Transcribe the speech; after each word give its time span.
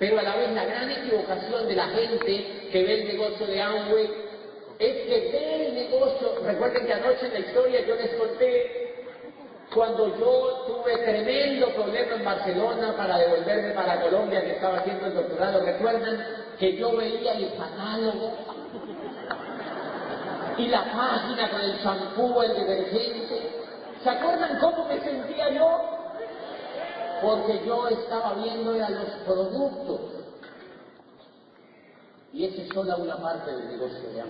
Pero 0.00 0.18
a 0.18 0.22
la 0.22 0.34
vez 0.34 0.50
la 0.52 0.64
gran 0.64 0.90
equivocación 0.90 1.68
de 1.68 1.76
la 1.76 1.88
gente 1.88 2.68
que 2.72 2.82
ve 2.82 3.02
el 3.02 3.08
negocio 3.08 3.46
de 3.46 3.60
Amway 3.60 4.10
es 4.78 4.94
que 5.06 5.30
ve 5.30 5.66
el 5.66 5.74
negocio, 5.74 6.36
recuerden 6.42 6.86
que 6.86 6.92
anoche 6.94 7.26
en 7.26 7.34
la 7.34 7.38
historia 7.40 7.86
yo 7.86 7.94
les 7.96 8.10
conté 8.14 8.94
cuando 9.74 10.08
yo 10.18 10.64
tuve 10.66 10.96
tremendo 11.04 11.68
problema 11.74 12.14
en 12.14 12.24
Barcelona 12.24 12.94
para 12.96 13.18
devolverme 13.18 13.74
para 13.74 14.00
Colombia 14.00 14.40
que 14.40 14.52
estaba 14.52 14.78
haciendo 14.78 15.06
el 15.06 15.14
doctorado, 15.14 15.66
recuerdan 15.66 16.26
que 16.58 16.76
yo 16.76 16.96
veía 16.96 17.34
el 17.34 17.52
catálogo 17.58 18.32
y 20.56 20.66
la 20.68 20.84
página 20.84 21.50
con 21.50 21.60
el 21.60 21.82
champú, 21.82 22.40
el 22.40 22.54
detergente. 22.54 23.50
¿Se 24.02 24.08
acuerdan 24.08 24.58
cómo 24.60 24.86
me 24.86 24.98
sentía 25.00 25.50
yo? 25.50 25.99
Porque 27.22 27.64
yo 27.66 27.88
estaba 27.88 28.34
viendo 28.34 28.72
a 28.72 28.90
los 28.90 29.10
productos. 29.26 30.00
Y 32.32 32.46
esa 32.46 32.62
es 32.62 32.68
solo 32.68 32.96
una 32.96 33.16
parte 33.16 33.50
del 33.50 33.68
negocio 33.68 34.10
de. 34.10 34.24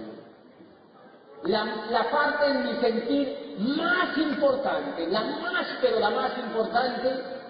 La, 1.44 1.64
la 1.90 2.10
parte 2.10 2.46
en 2.46 2.66
mi 2.66 2.80
sentir 2.80 3.56
más 3.58 4.16
importante, 4.18 5.06
la 5.06 5.22
más, 5.22 5.66
pero 5.80 5.98
la 5.98 6.10
más 6.10 6.36
importante, 6.38 7.40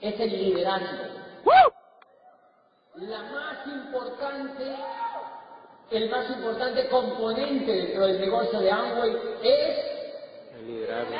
es 0.00 0.20
el 0.20 0.30
liderazgo. 0.30 1.04
La 2.96 3.22
más 3.22 3.66
importante, 3.66 4.76
el 5.90 6.10
más 6.10 6.28
importante 6.30 6.88
componente 6.88 7.72
dentro 7.72 8.06
del 8.06 8.20
negocio 8.20 8.60
de 8.60 8.70
Amway 8.70 9.16
es 9.42 9.78
El 10.56 10.66
liderazgo. 10.66 11.14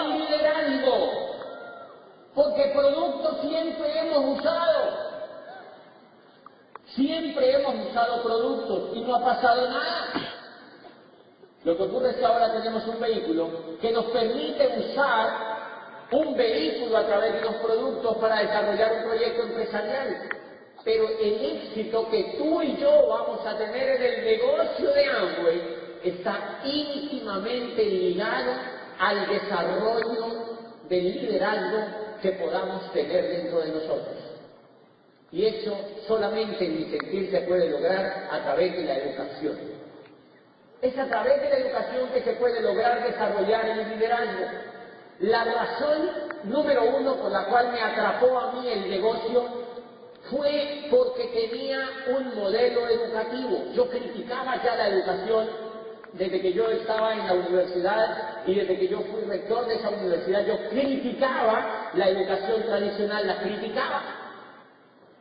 el 0.00 0.18
liderazgo. 0.18 1.21
Porque 2.34 2.72
productos 2.74 3.40
siempre 3.42 3.98
hemos 4.00 4.38
usado. 4.38 5.12
Siempre 6.94 7.52
hemos 7.54 7.86
usado 7.88 8.22
productos 8.22 8.96
y 8.96 9.00
no 9.02 9.16
ha 9.16 9.24
pasado 9.24 9.68
nada. 9.68 10.12
Lo 11.64 11.76
que 11.76 11.82
ocurre 11.82 12.10
es 12.10 12.16
que 12.16 12.24
ahora 12.24 12.52
tenemos 12.52 12.86
un 12.86 13.00
vehículo 13.00 13.48
que 13.80 13.92
nos 13.92 14.06
permite 14.06 14.78
usar 14.78 15.52
un 16.10 16.36
vehículo 16.36 16.96
a 16.96 17.06
través 17.06 17.34
de 17.34 17.40
los 17.42 17.54
productos 17.56 18.16
para 18.16 18.40
desarrollar 18.40 18.92
un 18.96 19.04
proyecto 19.04 19.42
empresarial. 19.42 20.28
Pero 20.84 21.08
el 21.08 21.44
éxito 21.44 22.08
que 22.10 22.34
tú 22.38 22.60
y 22.60 22.76
yo 22.78 23.06
vamos 23.08 23.46
a 23.46 23.56
tener 23.56 23.88
en 23.88 24.02
el 24.02 24.24
negocio 24.24 24.92
de 24.92 25.06
Amway 25.06 25.62
está 26.02 26.60
íntimamente 26.64 27.84
ligado 27.84 28.52
al 28.98 29.28
desarrollo 29.28 30.56
del 30.88 31.04
liderazgo 31.04 32.01
que 32.22 32.32
podamos 32.32 32.90
tener 32.92 33.28
dentro 33.28 33.60
de 33.60 33.72
nosotros. 33.72 34.16
Y 35.32 35.46
eso 35.46 35.76
solamente 36.06 36.64
en 36.64 36.76
mi 36.76 36.84
sentir 36.90 37.30
se 37.30 37.40
puede 37.40 37.70
lograr 37.70 38.28
a 38.30 38.42
través 38.42 38.76
de 38.76 38.84
la 38.84 38.96
educación. 38.98 39.58
Es 40.80 40.98
a 40.98 41.06
través 41.06 41.42
de 41.42 41.48
la 41.48 41.56
educación 41.56 42.08
que 42.12 42.22
se 42.22 42.32
puede 42.34 42.60
lograr 42.60 43.02
desarrollar 43.04 43.66
el 43.66 43.88
liderazgo. 43.90 44.46
La 45.20 45.44
razón 45.44 46.10
número 46.44 46.84
uno 46.96 47.16
por 47.16 47.30
la 47.30 47.44
cual 47.46 47.72
me 47.72 47.80
atrapó 47.80 48.38
a 48.38 48.52
mí 48.52 48.68
el 48.68 48.90
negocio 48.90 49.44
fue 50.30 50.86
porque 50.90 51.24
tenía 51.28 51.78
un 52.16 52.34
modelo 52.34 52.88
educativo. 52.88 53.64
Yo 53.74 53.88
criticaba 53.88 54.62
ya 54.62 54.76
la 54.76 54.88
educación 54.88 55.48
desde 56.12 56.40
que 56.40 56.52
yo 56.52 56.68
estaba 56.68 57.14
en 57.14 57.26
la 57.26 57.34
universidad 57.34 58.42
y 58.46 58.54
desde 58.54 58.78
que 58.78 58.88
yo 58.88 59.00
fui 59.00 59.22
rector 59.22 59.66
de 59.66 59.74
esa 59.74 59.90
universidad. 59.90 60.46
Yo 60.46 60.68
criticaba 60.68 61.90
la 61.94 62.08
educación 62.08 62.62
tradicional, 62.62 63.26
la 63.26 63.40
criticaba. 63.40 64.02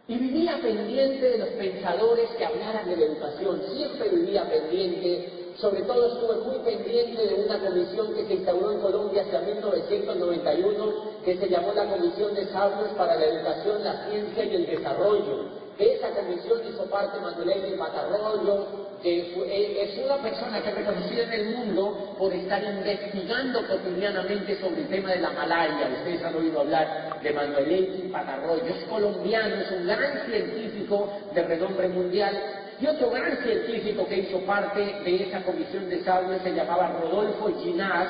Y 0.07 0.17
vivía 0.17 0.59
pendiente 0.61 1.29
de 1.29 1.37
los 1.37 1.49
pensadores 1.49 2.29
que 2.31 2.43
hablaran 2.43 2.89
de 2.89 2.97
la 2.97 3.05
educación, 3.05 3.61
siempre 3.73 4.09
vivía 4.09 4.49
pendiente, 4.49 5.51
sobre 5.55 5.83
todo 5.83 6.13
estuve 6.13 6.35
muy 6.43 6.57
pendiente 6.65 7.21
de 7.27 7.45
una 7.45 7.59
comisión 7.59 8.13
que 8.13 8.25
se 8.25 8.33
instauró 8.33 8.71
en 8.71 8.79
Colombia 8.79 9.21
hacia 9.21 9.39
1991, 9.41 10.93
que 11.23 11.37
se 11.37 11.47
llamó 11.47 11.71
la 11.73 11.85
Comisión 11.85 12.33
de 12.33 12.45
Sabios 12.47 12.89
para 12.97 13.15
la 13.15 13.25
Educación, 13.25 13.83
la 13.83 14.09
Ciencia 14.09 14.43
y 14.43 14.55
el 14.55 14.65
Desarrollo. 14.65 15.61
De 15.81 15.95
esa 15.95 16.09
comisión 16.11 16.61
hizo 16.69 16.85
parte 16.91 17.19
Manuel 17.19 17.75
Patarroyo, 17.75 18.67
que 19.01 19.81
es 19.81 19.97
una 19.97 20.17
persona 20.17 20.61
que 20.61 20.69
es 20.69 20.75
reconocida 20.75 21.23
en 21.23 21.33
el 21.33 21.45
mundo 21.55 22.15
por 22.19 22.31
estar 22.31 22.63
investigando 22.63 23.65
cotidianamente 23.65 24.59
sobre 24.61 24.81
el 24.81 24.89
tema 24.89 25.09
de 25.09 25.21
la 25.21 25.31
malaria. 25.31 25.89
Ustedes 25.97 26.23
han 26.23 26.35
oído 26.35 26.59
hablar 26.59 27.19
de 27.23 27.33
Manuel 27.33 28.09
Patarroyo, 28.11 28.63
es 28.63 28.83
colombiano, 28.83 29.55
es 29.55 29.71
un 29.71 29.87
gran 29.87 30.23
científico 30.27 31.11
de 31.33 31.41
renombre 31.41 31.87
mundial. 31.87 32.39
Y 32.79 32.85
otro 32.85 33.09
gran 33.09 33.37
científico 33.37 34.05
que 34.05 34.19
hizo 34.19 34.39
parte 34.41 34.81
de 35.03 35.23
esa 35.23 35.41
comisión 35.41 35.89
de 35.89 36.03
sabios 36.03 36.43
se 36.43 36.53
llamaba 36.53 36.99
Rodolfo 37.01 37.59
Ginás, 37.59 38.07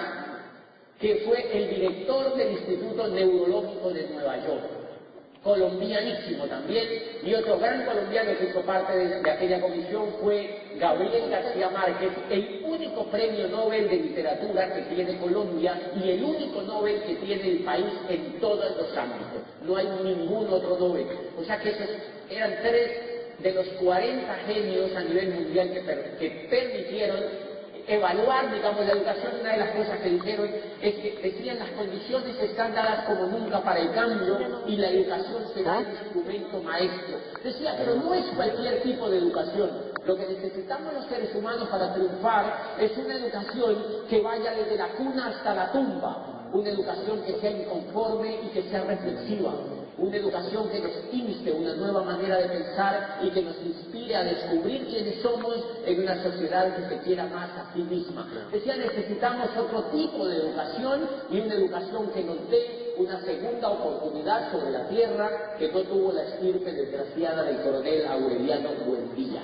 que 1.00 1.24
fue 1.26 1.58
el 1.58 1.70
director 1.70 2.36
del 2.36 2.52
Instituto 2.52 3.08
Neurológico 3.08 3.92
de 3.92 4.10
Nueva 4.10 4.46
York 4.46 4.81
colombianísimo 5.44 6.46
también, 6.46 6.88
y 7.24 7.34
otro 7.34 7.58
gran 7.58 7.84
colombiano 7.86 8.38
que 8.38 8.46
hizo 8.46 8.62
parte 8.62 8.96
de, 8.96 9.30
aquella 9.30 9.60
comisión 9.60 10.14
fue 10.22 10.50
Gabriel 10.80 11.30
García 11.30 11.70
Márquez, 11.70 12.12
el 12.30 12.62
único 12.64 13.06
premio 13.06 13.48
Nobel 13.48 13.90
de 13.90 13.96
literatura 13.98 14.74
que 14.74 14.82
tiene 14.94 15.18
Colombia 15.18 15.80
y 15.96 16.10
el 16.10 16.24
único 16.24 16.62
Nobel 16.62 17.02
que 17.04 17.16
tiene 17.16 17.48
el 17.50 17.60
país 17.60 17.92
en 18.10 18.40
todos 18.40 18.78
los 18.78 18.96
ámbitos. 18.96 19.42
No 19.66 19.76
hay 19.76 19.88
ningún 20.04 20.48
otro 20.48 20.78
Nobel. 20.78 21.08
O 21.38 21.44
sea 21.44 21.60
que 21.60 21.70
esos 21.70 21.90
eran 22.30 22.58
tres 22.62 22.92
de 23.40 23.52
los 23.54 23.68
40 23.68 24.36
genios 24.46 24.96
a 24.96 25.02
nivel 25.02 25.30
mundial 25.34 25.72
que 26.20 26.48
permitieron 26.50 27.20
evaluar, 27.88 28.54
digamos, 28.54 28.86
la 28.86 28.94
educación, 28.94 29.34
una 29.42 29.52
de 29.52 29.58
las 29.58 29.72
cosas 29.72 30.00
que 30.00 30.10
dijeron 30.10 30.50
es 30.82 30.96
que 30.96 31.20
decían 31.22 31.60
las 31.60 31.70
condiciones 31.72 32.40
están 32.42 32.74
dadas 32.74 33.06
como 33.06 33.28
nunca 33.28 33.62
para 33.62 33.80
el 33.80 33.92
cambio 33.92 34.38
y 34.68 34.78
la 34.78 34.90
educación 34.90 35.44
será 35.54 35.80
el 35.80 35.88
instrumento 35.90 36.62
maestro. 36.62 37.18
Decía, 37.44 37.76
pero 37.78 37.96
no 37.96 38.14
es 38.14 38.26
cualquier 38.36 38.82
tipo 38.82 39.10
de 39.10 39.18
educación. 39.18 39.70
Lo 40.06 40.16
que 40.16 40.28
necesitamos 40.28 40.94
los 40.94 41.06
seres 41.06 41.34
humanos 41.36 41.68
para 41.70 41.94
triunfar 41.94 42.76
es 42.80 42.98
una 42.98 43.16
educación 43.16 43.78
que 44.10 44.22
vaya 44.22 44.52
desde 44.52 44.78
la 44.78 44.90
cuna 44.90 45.28
hasta 45.28 45.54
la 45.54 45.72
tumba, 45.72 46.41
una 46.54 46.70
educación 46.70 47.22
que 47.26 47.40
sea 47.40 47.52
inconforme 47.52 48.40
y 48.44 48.48
que 48.50 48.64
sea 48.64 48.84
reflexiva, 48.84 49.54
una 49.98 50.18
educación 50.18 50.70
que 50.70 50.80
nos 50.80 50.92
inste 51.12 51.52
una 51.52 51.76
nueva 51.76 52.04
manera 52.04 52.38
de 52.38 52.50
pensar 52.50 53.20
y 53.24 53.30
que 53.30 53.42
nos 53.42 53.56
inspire 53.64 54.16
a 54.16 54.24
descubrir 54.24 54.86
quiénes 54.88 55.22
somos 55.22 55.56
en 55.86 56.02
una 56.02 56.24
sociedad 56.24 56.76
que 56.76 56.96
se 56.96 57.02
quiera 57.04 57.28
más 57.28 57.50
a 57.52 57.74
sí 57.74 57.84
misma. 57.84 58.28
Decía, 58.52 58.76
necesitamos 58.78 59.50
otro 59.58 59.84
tipo 59.86 60.28
de 60.28 60.38
educación 60.38 61.08
y 61.30 61.40
una 61.40 61.54
educación 61.54 62.10
que 62.14 62.24
nos 62.24 62.50
dé 62.50 62.94
una 62.98 63.22
segunda 63.22 63.70
oportunidad 63.70 64.52
sobre 64.52 64.72
la 64.72 64.88
tierra 64.88 65.56
que 65.58 65.72
no 65.72 65.82
tuvo 65.82 66.12
la 66.12 66.24
estirpe 66.24 66.72
desgraciada 66.72 67.44
del 67.44 67.62
coronel 67.62 68.06
Aureliano 68.06 68.70
Buendía. 68.86 69.44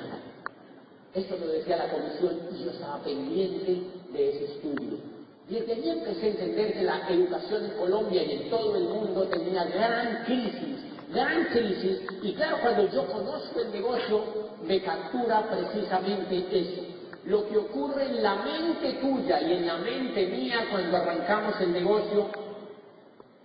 Eso 1.13 1.37
lo 1.37 1.47
decía 1.47 1.77
la 1.77 1.89
comisión 1.89 2.39
y 2.53 2.63
yo 2.63 2.71
estaba 2.71 3.03
pendiente 3.03 3.81
de 4.11 4.29
ese 4.29 4.45
estudio. 4.45 5.16
Desde 5.49 5.71
allí 5.71 5.89
empecé 5.89 6.25
a 6.25 6.29
entender 6.29 6.73
que 6.73 6.83
la 6.83 7.07
educación 7.07 7.65
en 7.65 7.71
Colombia 7.77 8.21
y 8.21 8.31
en 8.33 8.49
todo 8.49 8.75
el 8.75 8.83
mundo 8.83 9.23
tenía 9.27 9.63
gran 9.63 10.25
crisis, 10.25 10.77
gran 11.09 11.45
crisis. 11.45 12.01
Y 12.21 12.33
claro, 12.33 12.57
cuando 12.61 12.91
yo 12.91 13.07
conozco 13.07 13.61
el 13.61 13.71
negocio, 13.71 14.23
me 14.65 14.81
captura 14.81 15.49
precisamente 15.49 16.45
eso. 16.51 16.81
Lo 17.23 17.47
que 17.47 17.57
ocurre 17.57 18.07
en 18.07 18.23
la 18.23 18.35
mente 18.35 18.93
tuya 18.99 19.41
y 19.41 19.53
en 19.53 19.67
la 19.67 19.77
mente 19.77 20.27
mía 20.27 20.65
cuando 20.69 20.97
arrancamos 20.97 21.61
el 21.61 21.71
negocio 21.71 22.27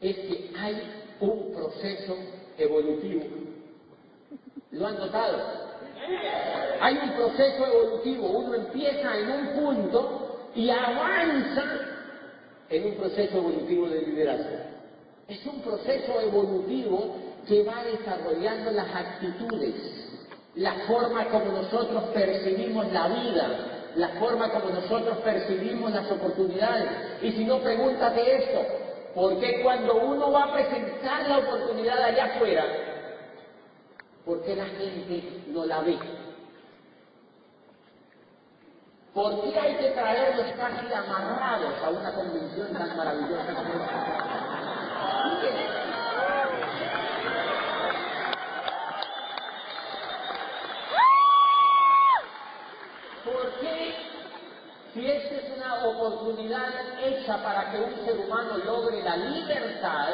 es 0.01 0.17
que 0.17 0.51
hay 0.59 0.83
un 1.21 1.53
proceso 1.53 2.17
evolutivo. 2.59 3.23
¿Lo 4.72 4.87
han 4.89 4.98
notado? 4.98 5.39
Hay 6.81 6.98
un 6.98 7.13
proceso 7.13 7.65
evolutivo, 7.65 8.27
uno 8.27 8.55
empieza 8.55 9.19
en 9.19 9.31
un 9.31 9.47
punto 9.55 10.51
y 10.55 10.69
avanza 10.69 11.91
en 12.72 12.86
un 12.86 12.95
proceso 12.95 13.36
evolutivo 13.36 13.89
de 13.89 14.01
liderazgo. 14.01 14.57
Es 15.28 15.45
un 15.47 15.60
proceso 15.60 16.21
evolutivo 16.21 17.16
que 17.47 17.63
va 17.65 17.84
desarrollando 17.84 18.71
las 18.72 18.95
actitudes, 18.95 19.74
la 20.54 20.72
forma 20.86 21.27
como 21.27 21.53
nosotros 21.53 22.04
percibimos 22.15 22.91
la 22.92 23.09
vida, 23.09 23.91
la 23.97 24.09
forma 24.21 24.51
como 24.51 24.71
nosotros 24.71 25.19
percibimos 25.19 25.92
las 25.92 26.10
oportunidades. 26.10 26.89
Y 27.22 27.33
si 27.33 27.45
no, 27.45 27.60
pregúntate 27.60 28.36
esto, 28.36 28.60
¿por 29.15 29.39
qué 29.39 29.60
cuando 29.63 29.97
uno 29.97 30.33
va 30.33 30.45
a 30.45 30.53
presentar 30.54 31.28
la 31.28 31.39
oportunidad 31.39 32.03
allá 32.03 32.24
afuera, 32.24 32.65
¿por 34.24 34.42
qué 34.42 34.57
la 34.57 34.66
gente 34.66 35.22
no 35.48 35.66
la 35.66 35.80
ve? 35.80 35.98
¿Por 39.14 39.42
qué 39.42 39.60
hay 39.60 39.76
que 39.76 39.91
traerlos 39.91 40.47
casi 40.56 40.91
amarrados 40.91 41.74
a 41.84 41.91
una 41.91 42.14
convención 42.14 42.72
tan 42.72 42.97
maravillosa 42.97 43.54
como 43.54 43.68
esta? 43.74 44.22
¿Por 53.22 53.60
qué, 53.60 53.94
si 54.94 55.10
esta 55.10 55.34
es 55.34 55.56
una 55.59 55.84
oportunidad 55.88 56.70
hecha 57.03 57.36
para 57.42 57.70
que 57.70 57.80
un 57.80 58.06
ser 58.06 58.18
humano 58.18 58.56
logre 58.64 59.03
la 59.03 59.16
libertad, 59.18 60.09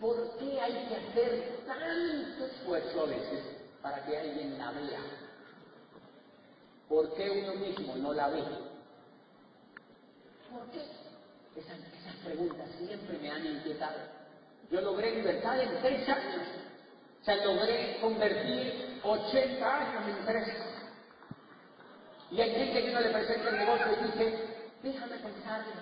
¿por 0.00 0.38
qué 0.38 0.60
hay 0.60 0.86
que 0.88 0.94
hacer 0.94 1.58
tanto 1.66 2.46
esfuerzo 2.46 3.02
a 3.02 3.06
veces 3.06 3.44
para 3.82 4.04
que 4.04 4.16
alguien 4.16 4.56
la 4.58 4.70
vea? 4.70 5.29
¿Por 6.90 7.14
qué 7.14 7.30
uno 7.30 7.54
mismo 7.54 7.94
no 7.98 8.12
la 8.12 8.28
ve? 8.30 8.42
¿Por 10.50 10.68
qué? 10.72 10.82
Esas, 11.54 11.78
esas 11.78 12.16
preguntas 12.24 12.68
siempre 12.78 13.16
me 13.16 13.30
han 13.30 13.46
inquietado. 13.46 13.96
Yo 14.72 14.80
logré 14.80 15.14
libertad 15.14 15.60
en 15.60 15.80
tres 15.80 16.08
años. 16.08 16.48
O 17.22 17.24
sea, 17.24 17.36
logré 17.46 18.00
convertir 18.00 19.00
80 19.04 19.76
años 19.76 20.18
en 20.18 20.26
tres. 20.26 20.48
Y 22.32 22.40
hay 22.40 22.50
gente 22.56 22.82
que 22.82 22.90
no 22.90 23.00
le 23.00 23.10
presenta 23.10 23.50
el 23.50 23.56
negocio 23.56 23.86
y 23.92 24.06
dice, 24.06 24.66
déjame 24.82 25.16
pensarlo. 25.18 25.72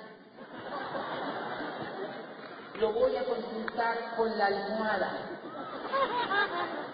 Lo 2.81 2.93
voy 2.93 3.17
a 3.17 3.25
consultar 3.25 4.15
con 4.15 4.37
la 4.37 4.47
almohada. 4.47 5.13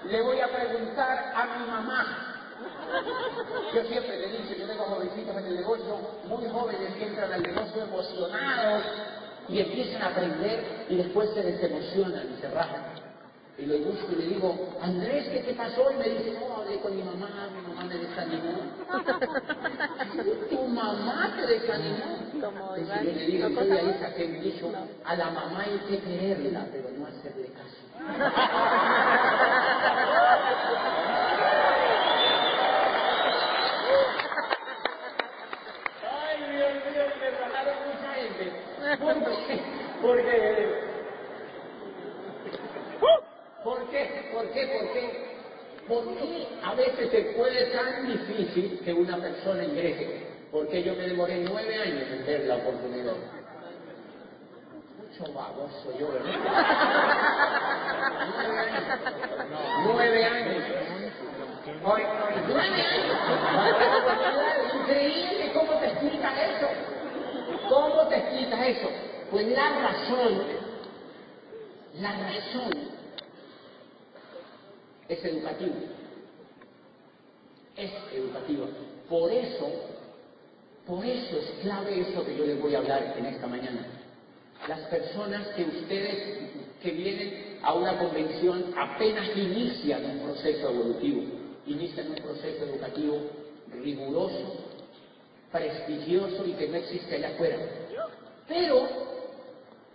Le 0.04 0.22
voy 0.22 0.40
a 0.40 0.46
preguntar 0.46 1.32
a 1.34 1.58
mi 1.58 1.66
mamá. 1.66 2.33
Yo 3.74 3.82
siempre 3.84 4.18
le 4.18 4.26
digo, 4.28 4.54
yo 4.58 4.66
tengo 4.66 4.84
jovencitos 4.84 5.36
en 5.36 5.46
el 5.46 5.54
negocio, 5.56 5.98
muy 6.28 6.48
jóvenes 6.48 6.94
que 6.94 7.06
entran 7.06 7.32
al 7.32 7.42
negocio 7.42 7.82
emocionados 7.82 8.82
y 9.48 9.60
empiezan 9.60 10.02
a 10.02 10.06
aprender 10.08 10.86
y 10.88 10.96
después 10.96 11.30
se 11.34 11.42
desemocionan 11.42 12.34
y 12.36 12.40
se 12.40 12.48
rajan. 12.50 12.84
Y 13.56 13.66
lo 13.66 13.78
busco 13.78 14.10
y 14.10 14.16
le 14.16 14.26
digo, 14.34 14.74
Andrés, 14.80 15.28
¿qué 15.28 15.38
te 15.40 15.54
pasó? 15.54 15.88
Y 15.92 15.94
me 15.94 16.08
dice, 16.08 16.36
no, 16.40 16.56
hablé 16.56 16.80
con 16.80 16.96
mi 16.96 17.02
mamá, 17.04 17.28
mi 17.54 17.60
mamá 17.62 17.84
me 17.84 17.94
desanimó. 17.98 18.52
¿Tu 20.50 20.66
mamá 20.66 21.32
te 21.36 21.46
desanimó? 21.46 22.18
Como 22.40 22.76
Iván, 22.76 23.04
yo 23.04 23.12
le 23.12 23.26
digo, 23.26 23.48
¿no 23.48 23.60
yo 23.60 23.66
de 23.66 23.78
ahí 23.78 23.96
saqué 24.00 24.24
un 24.24 24.40
dicho, 24.40 24.72
a 25.04 25.14
la 25.14 25.30
mamá 25.30 25.60
hay 25.60 25.78
que 25.88 26.00
quererla, 26.00 26.66
pero 26.72 26.88
no 26.98 27.06
hacerle 27.06 27.52
caso. 27.52 27.76
Ay, 36.10 36.38
Dios 36.50 36.74
mío, 36.90 37.04
me 37.20 37.30
rajaron 37.30 37.74
mucha 37.86 38.12
gente. 38.14 38.44
¿Por 38.44 38.48
qué? 38.48 38.64
Porque... 40.02 40.54
¿Por 43.64 43.88
qué? 43.90 44.30
¿Por 44.32 44.50
qué? 44.52 44.66
¿Por 44.66 44.92
qué? 44.92 45.24
¿Por 45.88 46.04
qué 46.18 46.48
a 46.62 46.74
veces 46.74 47.10
se 47.10 47.20
puede 47.36 47.66
tan 47.66 48.06
difícil 48.06 48.80
que 48.84 48.92
una 48.92 49.16
persona 49.16 49.64
ingrese? 49.64 50.26
Porque 50.50 50.82
yo 50.82 50.94
me 50.94 51.08
demoré 51.08 51.44
nueve 51.48 51.82
años 51.82 52.08
en 52.10 52.26
ver 52.26 52.40
la 52.44 52.56
oportunidad. 52.56 53.14
Mucho 54.98 55.32
baboso 55.32 55.98
yo, 55.98 56.12
¿verdad? 56.12 56.34
Nueve 58.40 58.60
años. 58.64 58.86
Nueve 59.84 60.24
años. 60.26 60.64
Oye, 61.84 62.06
nueve 62.48 62.60
años. 62.60 63.16
Increíble 64.74 65.52
cómo 65.54 65.72
te 65.80 65.86
explica 65.86 66.28
eso. 66.44 66.68
¿Cómo 67.74 68.06
te 68.06 68.16
explicas 68.16 68.68
eso? 68.68 68.88
Pues 69.32 69.48
la 69.48 69.80
razón, 69.80 70.42
la 72.00 72.12
razón 72.12 72.72
es 75.08 75.24
educativa. 75.24 75.74
Es 77.76 77.90
educativa. 78.12 78.66
Por 79.08 79.32
eso, 79.32 79.68
por 80.86 81.04
eso 81.04 81.36
es 81.36 81.50
clave 81.62 82.00
eso 82.00 82.24
que 82.24 82.36
yo 82.36 82.46
les 82.46 82.62
voy 82.62 82.76
a 82.76 82.78
hablar 82.78 83.16
en 83.18 83.26
esta 83.26 83.48
mañana. 83.48 83.84
Las 84.68 84.80
personas 84.82 85.48
que 85.56 85.64
ustedes 85.64 86.50
que 86.80 86.92
vienen 86.92 87.58
a 87.60 87.74
una 87.74 87.98
convención 87.98 88.72
apenas 88.78 89.36
inician 89.36 90.04
un 90.04 90.20
proceso 90.20 90.70
evolutivo, 90.70 91.24
inician 91.66 92.10
un 92.10 92.22
proceso 92.22 92.66
educativo 92.66 93.18
riguroso, 93.82 94.73
prestigioso 95.54 96.44
y 96.44 96.52
que 96.54 96.66
no 96.66 96.76
existe 96.78 97.14
allá 97.14 97.28
afuera. 97.28 97.56
Pero 98.48 98.88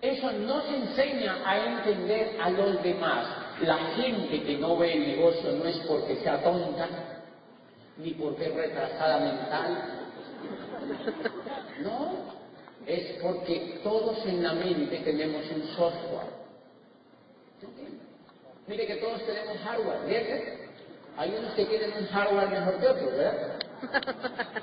eso 0.02 0.32
no 0.32 0.62
se 0.62 0.76
enseña 0.78 1.38
a 1.46 1.58
entender 1.58 2.38
a 2.42 2.50
los 2.50 2.82
demás. 2.82 3.28
La 3.62 3.78
gente 3.98 4.42
que 4.42 4.58
no 4.58 4.78
ve 4.78 4.94
el 4.94 5.08
negocio 5.18 5.52
no 5.52 5.66
es 5.66 5.78
porque 5.80 6.16
sea 6.24 6.42
tonta, 6.42 6.88
ni 7.98 8.12
porque 8.12 8.46
es 8.46 8.56
retrasada 8.56 9.20
mental. 9.20 9.84
No, 11.84 12.12
es 12.88 13.22
porque 13.22 13.82
todos 13.84 14.26
en 14.26 14.42
la 14.42 14.54
mente 14.54 14.98
tenemos 15.00 15.44
un 15.52 15.64
software. 15.76 16.40
Mire 18.66 18.88
que 18.88 18.96
todos 18.96 19.26
tenemos 19.26 19.58
hardware, 19.58 20.00
¿cierto? 20.08 20.52
Hay 21.18 21.36
unos 21.38 21.54
que 21.54 21.66
tienen 21.66 21.92
un 22.00 22.06
hardware 22.08 22.50
mejor 22.50 22.80
que 22.80 22.88
otros, 22.88 23.12
¿verdad? 23.12 23.59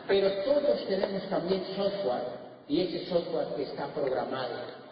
Pero 0.08 0.30
todos 0.44 0.86
tenemos 0.86 1.22
también 1.28 1.64
software 1.76 2.46
y 2.68 2.82
ese 2.82 3.06
software 3.08 3.48
está 3.58 3.86
programado. 3.88 4.86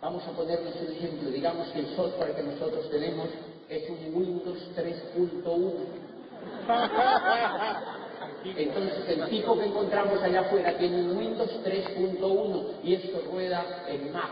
Vamos 0.00 0.22
a 0.26 0.30
ponernos 0.32 0.74
un 0.76 0.92
ejemplo. 0.92 1.30
Digamos 1.30 1.68
que 1.68 1.80
el 1.80 1.96
software 1.96 2.34
que 2.34 2.42
nosotros 2.42 2.90
tenemos 2.90 3.28
es 3.68 3.90
un 3.90 4.14
Windows 4.14 4.58
3.1. 4.76 5.72
Entonces 8.44 9.08
el 9.08 9.28
tipo 9.28 9.58
que 9.58 9.64
encontramos 9.66 10.22
allá 10.22 10.40
afuera 10.40 10.76
tiene 10.78 11.02
un 11.02 11.16
Windows 11.16 11.50
3.1 11.64 12.66
y 12.84 12.94
esto 12.94 13.22
rueda 13.30 13.84
en 13.88 14.12
Mac. 14.12 14.30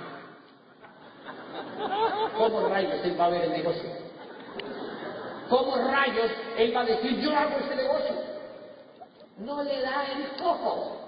¿Cómo 2.36 2.68
rayos 2.68 3.04
él 3.04 3.20
va 3.20 3.26
a 3.26 3.30
ver 3.30 3.42
el 3.44 3.52
negocio? 3.52 3.90
¿Cómo 5.48 5.76
rayos 5.76 6.30
él 6.58 6.76
va 6.76 6.80
a 6.82 6.84
decir 6.84 7.20
yo 7.20 7.36
hago 7.36 7.58
ese 7.58 7.76
negocio? 7.76 8.33
No 9.38 9.62
le 9.62 9.80
da 9.80 10.04
el 10.12 10.28
coco. 10.42 10.98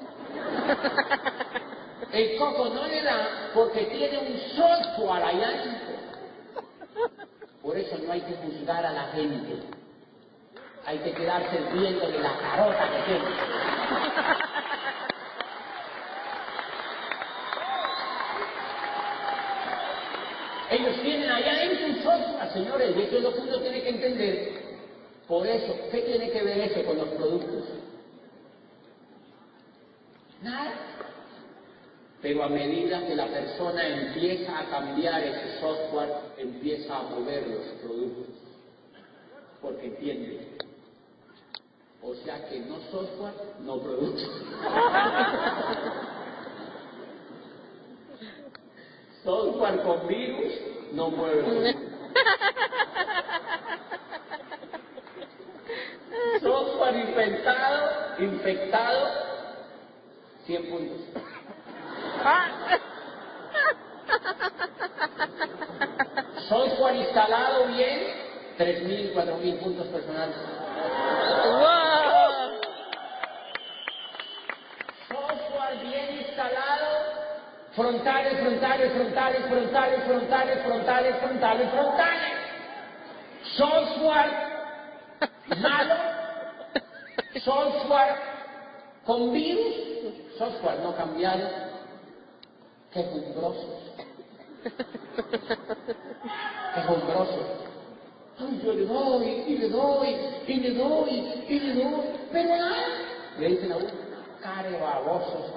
El 2.12 2.38
coco 2.38 2.68
no 2.70 2.86
le 2.86 3.02
da 3.02 3.50
porque 3.54 3.84
tiene 3.84 4.18
un 4.18 4.38
software 4.56 5.22
allá 5.22 5.48
adentro. 5.48 5.96
Por 7.62 7.76
eso 7.76 7.98
no 7.98 8.12
hay 8.12 8.20
que 8.20 8.34
juzgar 8.34 8.84
a 8.84 8.92
la 8.92 9.04
gente. 9.08 9.62
Hay 10.86 10.98
que 10.98 11.12
quedarse 11.12 11.58
viendo 11.72 12.06
de 12.06 12.18
la 12.20 12.36
carota 12.38 12.88
que 12.90 13.02
tiene. 13.12 13.24
Ellos 20.70 21.02
tienen 21.02 21.30
allá 21.30 21.52
adentro 21.52 21.86
un 21.86 22.02
software, 22.02 22.52
señores, 22.52 22.96
y 22.96 23.02
eso 23.02 23.16
es 23.16 23.22
lo 23.22 23.34
que 23.34 23.40
uno 23.40 23.58
tiene 23.60 23.82
que 23.82 23.88
entender. 23.88 24.62
Por 25.28 25.46
eso, 25.46 25.74
¿qué 25.90 25.98
tiene 26.02 26.30
que 26.30 26.42
ver 26.42 26.58
eso 26.58 26.84
con 26.84 26.98
los 26.98 27.08
productos? 27.10 27.64
Nada. 30.42 30.72
Pero 32.22 32.42
a 32.42 32.48
medida 32.48 33.06
que 33.06 33.14
la 33.14 33.26
persona 33.26 33.86
empieza 33.86 34.58
a 34.58 34.64
cambiar 34.66 35.22
ese 35.22 35.60
software, 35.60 36.12
empieza 36.38 36.96
a 36.96 37.02
mover 37.02 37.46
los 37.46 37.66
productos. 37.82 38.34
Porque 39.60 39.86
entiende. 39.86 40.56
O 42.02 42.14
sea 42.14 42.48
que 42.48 42.60
no 42.60 42.78
software, 42.90 43.34
no 43.60 43.78
producto. 43.80 44.22
software 49.24 49.82
con 49.82 50.06
virus 50.06 50.52
no 50.92 51.10
mueve. 51.10 51.76
Software 56.40 56.96
infectado, 56.96 57.90
infectado, 58.18 59.35
100 60.46 60.70
puntos. 60.70 60.96
Software 66.48 66.96
instalado 66.96 67.66
bien, 67.66 68.00
3.000, 68.56 69.12
4.000 69.14 69.58
puntos 69.58 69.86
personales. 69.88 70.36
¡Wow! 71.44 72.60
Software 75.08 75.78
bien 75.82 76.18
instalado, 76.18 76.86
frontales, 77.74 78.38
frontales, 78.38 78.92
frontales, 78.92 79.40
frontales, 79.48 80.04
frontales, 80.04 80.62
frontales, 80.64 81.16
frontales, 81.20 81.70
frontales. 81.70 82.32
Software 83.56 84.30
malo, 85.60 85.94
software 87.44 88.16
con 89.04 89.32
virus, 89.32 89.74
software 90.38 90.80
no 90.82 90.94
cambiado, 90.96 91.48
quejumbrosos. 92.92 93.92
Quejumbrosos. 96.74 97.46
Ay, 98.38 98.60
yo 98.64 98.72
le 98.74 98.84
doy, 98.84 99.26
y 99.46 99.58
le 99.58 99.68
doy, 99.70 100.16
y 100.46 100.54
le 100.60 100.74
doy, 100.74 101.10
y 101.48 101.60
le 101.60 101.74
doy, 101.74 102.04
pero 102.32 102.48
nada. 102.56 102.76
Le 103.38 103.48
dicen 103.48 103.72
a 103.72 103.76
uno, 103.76 103.88
care 104.42 104.78
babosos. 104.78 105.52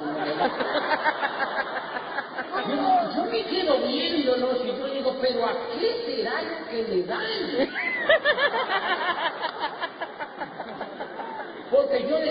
Yo, 2.68 3.16
yo 3.16 3.24
me 3.32 3.44
quedo 3.46 3.78
viéndolos 3.88 4.58
y 4.64 4.68
yo 4.68 4.88
digo, 4.88 5.16
pero 5.22 5.46
¿a 5.46 5.54
qué 5.74 6.04
será 6.06 6.42
lo 6.42 6.70
que 6.70 6.84
le 6.84 7.04
dan? 7.04 7.70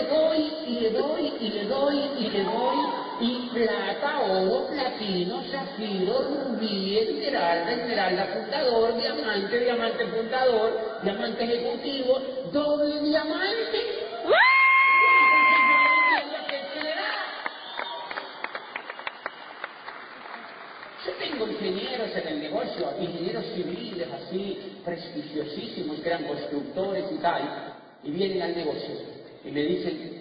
Doy 0.09 0.53
y 0.65 0.79
le 0.79 0.89
doy 0.89 1.33
y 1.39 1.49
le 1.49 1.65
doy 1.65 1.97
y 2.17 2.29
le 2.29 2.43
doy 2.43 2.77
y 3.21 3.49
plata, 3.53 4.21
oro, 4.21 4.67
platino, 4.67 5.43
zafiro, 5.51 6.21
rubí, 6.21 6.97
esmeralda, 6.97 7.71
esmeralda 7.73 8.25
fundador, 8.27 8.97
diamante, 8.97 9.59
diamante 9.59 10.05
fundador, 10.07 10.99
diamante 11.03 11.43
ejecutivo, 11.43 12.19
doble 12.51 13.01
diamante. 13.01 13.77
Yo 21.05 21.11
tengo 21.13 21.47
ingenieros 21.47 22.15
en 22.15 22.27
el 22.27 22.39
negocio, 22.41 22.93
ingenieros 22.99 23.45
civiles 23.53 24.07
así, 24.13 24.81
prestigiosísimos, 24.83 25.99
que 25.99 26.07
eran 26.07 26.23
constructores 26.25 27.05
y 27.11 27.17
tal, 27.17 27.75
y 28.03 28.11
vienen 28.11 28.41
al 28.41 28.55
negocio 28.55 29.08
y 29.45 29.51
me 29.51 29.63
dicen, 29.63 30.19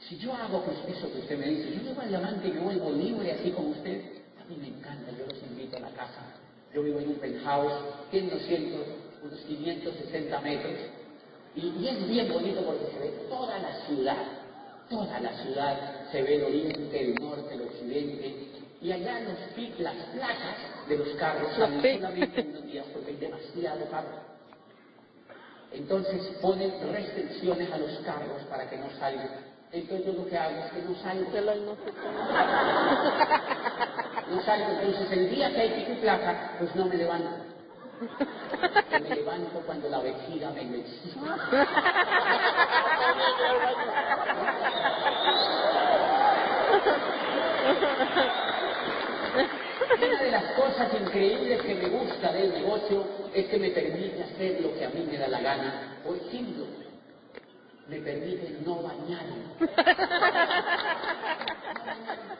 si 0.00 0.18
yo 0.18 0.32
hago 0.32 0.62
pues 0.64 0.78
eso 0.96 1.12
que 1.12 1.18
usted 1.18 1.38
me 1.38 1.48
dice, 1.48 1.74
yo 1.76 1.82
llevo 1.82 2.00
al 2.00 2.08
diamante 2.08 2.48
y 2.48 2.52
me 2.52 2.60
vuelvo 2.60 2.90
libre 2.92 3.32
así 3.32 3.50
como 3.50 3.70
usted, 3.70 4.00
a 4.40 4.44
mí 4.48 4.56
me 4.60 4.68
encanta, 4.68 5.10
yo 5.12 5.26
los 5.26 5.42
invito 5.42 5.76
a 5.76 5.80
la 5.80 5.90
casa. 5.90 6.22
Yo 6.74 6.82
vivo 6.82 6.98
en 7.00 7.08
un 7.08 7.14
penthouse, 7.14 7.72
tiene 8.10 8.30
200, 8.30 8.80
unos 9.24 9.40
560 9.40 10.40
metros, 10.40 10.74
y, 11.56 11.66
y 11.66 11.88
es 11.88 12.08
bien 12.08 12.32
bonito 12.32 12.62
porque 12.62 12.86
se 12.92 12.98
ve 12.98 13.08
toda 13.28 13.58
la 13.58 13.86
ciudad, 13.86 14.24
toda 14.88 15.20
la 15.20 15.32
ciudad, 15.42 16.10
se 16.12 16.22
ve 16.22 16.36
el 16.36 16.44
oriente, 16.44 17.00
el 17.00 17.14
norte, 17.14 17.54
el 17.54 17.62
occidente, 17.62 18.48
y 18.80 18.92
allá 18.92 19.20
los 19.20 19.80
las 19.80 19.94
placas 19.94 20.88
de 20.88 20.98
los 20.98 21.08
carros 21.16 21.52
salen 21.56 22.00
solamente 22.00 22.40
en 22.40 22.50
unos 22.50 22.66
días 22.66 22.86
porque 22.92 23.10
hay 23.10 23.16
demasiado 23.16 23.90
carro. 23.90 24.37
Entonces 25.72 26.22
ponen 26.40 26.72
restricciones 26.92 27.70
a 27.72 27.78
los 27.78 27.98
carros 28.00 28.42
para 28.50 28.68
que 28.68 28.78
no 28.78 28.90
salgan. 28.98 29.28
Entonces 29.70 30.06
yo 30.06 30.12
lo 30.14 30.26
que 30.26 30.38
hago 30.38 30.56
es 30.64 30.72
que 30.72 30.82
no 30.82 30.94
salgo. 31.02 31.30
No 34.28 34.42
salgo. 34.42 34.70
Entonces 34.82 35.10
el 35.12 35.30
día 35.30 35.50
que 35.54 35.60
hay 35.60 35.70
pico 35.70 35.92
y 35.92 35.96
placa, 35.96 36.56
pues 36.58 36.74
no 36.76 36.84
me 36.86 36.96
levanto. 36.96 37.30
Me 39.00 39.14
levanto 39.16 39.60
cuando 39.66 39.88
la 39.88 40.00
vejiga 40.00 40.50
me 40.50 40.64
lo 40.64 40.76
exige. 40.76 41.18
Una 49.98 50.16
de 50.28 50.32
las 50.32 50.44
cosas 50.52 50.92
increíbles 50.92 51.62
que 51.62 51.74
me 51.74 51.88
gusta 51.88 52.30
del 52.32 52.52
negocio 52.52 53.02
es 53.34 53.46
que 53.46 53.58
me 53.58 53.70
permite 53.70 54.22
hacer 54.22 54.60
lo 54.60 54.74
que 54.74 54.84
a 54.84 54.90
mí 54.90 55.08
me 55.10 55.16
da 55.16 55.26
la 55.26 55.40
gana. 55.40 55.96
Por 56.04 56.16
ejemplo, 56.16 56.66
me 57.88 57.98
permite 58.00 58.58
no 58.64 58.82
bañarme. 58.82 59.44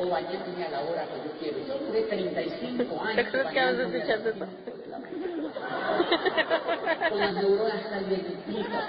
O 0.00 0.08
bañarme 0.08 0.64
a 0.64 0.70
la 0.70 0.80
hora 0.82 1.06
que 1.06 1.16
yo 1.24 1.32
quiero. 1.40 1.58
Yo 1.66 1.76
duré 1.86 2.02
35 2.02 3.02
años. 3.02 3.16
¿Te 3.16 3.26
crees 3.32 3.46
que 3.48 3.60
bañándome 3.60 4.00
a? 4.00 4.06
5 4.06 4.22
de 4.76 4.86
la. 4.86 4.98
Con 7.08 7.18
las 7.18 7.34
neuronas 7.34 7.82
calientitas. 7.90 8.84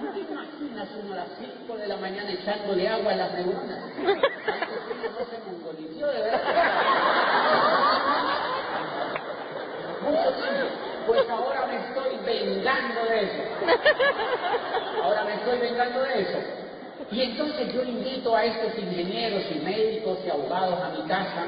¿No 0.00 0.12
te 0.12 0.20
imaginas 0.20 0.88
uno 1.02 1.12
a 1.12 1.16
las 1.16 1.26
5 1.40 1.76
de 1.76 1.86
la 1.88 1.96
mañana 1.96 2.30
echándole 2.30 2.86
agua 2.88 3.12
a 3.12 3.16
las 3.16 3.32
neuronas? 3.34 3.80
Mongolizó, 5.46 6.06
de 6.06 6.22
verdad. 6.22 6.40
Pues 11.06 11.28
ahora 11.30 11.66
me 11.66 11.76
estoy 11.76 12.16
vengando 12.24 13.04
de 13.04 13.22
eso. 13.22 13.42
Ahora 15.02 15.24
me 15.24 15.34
estoy 15.34 15.58
vengando 15.58 16.02
de 16.02 16.20
eso. 16.20 16.38
Y 17.12 17.22
entonces 17.22 17.72
yo 17.72 17.84
invito 17.84 18.34
a 18.34 18.44
estos 18.44 18.82
ingenieros 18.82 19.44
y 19.54 19.60
médicos 19.60 20.18
y 20.26 20.30
abogados 20.30 20.82
a 20.82 20.90
mi 20.90 21.08
casa 21.08 21.44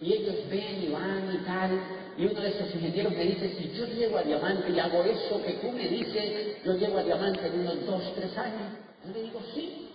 y 0.00 0.14
ellos 0.14 0.36
ven 0.50 0.82
y 0.82 0.88
van 0.88 1.30
y 1.34 1.44
tal. 1.44 1.80
Y 2.16 2.26
uno 2.26 2.40
de 2.40 2.48
esos 2.48 2.74
ingenieros 2.74 3.12
me 3.12 3.24
dice, 3.24 3.54
si 3.58 3.72
yo 3.72 3.86
llego 3.86 4.18
a 4.18 4.22
diamante 4.22 4.70
y 4.70 4.78
hago 4.78 5.02
eso 5.04 5.42
que 5.42 5.52
tú 5.54 5.70
me 5.70 5.88
dices, 5.88 6.62
yo 6.64 6.74
llego 6.74 6.98
a 6.98 7.02
diamante 7.02 7.46
en 7.46 7.60
unos 7.60 7.86
dos, 7.86 8.14
tres 8.14 8.36
años. 8.38 8.72
Yo 9.06 9.12
le 9.12 9.22
digo, 9.22 9.40
sí. 9.54 9.88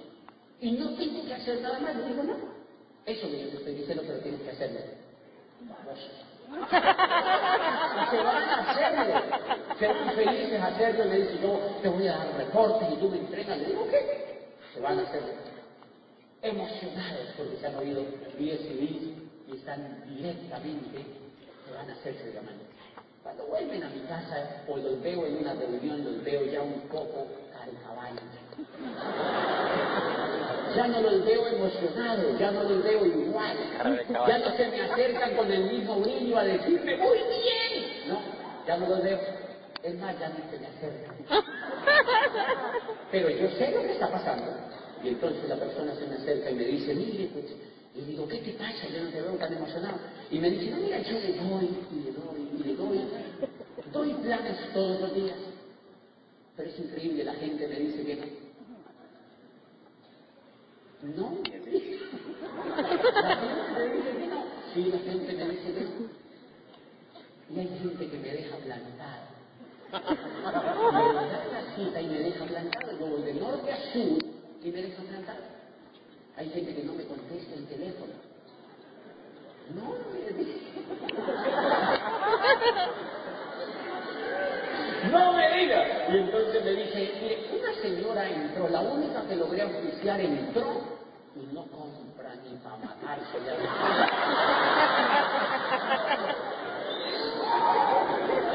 Y 0.62 0.72
no 0.72 0.89
tengo 0.91 1.25
que 1.25 1.34
hacer 1.34 1.62
nada 1.62 1.79
más. 1.79 1.96
Le 1.96 2.05
digo, 2.05 2.24
no. 2.24 2.56
Eso 3.07 3.31
que 3.31 3.39
yo 3.39 3.47
te 3.47 3.55
estoy 3.55 3.73
diciendo, 3.75 4.03
pero 4.05 4.19
tienes 4.19 4.41
que 4.41 4.49
hacerlo. 4.51 4.79
Y 5.61 5.65
se 8.09 8.17
van 8.17 8.43
a 8.43 8.71
hacerlo. 8.71 9.21
Se 9.79 9.87
van 9.87 10.09
felices 10.11 10.61
a 10.61 10.67
hacerlo. 10.67 11.05
Me 11.05 11.17
dice, 11.17 11.39
yo 11.41 11.57
te 11.81 11.87
voy 11.87 12.07
a 12.09 12.17
dar 12.17 12.33
reportes 12.35 12.89
y 12.91 12.97
tú 12.97 13.09
me 13.09 13.17
entregas. 13.19 13.57
Le 13.59 13.65
digo, 13.65 13.87
¿qué? 13.89 14.49
Se 14.73 14.81
van 14.81 14.99
a 14.99 15.03
hacerlo. 15.03 15.29
Emocionados 16.41 17.29
porque 17.37 17.55
se 17.55 17.67
han 17.67 17.75
oído 17.77 18.03
BSB 18.37 18.81
y 19.47 19.53
están 19.53 20.03
directamente, 20.05 21.05
se 21.65 21.73
van 21.73 21.89
a 21.89 21.93
hacerse 21.93 22.29
diamante. 22.31 22.65
Cuando 23.23 23.45
vuelven 23.47 23.83
a 23.83 23.89
mi 23.89 24.01
casa 24.01 24.63
o 24.67 24.75
los 24.75 25.01
veo 25.01 25.25
en 25.25 25.37
una 25.37 25.53
reunión, 25.53 26.03
los 26.03 26.21
veo 26.25 26.43
ya 26.45 26.61
un 26.61 26.81
poco 26.89 27.25
carcaballos. 27.53 28.19
Ya 30.77 30.88
no 30.88 31.01
los 31.01 31.25
veo 31.25 31.48
emocionados, 31.48 32.38
ya 32.38 32.51
no 32.51 32.62
los 32.62 32.84
veo 32.84 33.03
igual. 33.03 33.57
Ya 34.27 34.38
no 34.38 34.55
se 34.55 34.67
me 34.67 34.81
acercan 34.81 35.36
con 35.36 35.51
el 35.51 35.63
mismo 35.63 36.00
brillo 36.01 36.38
a 36.38 36.43
decirme, 36.43 36.98
muy 36.98 37.17
bien. 37.17 38.07
No, 38.07 38.22
ya 38.67 38.77
no 38.77 38.88
los 38.88 39.01
veo. 39.01 39.19
Es 39.81 39.96
más, 39.96 40.19
ya 40.19 40.29
ni 40.29 40.36
se 40.51 40.60
me 40.60 40.67
acercan. 40.67 41.15
Pero 43.12 43.29
yo 43.31 43.50
sé 43.57 43.72
lo 43.72 43.81
que 43.81 43.93
está 43.93 44.12
pasando. 44.12 44.46
Y 45.03 45.07
entonces 45.07 45.50
la 45.50 45.55
persona 45.55 45.96
se 45.96 46.05
me 46.05 46.15
acerca 46.15 46.51
y 46.51 46.53
me 46.53 46.65
dice, 46.65 46.93
mire, 46.93 47.29
pues, 47.34 47.46
y 47.96 48.01
digo, 48.01 48.27
¿qué 48.27 48.38
te 48.38 48.51
pasa? 48.51 48.88
Yo 48.88 49.03
no 49.03 49.10
te 49.10 49.19
veo 49.19 49.34
tan 49.34 49.53
emocionado. 49.53 49.98
Y 50.29 50.38
me 50.38 50.51
dice, 50.51 50.69
no, 50.69 50.77
mira, 50.77 51.00
yo 51.00 51.13
le 51.13 51.34
doy, 51.38 51.75
y 51.91 51.96
le 52.03 52.12
doy, 52.12 52.50
y 52.53 52.63
le 52.63 52.75
doy. 52.75 53.01
Doy 53.91 54.13
planes 54.13 54.57
todos 54.75 55.01
los 55.01 55.15
días. 55.15 55.38
Pero 56.55 56.69
es 56.69 56.77
increíble, 56.77 57.24
la 57.24 57.34
gente 57.34 57.67
me 57.67 57.79
dice 57.79 58.03
que 58.03 58.46
no. 61.03 61.37
La 62.73 63.35
gente 63.35 63.73
me 63.77 63.85
dice 63.93 64.11
que 64.17 64.27
no. 64.27 64.45
Sí, 64.73 64.81
la 64.91 64.99
gente 64.99 65.33
me 65.33 65.45
dice 65.49 65.73
que 65.73 65.81
no. 65.81 65.89
Y 67.49 67.59
hay 67.59 67.67
gente 67.79 68.09
que 68.09 68.17
me 68.17 68.29
deja 68.29 68.57
plantado. 68.57 69.27
Me 69.91 69.99
da 70.01 71.45
la 71.51 71.75
cita 71.75 72.01
y 72.01 72.07
me 72.07 72.19
deja 72.19 72.45
plantado. 72.45 72.99
Yo 72.99 73.07
voy 73.07 73.21
de 73.21 73.33
norte 73.35 73.71
a 73.71 73.77
sur 73.93 74.17
y 74.63 74.71
me 74.71 74.81
deja 74.81 75.01
plantado. 75.03 75.43
Hay 76.35 76.49
gente 76.49 76.75
que 76.75 76.83
no 76.83 76.93
me 76.93 77.05
contesta 77.05 77.53
el 77.53 77.65
teléfono. 77.67 78.13
No, 79.75 79.95
me 80.13 80.31
dice. 80.37 80.61
No 85.11 85.33
me 85.33 85.57
diga. 85.57 86.07
Y 86.09 86.17
entonces 86.17 86.63
me 86.63 86.71
dice, 86.71 87.11
mire, 87.21 87.37
una 87.59 87.73
señora 87.81 88.29
entró, 88.29 88.67
la 88.69 88.81
única 88.81 89.21
que 89.27 89.35
logré 89.35 89.63
oficiar 89.63 90.19
entró 90.19 90.81
y 91.35 91.53
no 91.53 91.65
compra 91.67 92.33
ni 92.43 92.57
para 92.57 92.77
matarse. 92.77 93.37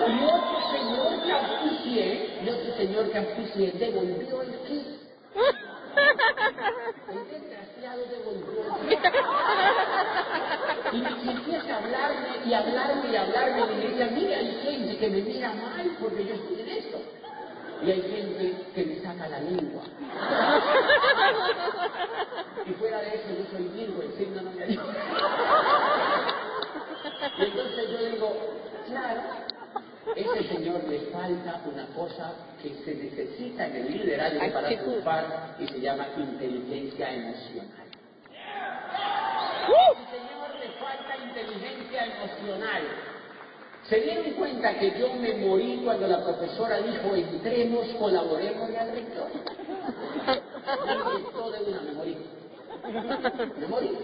Y 0.09 0.25
otro 0.25 0.59
señor 0.73 1.23
que 1.23 1.33
auspicié, 1.33 2.41
y 2.45 2.49
otro 2.49 2.77
señor 2.77 3.11
que 3.11 3.19
auspicié 3.19 3.73
devolvió 3.73 4.43
el 4.43 4.59
kit. 4.67 5.02
Desgraciado 7.31 8.03
kit. 8.05 9.01
Y, 10.93 10.97
y 10.97 11.31
empieza 11.31 11.75
a 11.75 11.79
hablarme 11.79 12.29
y 12.45 12.53
hablarme 12.55 13.11
y 13.11 13.17
hablarme 13.17 13.61
y 13.61 13.95
me 13.95 14.07
mira, 14.11 14.37
hay 14.39 14.61
gente 14.63 14.99
que 14.99 15.09
me 15.09 15.23
mira 15.23 15.53
mal 15.55 15.97
porque 16.01 16.25
yo 16.27 16.35
estoy 16.35 16.61
en 16.61 16.69
esto. 16.69 16.99
Y 17.85 17.91
hay 17.91 18.03
gente 18.03 18.55
que 18.75 18.85
me 18.85 19.01
saca 19.03 19.29
la 19.29 19.41
lengua. 19.41 19.83
Y 22.67 22.73
fuera 22.75 22.99
de 23.01 23.09
eso 23.09 23.29
yo 23.39 23.45
soy 23.57 23.69
Virgo, 23.69 24.03
el 24.03 24.13
signo 24.17 24.43
no 24.43 24.51
me 24.53 24.63
ayuda. 24.63 24.95
Y 27.39 27.43
entonces 27.43 27.91
yo 27.91 27.99
digo, 28.11 28.37
claro, 28.87 29.23
ese 30.17 30.49
señor 30.49 30.85
le 30.85 31.01
falta 31.13 31.61
una 31.65 31.87
cosa 31.95 32.33
que 32.61 32.75
se 32.85 32.95
necesita 32.95 33.67
en 33.67 33.77
el 33.77 33.93
liderazgo 33.93 34.53
para 34.53 34.69
triunfar 34.69 35.57
y 35.59 35.67
se 35.67 35.81
llama 35.81 36.07
inteligencia 36.17 37.15
emocional. 37.15 37.87
Al 39.65 39.97
señor 40.11 40.51
le 40.61 40.69
falta 40.79 41.17
inteligencia 41.25 42.07
emocional. 42.07 42.83
Se 43.89 44.01
dieron 44.01 44.33
cuenta 44.33 44.79
que 44.79 44.99
yo 44.99 45.13
me 45.15 45.35
morí 45.35 45.81
cuando 45.85 46.07
la 46.07 46.23
profesora 46.23 46.79
dijo, 46.79 47.15
entremos, 47.15 47.87
colaboremos 47.99 48.71
al 48.77 48.93
rector. 48.93 49.29
todo 51.33 51.51
de 51.51 51.63
una, 51.65 51.81
me 51.83 51.93
morí. 51.93 52.17
Me 53.59 53.67
morí. 53.67 53.99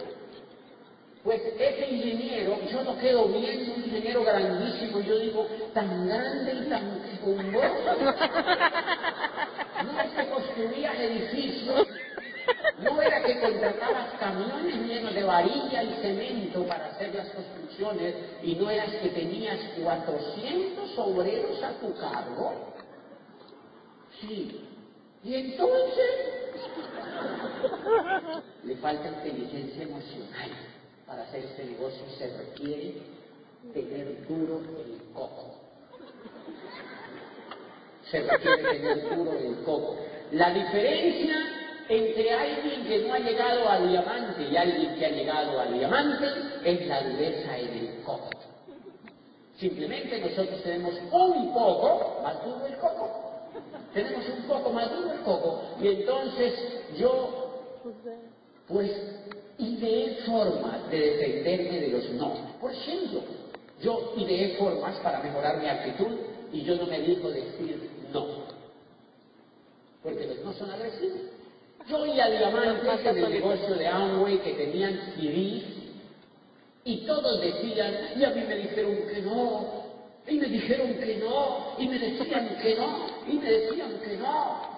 Pues 1.25 1.41
ese 1.59 1.91
ingeniero, 1.91 2.59
yo 2.71 2.85
no 2.85 2.97
quedo 2.99 3.27
viendo 3.29 3.75
un 3.75 3.85
ingeniero 3.85 4.25
grandísimo, 4.25 5.01
yo 5.01 5.19
digo, 5.19 5.47
tan 5.75 6.07
grande 6.07 6.55
y 6.55 6.69
tan 6.71 7.01
fecundoso. 7.03 7.69
No 9.85 10.15
que 10.17 10.31
construía 10.31 10.93
edificios, 11.05 11.87
no 12.81 13.03
era 13.03 13.23
que 13.23 13.41
contratabas 13.41 14.15
camiones 14.19 14.75
llenos 14.87 15.15
de 15.15 15.23
varilla 15.25 15.83
y 15.83 15.95
cemento 16.03 16.67
para 16.67 16.87
hacer 16.87 17.15
las 17.15 17.29
construcciones 17.31 18.15
y 18.43 18.55
no 18.55 18.71
eras 18.71 18.91
que 19.03 19.09
tenías 19.09 19.59
400 19.83 20.99
obreros 20.99 21.63
a 21.63 21.73
tu 21.81 21.95
cargo. 21.97 22.75
Sí. 24.21 24.65
Y 25.25 25.35
entonces 25.35 26.11
le 28.65 28.77
falta 28.77 29.09
inteligencia 29.09 29.83
emocional 29.83 30.78
para 31.09 31.23
hacer 31.23 31.43
este 31.43 31.65
negocio 31.65 32.05
se 32.19 32.37
requiere 32.37 32.95
tener 33.73 34.27
duro 34.29 34.61
el 34.85 35.00
coco. 35.15 35.55
Se 38.11 38.21
requiere 38.21 38.62
tener 38.62 39.17
duro 39.17 39.33
el 39.33 39.57
coco. 39.65 39.97
La 40.33 40.53
diferencia 40.53 41.35
entre 41.88 42.31
alguien 42.31 42.85
que 42.87 42.99
no 43.09 43.15
ha 43.15 43.19
llegado 43.19 43.69
al 43.71 43.88
diamante 43.88 44.43
y 44.50 44.57
alguien 44.57 44.97
que 44.97 45.07
ha 45.07 45.11
llegado 45.11 45.59
al 45.59 45.73
diamante 45.73 46.27
es 46.65 46.87
la 46.87 47.03
dureza 47.03 47.59
en 47.59 47.69
el 47.69 48.03
coco. 48.05 48.29
Simplemente 49.59 50.21
nosotros 50.21 50.62
tenemos 50.62 50.95
un 51.11 51.55
poco 51.55 52.21
más 52.23 52.45
duro 52.45 52.67
el 52.67 52.77
coco. 52.77 53.25
Tenemos 53.95 54.29
un 54.29 54.43
poco 54.43 54.71
más 54.71 54.91
duro 54.91 55.12
el 55.12 55.21
coco. 55.21 55.62
Y 55.81 55.88
entonces 55.88 56.53
yo, 56.99 57.65
pues 58.69 58.91
ideé 59.59 60.19
formas 60.25 60.88
de 60.91 60.99
defenderme 60.99 61.81
de 61.81 61.88
los 61.88 62.11
no. 62.11 62.35
Por 62.61 62.73
ejemplo, 62.73 63.23
yo 63.81 64.15
ideé 64.17 64.57
formas 64.57 64.97
para 65.00 65.23
mejorar 65.23 65.61
mi 65.61 65.69
actitud 65.69 66.17
y 66.53 66.62
yo 66.62 66.77
no 66.77 66.87
me 66.87 67.00
digo 67.00 67.31
decir 67.31 67.91
no. 68.12 68.27
Porque 70.03 70.27
los 70.27 70.45
no 70.45 70.53
son 70.53 70.71
agresivos. 70.71 71.19
Yo 71.88 71.99
oía 71.99 72.29
diamantes 72.29 73.07
en 73.07 73.17
el 73.17 73.31
negocio 73.31 73.75
de 73.75 73.87
Amway 73.87 74.38
que 74.38 74.53
tenían 74.53 75.00
CDs 75.15 75.65
y 76.85 76.97
todos 77.07 77.41
decían, 77.41 77.95
y 78.17 78.25
a 78.25 78.31
mí 78.31 78.45
me 78.47 78.57
dijeron 78.57 78.97
que 79.12 79.23
no, 79.23 79.85
y 80.27 80.35
me 80.37 80.47
dijeron 80.47 80.95
que 80.95 81.17
no, 81.17 81.75
y 81.79 81.88
me 81.88 81.99
decían 81.99 82.59
que 82.62 82.75
no, 82.77 83.07
y 83.27 83.38
me 83.38 83.50
decían 83.50 84.00
que 84.05 84.17
no. 84.17 84.78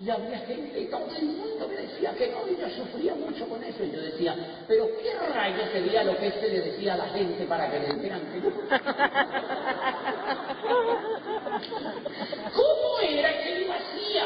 Y 0.00 0.10
había 0.10 0.38
gente, 0.38 0.80
y 0.80 0.86
todo 0.86 1.06
el 1.16 1.24
mundo 1.24 1.68
me 1.68 1.76
decía 1.76 2.12
que 2.14 2.26
no, 2.28 2.48
y 2.48 2.56
yo 2.60 2.68
sufría 2.70 3.14
mucho 3.14 3.48
con 3.48 3.62
eso. 3.62 3.84
Y 3.84 3.92
yo 3.92 4.00
decía, 4.00 4.34
pero 4.66 4.88
¿qué 4.98 5.14
rayos 5.32 5.70
sería 5.70 6.02
lo 6.02 6.18
que 6.18 6.26
este 6.26 6.48
le 6.48 6.62
decía 6.62 6.94
a 6.94 6.96
la 6.96 7.06
gente 7.10 7.44
para 7.44 7.70
que 7.70 7.78
le 7.78 7.94
dijeran 7.94 8.22
que 8.32 8.40
no? 8.40 8.50
¿Cómo 12.54 12.98
era 13.08 13.40
que 13.42 13.66
lo 13.66 13.72
hacía 13.72 14.24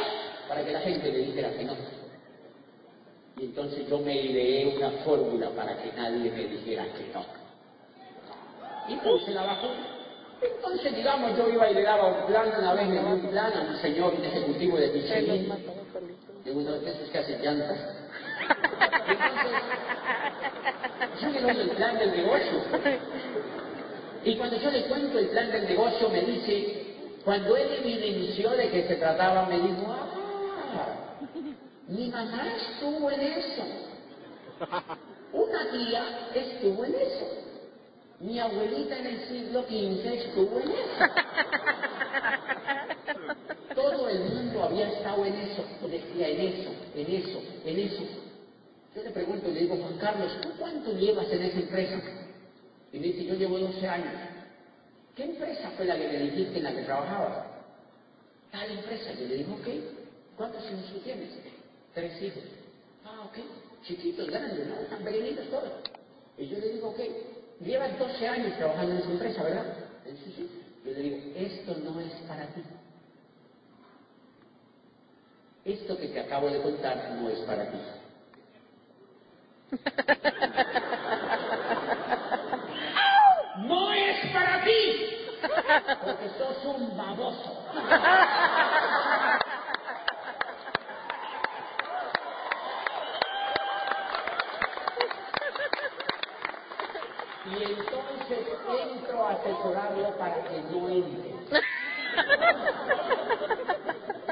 para 0.49 0.65
que 0.65 0.73
la 0.73 0.81
gente 0.81 1.13
le 1.13 1.19
dijera 1.19 1.51
que 1.51 1.65
no? 1.65 1.75
Y 3.37 3.45
entonces 3.45 3.87
yo 3.89 3.99
me 3.99 4.17
ideé 4.17 4.75
una 4.75 4.91
fórmula 5.05 5.51
para 5.51 5.77
que 5.83 5.93
nadie 5.93 6.31
me 6.31 6.45
dijera 6.45 6.87
que 6.87 7.13
no. 7.13 7.27
Y 8.89 8.97
puse 8.97 9.33
la 9.33 9.45
vacuna. 9.45 9.98
Entonces, 10.41 10.95
digamos, 10.95 11.37
yo 11.37 11.49
iba 11.49 11.71
y 11.71 11.75
le 11.75 11.83
daba 11.83 12.07
un 12.07 12.27
plan, 12.27 12.53
una 12.59 12.75
vez 12.75 12.89
le 12.89 12.99
di 13.01 13.13
un 13.13 13.29
plan 13.31 13.53
a 13.53 13.61
un 13.63 13.77
señor, 13.81 14.15
un 14.15 14.25
ejecutivo 14.25 14.77
de 14.77 14.89
Michelin, 14.93 15.53
de 16.45 16.51
uno 16.53 16.73
de 16.73 16.91
esos 16.91 17.11
que 17.11 17.19
hace 17.19 17.39
llantas. 17.39 17.79
Entonces, 19.09 19.59
yo 21.21 21.29
le 21.31 21.41
doy 21.41 21.61
el 21.61 21.71
plan 21.71 21.99
del 21.99 22.11
negocio. 22.13 22.63
Y 24.25 24.37
cuando 24.37 24.57
yo 24.57 24.71
le 24.71 24.85
cuento 24.85 25.19
el 25.19 25.29
plan 25.29 25.51
del 25.51 25.69
negocio, 25.69 26.09
me 26.11 26.21
dice, 26.23 26.87
cuando 27.25 27.57
él 27.57 27.69
evidenció 27.81 28.51
de 28.51 28.71
que 28.71 28.89
se 28.89 28.97
trataba, 28.97 29.47
me 29.47 29.59
dijo, 29.59 29.87
ah, 29.89 30.09
mi 31.89 32.09
mamá 32.11 32.47
estuvo 32.57 33.11
en 33.11 33.21
eso. 33.21 33.63
Una 35.33 35.71
tía 35.71 36.31
estuvo 36.35 36.85
en 36.85 36.95
eso. 36.95 37.48
Mi 38.21 38.41
abuelita 38.41 38.99
en 38.99 39.07
el 39.07 39.29
siglo 39.29 39.63
XV 39.63 40.07
estuvo 40.07 40.59
en 40.61 40.71
eso. 40.73 41.05
Todo 43.75 44.09
el 44.09 44.21
mundo 44.21 44.65
había 44.65 44.89
estado 44.89 45.25
en 45.25 45.35
eso, 45.35 45.65
decía 45.89 46.29
en 46.29 46.41
eso, 46.41 46.71
en 46.97 47.15
eso, 47.15 47.43
en 47.65 47.79
eso. 47.79 48.03
Yo 48.97 49.03
le 49.05 49.11
pregunto, 49.11 49.49
le 49.49 49.61
digo, 49.61 49.77
Juan 49.77 49.99
Carlos, 49.99 50.33
¿tú 50.43 50.49
cuánto 50.59 50.93
llevas 50.95 51.31
en 51.31 51.43
esa 51.43 51.61
empresa? 51.61 52.01
Y 52.93 52.99
me 52.99 53.07
dice, 53.07 53.25
yo 53.25 53.35
llevo 53.35 53.59
12 53.59 53.89
años. 53.89 54.15
¿Qué 55.15 55.25
empresa 55.25 55.71
fue 55.77 55.87
la 55.87 55.97
que 55.97 56.09
me 56.09 56.19
dijiste 56.19 56.59
en 56.59 56.65
la 56.65 56.75
que 56.75 56.83
trabajabas? 56.83 57.47
Tal 58.51 58.71
empresa. 58.71 59.13
Yo 59.13 59.27
le 59.27 59.37
digo, 59.37 59.55
ok, 59.55 59.69
¿cuántos 60.37 60.65
hijos 60.65 61.03
tienes? 61.05 61.31
Tres 61.95 62.21
hijos. 62.21 62.43
Ah, 63.05 63.27
ok, 63.27 63.39
chiquitos, 63.85 64.27
grandes, 64.29 64.67
¿no? 64.67 64.75
Están 64.81 65.05
pequeñitos 65.05 65.49
todos. 65.51 65.73
Y 66.37 66.49
yo 66.49 66.59
le 66.59 66.69
digo, 66.71 66.89
ok, 66.89 67.01
Llevas 67.61 67.99
12 67.99 68.29
años 68.29 68.57
trabajando 68.57 68.93
en 68.93 68.99
esa 68.99 69.11
empresa, 69.11 69.43
¿verdad? 69.43 69.65
Sí, 70.05 70.33
sí. 70.37 70.49
Yo 70.85 70.93
le 70.93 71.01
digo, 71.01 71.17
esto 71.35 71.75
no 71.85 71.99
es 72.01 72.13
para 72.29 72.47
ti. 72.55 72.63
Esto 75.65 75.99
que 75.99 76.07
te 76.09 76.21
acabo 76.21 76.49
de 76.49 76.63
contar 76.63 77.11
no 77.21 77.29
es 77.29 77.39
para 77.41 77.71
ti. 77.71 77.79
no 83.67 83.93
es 83.93 84.33
para 84.33 84.65
ti. 84.65 85.17
Porque 86.05 86.29
sos 86.39 86.65
un 86.65 86.97
baboso. 86.97 87.65
y 97.51 97.63
entonces 97.63 98.47
entro 98.93 99.25
a 99.25 99.31
asesorarlo 99.31 100.17
para 100.19 100.45
que 100.45 100.61
no 100.71 100.89
entre. 100.89 101.35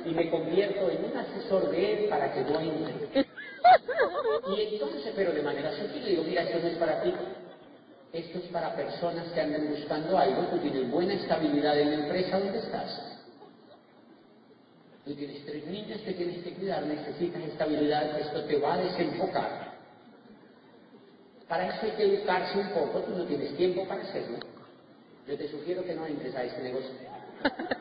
Y 0.04 0.14
me 0.14 0.30
convierto 0.30 0.90
en 0.90 1.04
un 1.04 1.16
asesor 1.16 1.70
de 1.70 2.04
él 2.04 2.08
para 2.08 2.32
que 2.32 2.40
no 2.42 2.60
entre. 2.60 3.26
Y 4.48 4.74
entonces, 4.74 5.12
pero 5.16 5.32
de 5.32 5.42
manera 5.42 5.72
sutil, 5.76 6.04
le 6.04 6.10
digo, 6.10 6.22
mira, 6.24 6.42
esto 6.42 6.58
no 6.60 6.68
es 6.68 6.76
para 6.78 7.02
ti. 7.02 7.12
Esto 8.12 8.38
es 8.38 8.44
para 8.46 8.74
personas 8.76 9.26
que 9.32 9.40
andan 9.40 9.68
buscando 9.68 10.16
algo. 10.16 10.42
Tú 10.44 10.58
tienes 10.58 10.90
buena 10.90 11.14
estabilidad 11.14 11.78
en 11.78 11.90
la 11.90 12.04
empresa 12.04 12.38
donde 12.38 12.58
estás. 12.58 13.16
Tú 15.04 15.14
tienes 15.14 15.44
tres 15.46 15.66
niños 15.66 16.00
que 16.00 16.14
tienes 16.14 16.42
que 16.42 16.54
cuidar, 16.54 16.84
necesitas 16.84 17.40
estabilidad, 17.42 18.18
esto 18.18 18.42
te 18.44 18.58
va 18.58 18.74
a 18.74 18.78
desenfocar. 18.78 19.65
Para 21.48 21.68
eso 21.68 21.78
hay 21.82 21.92
que 21.92 22.14
educarse 22.14 22.58
un 22.58 22.68
poco, 22.70 23.00
tú 23.00 23.16
no 23.16 23.24
tienes 23.24 23.56
tiempo 23.56 23.86
para 23.86 24.02
hacerlo. 24.02 24.38
Yo 25.28 25.36
te 25.36 25.48
sugiero 25.48 25.84
que 25.84 25.94
no 25.94 26.06
entres 26.06 26.34
a 26.34 26.44
este 26.44 26.62
negocio. 26.62 26.90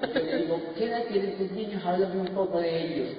Y 0.04 0.08
yo 0.08 0.20
le 0.20 0.38
digo, 0.38 0.62
¿qué 0.78 0.86
edad 0.86 1.04
tienen 1.06 1.38
tus 1.38 1.52
niños? 1.52 1.84
Háblame 1.84 2.22
un 2.22 2.28
poco 2.28 2.60
de 2.60 2.86
ellos. 2.86 3.16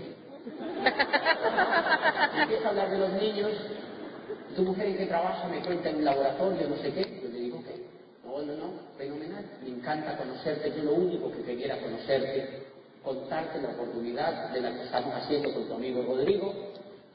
Empiezo 2.41 2.67
a 2.67 2.71
hablar 2.71 2.91
de 2.91 2.99
los 2.99 3.13
niños. 3.15 3.51
Tu 4.55 4.63
mujer 4.63 4.87
en 4.87 4.97
qué 4.99 5.07
trabaja 5.07 5.49
me 5.49 5.61
cuenta 5.61 5.91
en 5.91 5.97
un 5.97 6.05
laboratorio, 6.05 6.69
no 6.69 6.77
sé 6.77 6.93
qué. 6.93 7.21
Yo 7.23 7.29
le 7.29 7.41
digo, 7.41 7.63
¿qué? 7.65 7.85
No, 8.25 8.39
no, 8.43 8.55
no, 8.55 8.73
fenomenal. 8.97 9.45
Me 9.63 9.71
encanta 9.71 10.17
conocerte. 10.17 10.73
Yo 10.77 10.85
lo 10.85 10.95
único 10.95 11.33
que 11.33 11.43
quería 11.43 11.81
conocerte, 11.81 12.67
contarte 13.03 13.61
la 13.61 13.71
oportunidad 13.71 14.51
de 14.51 14.61
la 14.61 14.73
que 14.73 14.85
estamos 14.85 15.15
haciendo 15.15 15.53
con 15.53 15.67
tu 15.67 15.75
amigo 15.75 16.03
Rodrigo 16.03 16.55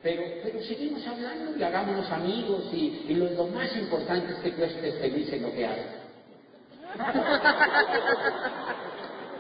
pero, 0.04 0.24
pero 0.44 0.62
seguimos 0.64 1.06
hablando 1.06 1.58
y 1.58 1.64
hagámonos 1.64 2.10
amigos 2.12 2.66
y, 2.74 3.06
y 3.08 3.14
lo, 3.16 3.46
más 3.48 3.76
importante 3.76 4.34
es 4.34 4.40
que 4.40 4.52
tú 4.52 4.64
estés 4.64 5.00
feliz 5.00 5.32
en 5.34 5.42
lo 5.44 5.52
que 5.54 5.66
haces. 5.66 5.86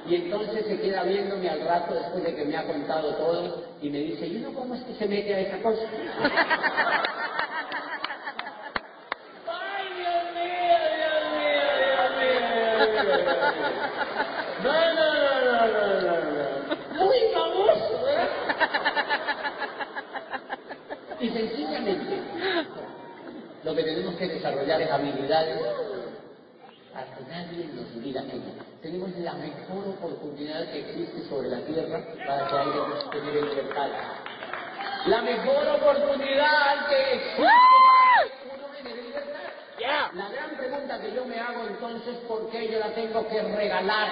Y 0.08 0.16
entonces 0.16 0.66
se 0.66 0.80
queda 0.80 1.04
viéndome 1.04 1.48
al 1.48 1.62
rato 1.62 1.94
después 1.94 2.24
de 2.24 2.36
que 2.36 2.46
me 2.46 2.58
ha 2.58 2.66
contado 2.66 3.16
todo 3.16 3.64
y 3.82 3.90
me 3.90 4.00
dice, 4.00 4.26
¿y 4.26 4.38
uno 4.38 4.52
cómo 4.52 4.74
es 4.74 4.82
que 4.82 4.96
se 4.96 5.06
mete 5.08 5.34
a 5.34 5.40
esa 5.42 5.62
cosa? 5.62 5.84
Y 21.22 21.30
sencillamente, 21.30 22.20
lo 23.64 23.76
que 23.76 23.84
tenemos 23.84 24.16
que 24.16 24.28
desarrollar 24.28 24.82
es 24.82 24.90
habilidades 24.90 25.60
para 26.92 27.06
que 27.16 27.24
nadie 27.30 27.68
nos 27.76 28.04
diga 28.04 28.24
que 28.24 28.38
no. 28.38 28.54
Tenemos 28.82 29.16
la 29.20 29.34
mejor 29.34 29.88
oportunidad 29.88 30.72
que 30.72 30.80
existe 30.80 31.30
sobre 31.30 31.50
la 31.50 31.60
tierra 31.60 32.04
para 32.26 32.48
que 32.48 32.56
hayamos 32.58 33.12
tenido 33.12 33.46
libertad. 33.46 33.90
La 35.06 35.22
mejor 35.22 35.68
oportunidad 35.68 36.90
que 36.90 37.14
existe 37.14 37.44
para 37.44 38.24
que 38.26 38.90
uno 38.90 39.06
libertad. 39.06 40.12
La 40.16 40.30
gran 40.30 40.58
pregunta 40.58 41.02
que 41.02 41.14
yo 41.14 41.26
me 41.26 41.40
hago 41.40 41.68
entonces, 41.68 42.16
¿por 42.28 42.50
qué 42.50 42.68
yo 42.68 42.80
la 42.80 42.96
tengo 42.96 43.28
que 43.28 43.42
regalar? 43.44 44.10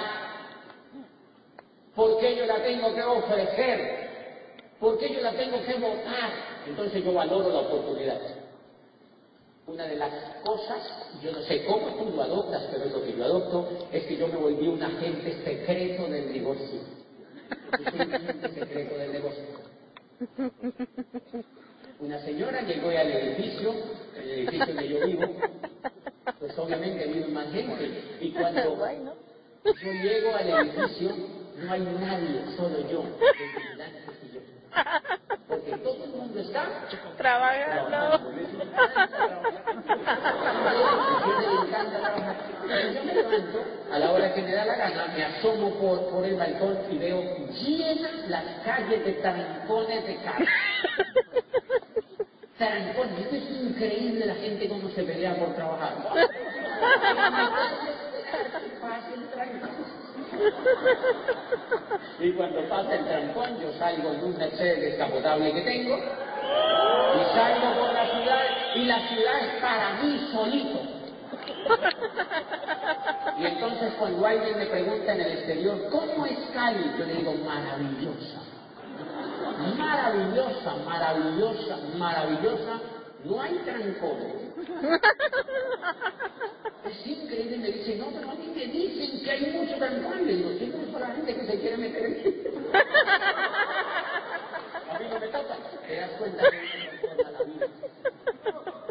¿Por 1.95 2.19
qué 2.19 2.35
yo 2.35 2.45
la 2.45 2.63
tengo 2.63 2.93
que 2.93 3.01
ofrecer? 3.01 4.09
¿Por 4.79 4.99
qué 4.99 5.11
yo 5.11 5.21
la 5.21 5.31
tengo 5.31 5.59
que 5.65 5.73
votar? 5.73 6.48
Entonces 6.69 7.03
yo 7.03 7.13
valoro 7.13 7.49
la 7.49 7.59
oportunidad. 7.59 8.19
Una 9.65 9.85
de 9.85 9.95
las 9.95 10.11
cosas, 10.43 10.81
yo 11.21 11.31
no 11.31 11.41
sé 11.41 11.65
cómo 11.65 11.87
tú 11.95 12.15
lo 12.15 12.21
adoptas, 12.21 12.67
pero 12.71 12.85
es 12.85 12.91
lo 12.91 13.03
que 13.03 13.15
yo 13.15 13.23
adopto, 13.23 13.87
es 13.91 14.03
que 14.05 14.17
yo 14.17 14.27
me 14.27 14.35
volví 14.35 14.67
un 14.67 14.81
agente 14.81 15.43
secreto 15.43 16.07
del 16.07 16.31
negocio. 16.31 16.79
Yo 17.77 17.91
soy 17.91 18.01
un 18.01 18.13
agente 18.13 18.49
secreto 18.49 18.97
del 18.97 19.11
negocio. 19.11 19.43
Una 21.99 22.19
señora 22.23 22.61
llegó 22.61 22.89
al 22.89 23.11
edificio, 23.11 23.73
el 24.15 24.29
edificio 24.29 24.65
donde 24.67 24.89
yo 24.89 25.05
vivo, 25.05 25.35
pues 26.39 26.57
obviamente 26.57 27.07
vive 27.07 27.27
más 27.27 27.51
gente. 27.51 28.17
Y 28.21 28.31
cuando 28.31 28.61
yo 29.65 29.91
llego 29.91 30.35
al 30.35 30.49
edificio, 30.49 31.15
no 31.57 31.71
hay 31.71 31.81
nadie, 31.81 32.55
solo 32.55 32.89
yo, 32.89 33.03
y 34.23 34.35
yo. 34.35 34.41
Todo 35.83 36.03
el 36.03 36.09
mundo 36.11 36.39
está 36.39 36.67
trabajando. 37.17 38.19
Yo 42.93 43.03
me 43.03 43.13
levanto, 43.13 43.63
a 43.91 43.99
la 43.99 44.11
hora 44.11 44.33
que 44.33 44.41
me 44.41 44.51
da 44.51 44.65
la 44.65 44.75
gana, 44.75 45.07
me 45.15 45.23
asomo 45.23 45.73
por, 45.75 46.09
por 46.09 46.25
el 46.25 46.35
balcón 46.35 46.77
y 46.91 46.97
veo 46.97 47.21
llenas 47.61 48.27
las 48.27 48.43
calles 48.65 49.05
de 49.05 49.13
trancones 49.13 50.05
de 50.05 50.15
carros. 50.17 50.47
Trancones, 52.57 53.19
esto 53.19 53.35
es 53.35 53.51
increíble 53.61 54.25
la 54.25 54.35
gente 54.35 54.67
cómo 54.67 54.89
se 54.89 55.03
pelea 55.03 55.35
por 55.35 55.55
trabajar. 55.55 55.93
Y 62.19 62.31
cuando 62.33 62.61
pasa 62.67 62.95
el 62.95 63.05
trancón, 63.05 63.59
yo 63.61 63.71
salgo 63.79 64.11
en 64.11 64.23
un 64.23 64.37
Mercedes 64.37 64.81
descapotable 64.81 65.53
que 65.53 65.61
tengo, 65.61 65.97
y 65.97 67.23
salgo 67.33 67.79
por 67.79 67.93
la 67.93 68.05
ciudad, 68.07 68.41
y 68.75 68.85
la 68.85 68.99
ciudad 69.07 69.39
es 69.45 69.61
para 69.61 69.93
mí 70.01 70.29
solito. 70.31 70.79
Y 73.39 73.45
entonces 73.45 73.93
cuando 73.97 74.25
alguien 74.25 74.57
me 74.57 74.65
pregunta 74.65 75.13
en 75.13 75.21
el 75.21 75.31
exterior, 75.31 75.89
¿cómo 75.91 76.25
es 76.25 76.37
Cali? 76.53 76.91
Yo 76.97 77.05
le 77.05 77.13
digo, 77.15 77.33
maravillosa. 77.45 78.41
Maravillosa, 79.77 80.75
maravillosa, 80.85 81.77
maravillosa. 81.97 82.81
No 83.23 83.41
hay 83.41 83.55
trancones. 83.59 84.35
Es 86.85 87.05
increíble, 87.05 87.57
me 87.57 87.71
dice, 87.71 87.95
no, 87.97 88.07
pero 88.07 88.31
a 88.31 88.35
mí 88.35 88.51
me 88.55 88.65
dicen 88.65 89.21
que 89.23 89.31
hay 89.31 89.51
mucho 89.51 89.75
trancón. 89.77 90.25
Le 90.25 90.35
digo, 90.35 90.49
sí, 90.57 90.73
no 90.73 90.83
es 90.83 91.01
la 91.01 91.15
gente 91.15 91.35
que 91.35 91.45
se 91.45 91.59
quiere 91.59 91.77
meter 91.77 92.05
en 92.05 92.13
A 94.89 94.99
mí 94.99 95.05
no 95.09 95.19
me 95.19 95.27
toca. 95.27 95.57
Te 95.87 95.95
das 95.95 96.11
cuenta 96.11 96.43
que 96.49 96.57
uno 96.57 96.71
transforma 97.11 97.31
la 97.31 97.43
vida. 97.43 97.67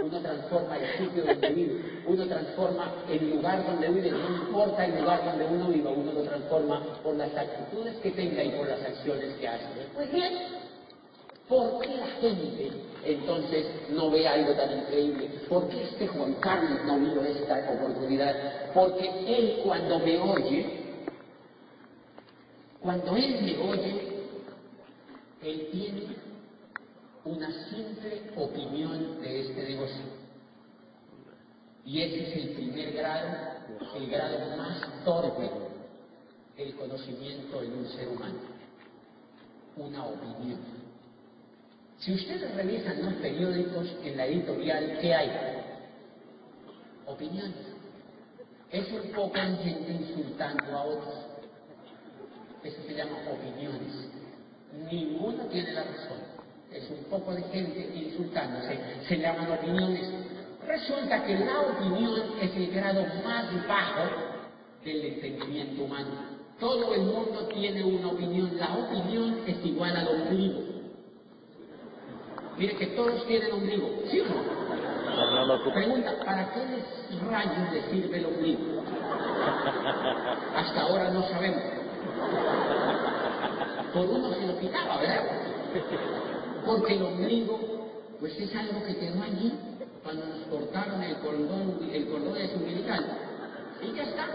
Uno 0.01 0.21
transforma 0.21 0.77
el 0.77 0.99
sitio 0.99 1.25
donde 1.25 1.49
vive. 1.49 2.03
Uno 2.07 2.27
transforma 2.27 2.95
el 3.11 3.31
lugar 3.31 3.67
donde 3.67 3.89
vive. 3.89 4.11
No 4.11 4.29
importa 4.29 4.85
el 4.85 5.01
lugar 5.01 5.25
donde 5.25 5.45
uno 5.47 5.69
viva, 5.69 5.91
uno 5.91 6.13
lo 6.13 6.23
transforma 6.23 6.83
por 7.03 7.17
las 7.17 7.35
actitudes 7.35 7.97
que 7.97 8.11
tenga 8.11 8.45
y 8.45 8.51
por 8.51 8.69
las 8.69 8.83
acciones 8.83 9.35
que 9.41 9.49
hace. 9.49 9.65
Pues 9.95 10.13
bien, 10.13 10.35
¿Por 11.49 11.81
qué 11.81 11.97
la 11.97 12.07
gente 12.21 12.71
entonces 13.05 13.67
no 13.91 14.11
ve 14.11 14.29
algo 14.29 14.53
tan 14.53 14.81
increíble? 14.81 15.31
¿Por 15.49 15.69
qué 15.69 15.83
este 15.83 16.07
Juan 16.09 16.35
Carlos 16.35 16.81
no 16.85 16.99
vio 16.99 17.23
esta 17.23 17.71
oportunidad? 17.73 18.73
Porque 18.75 19.09
él 19.27 19.61
cuando 19.65 19.99
me 20.01 20.19
oye, 20.19 20.67
cuando 22.81 23.17
él 23.17 23.43
me 23.43 23.71
oye, 23.71 24.09
él 25.43 25.69
tiene 25.73 26.03
una 27.25 27.51
simple 27.71 28.31
opinión 28.37 29.21
de 29.23 29.41
este 29.41 29.63
negocio. 29.71 30.19
Y 31.87 32.03
ese 32.03 32.29
es 32.29 32.37
el 32.45 32.49
primer 32.51 32.93
grado, 32.93 33.29
el 33.97 34.11
grado 34.11 34.57
más 34.59 35.05
torpe 35.05 35.49
del 36.59 36.75
conocimiento 36.77 37.63
en 37.63 37.73
un 37.73 37.89
ser 37.89 38.09
humano. 38.09 38.39
Una 39.77 40.05
opinión. 40.05 40.78
Si 41.99 42.13
ustedes 42.13 42.55
revisan 42.55 43.05
los 43.05 43.15
periódicos 43.15 43.89
en 44.05 44.17
la 44.17 44.27
editorial, 44.27 44.99
¿qué 45.01 45.15
hay? 45.15 45.31
Opiniones. 47.07 47.55
Es 48.71 48.87
un 48.93 49.11
poco 49.13 49.35
de 49.35 49.57
gente 49.57 49.93
insultando 49.93 50.79
a 50.79 50.85
otros. 50.85 51.15
Eso 52.63 52.83
se 52.87 52.95
llama 52.95 53.17
opiniones. 53.33 54.11
Ninguno 54.91 55.45
tiene 55.47 55.73
la 55.73 55.83
razón. 55.83 56.19
Es 56.71 56.89
un 56.91 57.05
poco 57.05 57.35
de 57.35 57.43
gente 57.43 57.91
insultándose. 57.95 58.79
Se 59.09 59.17
llaman 59.17 59.51
opiniones. 59.51 60.09
Resulta 60.67 61.25
que 61.25 61.37
la 61.37 61.61
opinión 61.63 62.21
es 62.41 62.55
el 62.55 62.71
grado 62.71 63.07
más 63.25 63.67
bajo 63.67 64.05
del 64.85 65.05
entendimiento 65.05 65.83
humano. 65.83 66.39
Todo 66.61 66.95
el 66.95 67.01
mundo 67.03 67.49
tiene 67.53 67.83
una 67.83 68.09
opinión. 68.09 68.57
La 68.57 68.75
opinión 68.75 69.41
es 69.47 69.65
igual 69.65 69.97
al 69.97 70.09
ombligo. 70.09 70.78
Mire 72.59 72.75
que 72.77 72.87
todos 72.89 73.25
tienen 73.27 73.53
ombligo, 73.53 73.89
¿sí 74.11 74.21
o 74.21 74.25
no? 74.25 74.59
Pregunta, 75.73 76.13
¿para 76.25 76.53
qué 76.53 76.61
rayos 77.31 77.73
le 77.73 77.83
sirve 77.91 78.19
el 78.19 78.27
ombligo? 78.27 78.83
Hasta 80.57 80.81
ahora 80.81 81.11
no 81.11 81.23
sabemos. 81.29 81.63
Por 83.93 84.07
uno 84.07 84.33
se 84.35 84.47
lo 84.47 84.59
quitaba, 84.59 84.99
¿verdad? 84.99 85.25
Porque 86.67 86.95
el 86.97 87.03
ombligo, 87.03 87.61
pues 88.19 88.39
es 88.39 88.55
algo 88.57 88.85
que 88.85 88.97
quedó 88.97 89.23
allí 89.23 89.53
cuando 90.03 90.27
nos 90.27 90.47
cortaron 90.49 91.03
el 91.03 91.17
cordón, 91.19 91.91
el 91.93 92.09
cordón 92.09 92.35
de 92.35 92.55
umbilical. 92.57 93.07
Y 93.83 93.97
ya 93.97 94.03
está 94.03 94.27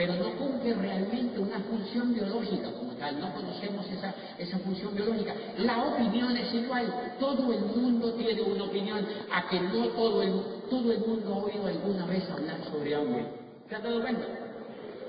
pero 0.00 0.14
no 0.14 0.30
cumple 0.38 0.72
realmente 0.72 1.38
una 1.38 1.60
función 1.60 2.14
biológica 2.14 2.72
como 2.72 2.92
tal, 2.92 3.20
no 3.20 3.34
conocemos 3.34 3.84
esa, 3.90 4.14
esa 4.38 4.58
función 4.60 4.94
biológica. 4.94 5.34
La 5.58 5.84
opinión 5.84 6.34
es 6.38 6.54
igual, 6.54 7.12
todo 7.20 7.52
el 7.52 7.60
mundo 7.66 8.14
tiene 8.14 8.40
una 8.40 8.64
opinión, 8.64 9.06
a 9.30 9.46
que 9.46 9.60
no 9.60 9.88
todo 9.88 10.22
el, 10.22 10.42
todo 10.70 10.90
el 10.90 11.00
mundo 11.00 11.34
ha 11.34 11.44
oído 11.44 11.66
alguna 11.66 12.06
vez 12.06 12.24
hablar 12.30 12.64
sobre 12.72 12.94
hambre. 12.94 13.26
¿Se 13.68 13.76
ha 13.76 13.80
dado 13.80 14.00
cuenta? 14.00 14.24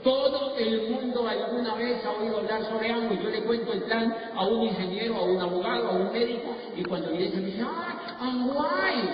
Todo 0.04 0.58
el 0.58 0.90
mundo 0.90 1.26
alguna 1.26 1.76
vez 1.76 2.06
ha 2.06 2.12
oído 2.12 2.40
hablar 2.40 2.62
sobre 2.66 2.92
hambre. 2.92 3.18
Yo 3.24 3.30
le 3.30 3.44
cuento 3.44 3.72
el 3.72 3.84
plan 3.84 4.14
a 4.36 4.46
un 4.46 4.62
ingeniero, 4.62 5.16
a 5.16 5.24
un 5.24 5.40
abogado, 5.40 5.88
a 5.88 5.92
un 5.92 6.12
médico, 6.12 6.54
y 6.76 6.84
cuando 6.84 7.12
viene 7.12 7.38
me 7.38 7.46
dice, 7.46 7.64
¡ah, 7.64 8.18
Anguay! 8.20 9.10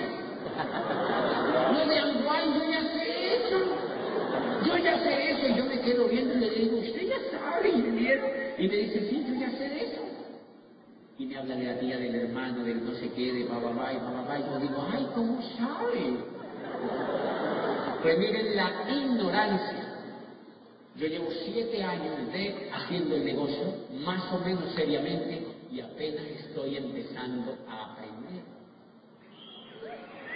No 1.72 1.86
de 1.86 1.98
Anguay, 1.98 2.46
yo 2.52 2.64
ya 2.68 2.82
sé. 2.82 3.77
Yo 4.66 4.76
ya 4.76 4.98
sé 4.98 5.30
eso 5.30 5.48
y 5.48 5.56
yo 5.56 5.64
me 5.64 5.80
quedo 5.80 6.08
viendo 6.08 6.34
y 6.34 6.38
le 6.38 6.50
digo, 6.50 6.78
usted 6.78 7.08
ya 7.08 7.38
sabe, 7.38 7.70
ingeniero. 7.70 8.26
Y 8.58 8.68
me 8.68 8.76
dice, 8.76 9.08
sí, 9.08 9.24
yo 9.28 9.34
ya 9.34 9.50
sé 9.52 9.68
de 9.68 9.84
eso. 9.84 10.02
Y 11.18 11.26
me 11.26 11.36
habla 11.36 11.56
de 11.56 11.64
la 11.64 11.78
tía, 11.78 11.98
del 11.98 12.14
hermano, 12.14 12.64
del 12.64 12.84
no 12.84 12.94
sé 12.94 13.10
qué, 13.10 13.32
de 13.32 13.44
bababá 13.44 13.92
y 13.92 13.96
bababá. 13.96 14.38
Y 14.38 14.42
yo 14.42 14.58
digo, 14.60 14.88
ay, 14.92 15.08
¿cómo 15.14 15.42
sabe? 15.56 16.16
Pues 18.02 18.18
miren 18.18 18.56
la 18.56 18.70
ignorancia. 18.88 19.84
Yo 20.96 21.06
llevo 21.06 21.28
siete 21.44 21.82
años 21.82 22.32
de 22.32 22.70
haciendo 22.72 23.14
el 23.14 23.24
negocio, 23.24 23.74
más 24.04 24.32
o 24.32 24.38
menos 24.38 24.72
seriamente, 24.74 25.46
y 25.70 25.80
apenas 25.80 26.24
estoy 26.26 26.76
empezando 26.76 27.56
a 27.68 27.92
aprender. 27.92 28.42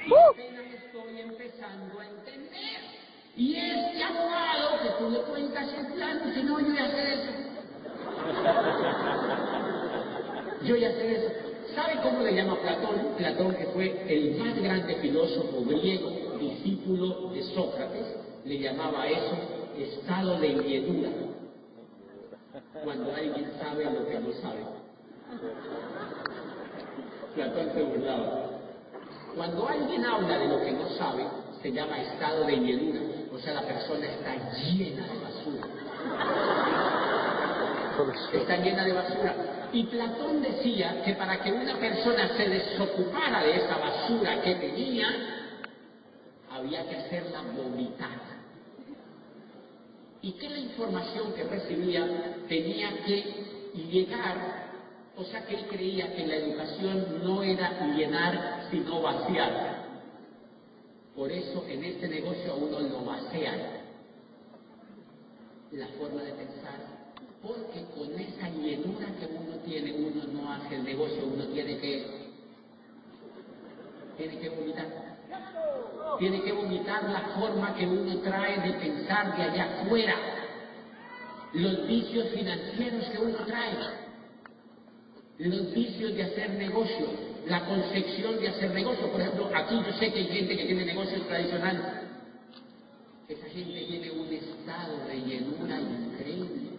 Y 0.07 0.15
apenas 0.15 0.67
estoy 0.85 1.21
empezando 1.21 1.99
a 1.99 2.07
entender. 2.07 2.92
Y 3.37 3.57
este 3.57 4.03
abogado 4.03 4.83
que 4.83 4.91
tú 4.99 5.11
le 5.11 5.21
cuentas 5.23 5.69
el 5.73 5.87
plan 5.95 6.21
dice, 6.25 6.43
no, 6.45 6.61
yo 6.61 6.75
ya 6.75 6.91
sé 6.91 7.15
eso. 7.15 7.33
Yo 10.65 10.77
ya 10.77 10.93
sé 10.93 11.17
eso. 11.17 11.29
¿Sabe 11.75 11.99
cómo 12.03 12.21
le 12.21 12.35
llama 12.35 12.57
Platón? 12.61 13.15
Platón, 13.17 13.55
que 13.57 13.67
fue 13.67 14.05
el 14.09 14.37
más 14.37 14.57
grande 14.63 14.95
filósofo 14.97 15.65
griego, 15.65 16.39
discípulo 16.39 17.31
de 17.31 17.43
Sócrates, 17.43 18.07
le 18.45 18.61
llamaba 18.61 19.09
eso 19.09 19.37
estado 19.77 20.39
de 20.39 20.49
inquietud. 20.49 21.07
Cuando 22.85 23.15
alguien 23.15 23.51
sabe 23.61 23.85
lo 23.85 24.07
que 24.07 24.21
no 24.21 24.33
sabe. 24.41 24.65
Platón 27.35 27.73
se 27.75 27.83
burlaba. 27.83 28.51
Cuando 29.35 29.67
alguien 29.69 30.05
habla 30.05 30.39
de 30.39 30.49
lo 30.49 30.61
que 30.61 30.73
no 30.73 30.89
sabe, 30.91 31.27
se 31.63 31.73
llama 31.73 32.03
estado 32.03 32.45
de 32.45 32.53
inquietud. 32.53 33.22
O 33.43 33.45
sea, 33.45 33.55
la 33.55 33.63
persona 33.63 34.07
está 34.07 34.37
llena 34.55 35.05
de 35.05 35.19
basura. 35.19 35.67
Está 38.33 38.57
llena 38.59 38.85
de 38.85 38.93
basura. 38.93 39.35
Y 39.73 39.83
Platón 39.87 40.43
decía 40.43 41.03
que 41.05 41.15
para 41.15 41.43
que 41.43 41.51
una 41.51 41.77
persona 41.77 42.29
se 42.37 42.49
desocupara 42.49 43.43
de 43.43 43.57
esa 43.57 43.79
basura 43.79 44.41
que 44.43 44.55
tenía, 44.55 45.09
había 46.53 46.89
que 46.89 46.95
hacerla 46.95 47.43
vomitar. 47.57 48.21
Y 50.21 50.31
que 50.35 50.49
la 50.49 50.59
información 50.59 51.33
que 51.33 51.43
recibía 51.43 52.07
tenía 52.47 53.03
que 53.05 53.73
llegar, 53.91 54.37
o 55.17 55.25
sea 55.25 55.45
que 55.47 55.57
él 55.57 55.67
creía 55.69 56.15
que 56.15 56.29
la 56.29 56.37
educación 56.37 57.25
no 57.25 57.43
era 57.43 57.93
llenar, 57.93 58.69
sino 58.71 59.03
vaciar. 59.03 59.82
Por 61.17 61.31
eso 61.31 61.65
en 61.69 61.85
este 61.85 62.09
negocio 62.09 62.53
a 62.53 62.57
uno 62.57 62.81
lo 62.81 63.05
vacían 63.05 63.83
la 65.73 65.87
forma 65.89 66.23
de 66.23 66.33
pensar, 66.33 66.81
porque 67.43 67.85
con 67.95 68.19
esa 68.19 68.49
llenura 68.51 69.07
que 69.19 69.27
uno 69.27 69.57
tiene, 69.65 69.93
uno 69.93 70.23
no 70.33 70.53
hace 70.53 70.77
el 70.77 70.85
negocio, 70.85 71.25
uno 71.25 71.45
tiene 71.47 71.79
que, 71.79 72.07
tiene 74.17 74.39
que 74.39 74.49
vomitar. 74.51 74.87
Tiene 76.19 76.43
que 76.43 76.53
vomitar 76.53 77.05
la 77.05 77.21
forma 77.39 77.75
que 77.75 77.87
uno 77.87 78.19
trae 78.19 78.61
de 78.61 78.73
pensar 78.75 79.37
de 79.37 79.43
allá 79.43 79.83
afuera, 79.83 80.15
los 81.55 81.87
vicios 81.87 82.29
financieros 82.29 83.05
que 83.07 83.19
uno 83.19 83.39
trae, 83.47 83.77
los 85.39 85.73
vicios 85.73 86.15
de 86.15 86.23
hacer 86.23 86.51
negocio, 86.51 87.32
la 87.47 87.65
concepción 87.65 88.39
de 88.41 88.49
hacer 88.49 88.71
negocio. 88.71 89.11
Por 89.11 89.21
ejemplo, 89.21 89.51
aquí 89.55 89.75
yo 89.75 89.93
sé 89.99 90.13
que 90.13 90.21
hay 90.21 90.27
gente 90.27 90.57
que 90.57 90.65
tiene 90.65 90.85
negocios 90.85 91.27
tradicionales. 91.27 91.83
Esa 93.29 93.49
gente 93.49 93.85
tiene 93.87 94.11
un 94.11 94.33
estado 94.33 95.07
de 95.07 95.17
llenura 95.21 95.81
increíble. 95.81 96.71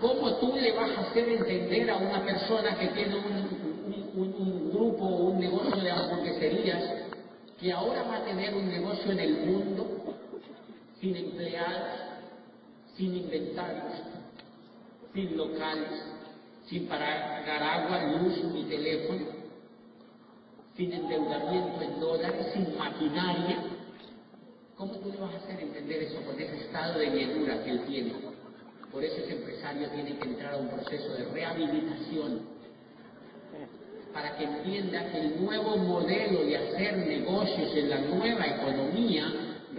¿Cómo 0.00 0.36
tú 0.36 0.54
le 0.56 0.72
vas 0.72 0.90
a 0.96 1.00
hacer 1.00 1.28
entender 1.28 1.90
a 1.90 1.96
una 1.96 2.24
persona 2.24 2.78
que 2.78 2.88
tiene 2.88 3.16
un, 3.16 4.70
grupo 4.72 5.04
o 5.04 5.30
un 5.30 5.40
negocio 5.40 5.76
de 5.76 5.90
hamburgueserías 5.90 6.82
que 7.58 7.72
ahora 7.72 8.02
va 8.02 8.16
a 8.16 8.24
tener 8.24 8.54
un 8.54 8.68
negocio 8.68 9.12
en 9.12 9.20
el 9.20 9.46
mundo 9.46 10.14
sin 11.00 11.16
empleados, 11.16 12.00
sin 12.96 13.14
inventarios, 13.14 14.02
sin 15.14 15.36
locales, 15.36 16.15
sin 16.68 16.86
pagar 16.86 17.62
agua, 17.62 18.18
luz 18.18 18.42
ni 18.52 18.64
teléfono, 18.64 19.26
sin 20.76 20.92
endeudamiento 20.92 21.80
en 21.82 22.00
dólares, 22.00 22.46
sin 22.52 22.76
maquinaria. 22.76 23.58
¿Cómo 24.76 24.94
tú 24.94 25.10
le 25.10 25.16
vas 25.18 25.32
a 25.34 25.38
hacer 25.38 25.60
entender 25.60 26.02
eso 26.02 26.20
con 26.22 26.38
ese 26.38 26.56
estado 26.56 26.98
de 26.98 27.10
llenura 27.10 27.62
que 27.64 27.70
él 27.70 27.80
tiene? 27.86 28.12
Por 28.92 29.02
eso 29.02 29.16
ese 29.16 29.32
empresario 29.32 29.88
tiene 29.90 30.18
que 30.18 30.28
entrar 30.28 30.54
a 30.54 30.56
un 30.58 30.68
proceso 30.68 31.12
de 31.14 31.24
rehabilitación 31.26 32.56
para 34.12 34.36
que 34.36 34.44
entienda 34.44 35.10
que 35.12 35.20
el 35.20 35.44
nuevo 35.44 35.76
modelo 35.76 36.44
de 36.44 36.56
hacer 36.56 36.96
negocios 36.98 37.76
en 37.76 37.90
la 37.90 38.00
nueva 38.00 38.46
economía 38.46 39.30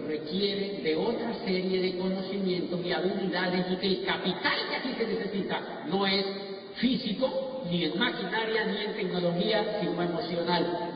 requiere 0.06 0.80
de 0.82 0.96
otra 0.96 1.34
serie 1.44 1.82
de 1.82 1.98
conocimientos 1.98 2.80
y 2.84 2.92
habilidades 2.92 3.66
y 3.72 3.76
que 3.76 3.86
el 3.86 4.04
capital 4.04 4.58
que 4.68 4.76
aquí 4.76 4.94
se 4.96 5.06
necesita 5.06 5.84
no 5.88 6.06
es 6.06 6.47
físico, 6.80 7.62
ni 7.70 7.84
en 7.84 7.98
maquinaria, 7.98 8.64
ni 8.64 8.80
en 8.82 8.94
tecnología, 8.94 9.80
sino 9.80 10.02
emocional. 10.02 10.94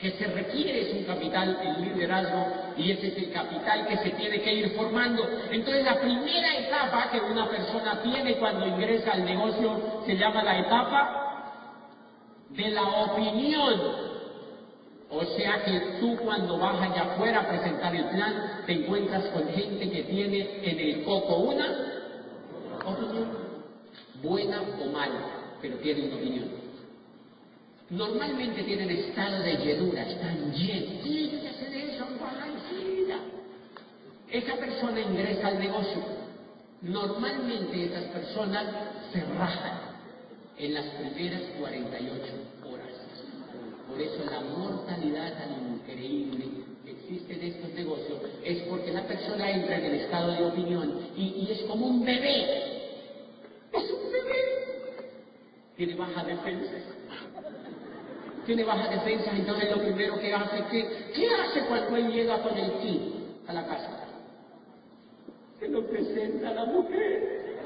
Que 0.00 0.12
se 0.12 0.26
requiere 0.28 0.82
es 0.82 0.94
un 0.94 1.04
capital 1.04 1.58
en 1.60 1.82
liderazgo 1.82 2.46
y 2.76 2.92
ese 2.92 3.08
es 3.08 3.18
el 3.18 3.32
capital 3.32 3.86
que 3.88 3.96
se 3.96 4.10
tiene 4.10 4.40
que 4.40 4.52
ir 4.52 4.70
formando. 4.70 5.28
Entonces 5.50 5.84
la 5.84 6.00
primera 6.00 6.56
etapa 6.56 7.10
que 7.10 7.20
una 7.20 7.48
persona 7.48 8.00
tiene 8.02 8.36
cuando 8.36 8.66
ingresa 8.66 9.12
al 9.12 9.24
negocio 9.24 10.02
se 10.06 10.16
llama 10.16 10.42
la 10.42 10.58
etapa 10.58 11.28
de 12.50 12.70
la 12.70 12.82
opinión. 12.82 14.08
O 15.10 15.24
sea 15.24 15.64
que 15.64 15.80
tú 16.00 16.16
cuando 16.18 16.58
vas 16.58 16.80
allá 16.80 17.14
afuera 17.14 17.40
a 17.40 17.48
presentar 17.48 17.94
el 17.94 18.04
plan, 18.04 18.62
te 18.66 18.72
encuentras 18.72 19.24
con 19.30 19.48
gente 19.48 19.90
que 19.90 20.02
tiene 20.02 20.60
en 20.62 20.78
el 20.78 21.04
coco 21.04 21.38
una 21.38 21.66
opinión, 22.84 23.47
buena 24.22 24.62
o 24.62 24.90
mala, 24.90 25.56
pero 25.60 25.76
tiene 25.78 26.06
una 26.06 26.16
opinión. 26.16 26.48
Normalmente 27.90 28.62
tienen 28.64 28.90
estado 28.90 29.42
de 29.42 29.56
llenura, 29.56 30.02
están 30.02 30.52
llenos. 30.52 31.02
Tienen 31.02 31.40
que 31.40 31.48
hacer 31.48 31.74
eso, 31.74 32.04
enseguida. 32.46 33.16
Esa 34.30 34.56
persona 34.56 35.00
ingresa 35.00 35.48
al 35.48 35.58
negocio. 35.58 36.02
Normalmente 36.82 37.84
esas 37.86 38.04
personas 38.04 38.66
se 39.12 39.20
rajan 39.20 39.78
en 40.58 40.74
las 40.74 40.84
primeras 40.84 41.42
48 41.58 42.22
horas. 42.70 42.88
Por 43.88 44.00
eso 44.00 44.24
la 44.30 44.40
mortalidad 44.40 45.32
tan 45.38 45.74
increíble 45.74 46.44
que 46.84 46.90
existe 46.90 47.34
en 47.34 47.42
estos 47.54 47.72
negocios 47.72 48.18
es 48.44 48.58
porque 48.64 48.92
la 48.92 49.06
persona 49.06 49.50
entra 49.50 49.78
en 49.78 49.84
el 49.86 49.94
estado 49.94 50.32
de 50.32 50.44
opinión 50.44 51.08
y, 51.16 51.22
y 51.22 51.52
es 51.52 51.62
como 51.62 51.86
un 51.86 52.04
bebé. 52.04 52.67
Tiene 55.78 55.94
baja 55.94 56.24
defensa. 56.24 56.72
Tiene 58.44 58.64
baja 58.64 58.88
defensa, 58.90 59.30
entonces 59.34 59.70
lo 59.70 59.82
primero 59.82 60.18
que 60.18 60.34
hace, 60.34 60.64
¿qué, 60.70 61.12
¿qué 61.14 61.28
hace 61.34 61.66
cuando 61.66 61.96
él 61.96 62.12
llega 62.12 62.42
con 62.42 62.58
el 62.58 62.72
kit 62.80 63.14
a 63.46 63.52
la 63.54 63.66
casa? 63.66 64.04
Se 65.58 65.68
lo 65.68 65.86
presenta 65.86 66.50
a 66.50 66.54
la 66.54 66.64
mujer. 66.66 67.56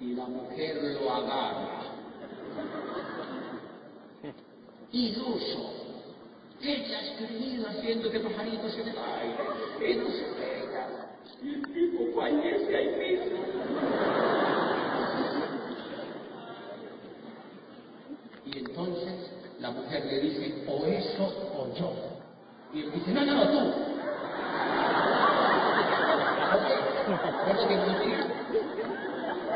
Y 0.00 0.14
la 0.14 0.24
mujer 0.24 0.76
lo 1.00 1.12
agarra 1.12 1.80
iluso. 4.92 5.72
Ella 6.62 6.98
ha 6.98 7.02
escribido 7.02 7.68
haciendo 7.68 8.10
que 8.10 8.20
pajaritos 8.20 8.72
se 8.72 8.84
le 8.84 8.90
aire 8.90 9.92
y 9.92 9.96
no 9.96 10.10
se 10.10 10.24
pega. 10.24 11.16
Y 11.42 11.54
el 11.54 11.62
tipo 11.72 12.20
fallece 12.20 12.76
ahí 12.76 13.18
mismo. 13.18 13.38
Y 18.44 18.58
entonces 18.58 19.30
la 19.60 19.70
mujer 19.70 20.04
le 20.06 20.20
dice, 20.20 20.64
o 20.66 20.86
eso 20.86 21.24
o 21.56 21.74
yo. 21.78 21.92
Y 22.72 22.82
él 22.82 22.92
dice, 22.92 23.12
no, 23.12 23.24
no, 23.24 23.34
no, 23.34 23.50
tú. 23.50 23.72
Porque 27.46 27.66
tiene 27.66 27.84
una 27.84 27.96
opinión. 27.98 28.26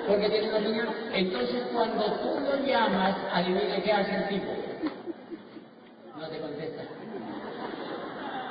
Porque 0.06 0.28
tiene 0.28 0.48
una. 0.48 1.16
Entonces 1.16 1.62
cuando 1.72 2.04
tú 2.04 2.40
lo 2.40 2.66
llamas, 2.66 3.16
adivina 3.32 3.82
qué 3.82 3.92
hace 3.92 4.14
el 4.14 4.28
tipo 4.28 4.64
no 6.24 6.30
te 6.30 6.40
contesta. 6.40 6.82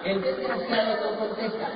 El 0.06 0.22
desgraciado 0.22 1.12
no 1.12 1.18
contesta. 1.18 1.68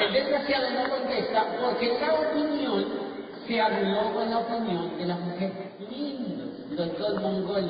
El 0.00 0.12
desgraciado 0.12 0.70
no 0.70 0.90
contesta 0.90 1.46
porque 1.60 1.98
la 2.00 2.14
opinión 2.14 2.84
se 3.46 3.60
habló 3.60 4.12
con 4.14 4.30
la 4.30 4.38
opinión 4.38 4.98
de 4.98 5.06
la 5.06 5.16
mujer. 5.16 5.52
Lindos, 5.88 6.49
los 6.70 6.98
dos. 6.98 7.64